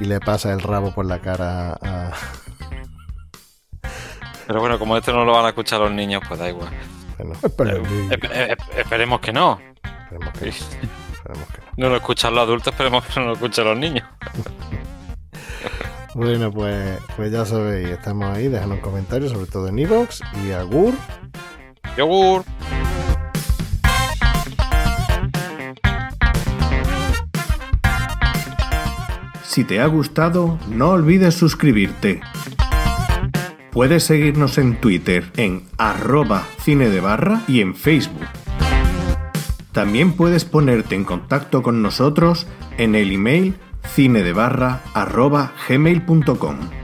[0.00, 2.12] y le pasa el rabo por la cara a,
[4.46, 6.68] Pero bueno, como esto no lo van a escuchar los niños, pues da igual.
[7.18, 9.60] Bueno, esperemos, Espe- eh, esperemos que no.
[9.82, 11.64] esperemos que no, esperemos que no.
[11.76, 14.06] No lo escuchan los adultos, esperemos que no lo escuchen los niños.
[16.16, 20.52] Bueno, pues, pues ya sabéis, estamos ahí, dejad un comentario, sobre todo en Evox y
[20.52, 20.94] Agur.
[21.96, 22.44] Yogur.
[29.44, 32.20] Si te ha gustado, no olvides suscribirte.
[33.74, 38.28] Puedes seguirnos en Twitter en arroba cine de barra y en Facebook.
[39.72, 42.46] También puedes ponerte en contacto con nosotros
[42.78, 46.83] en el email cinedebarra arroba gmail.com.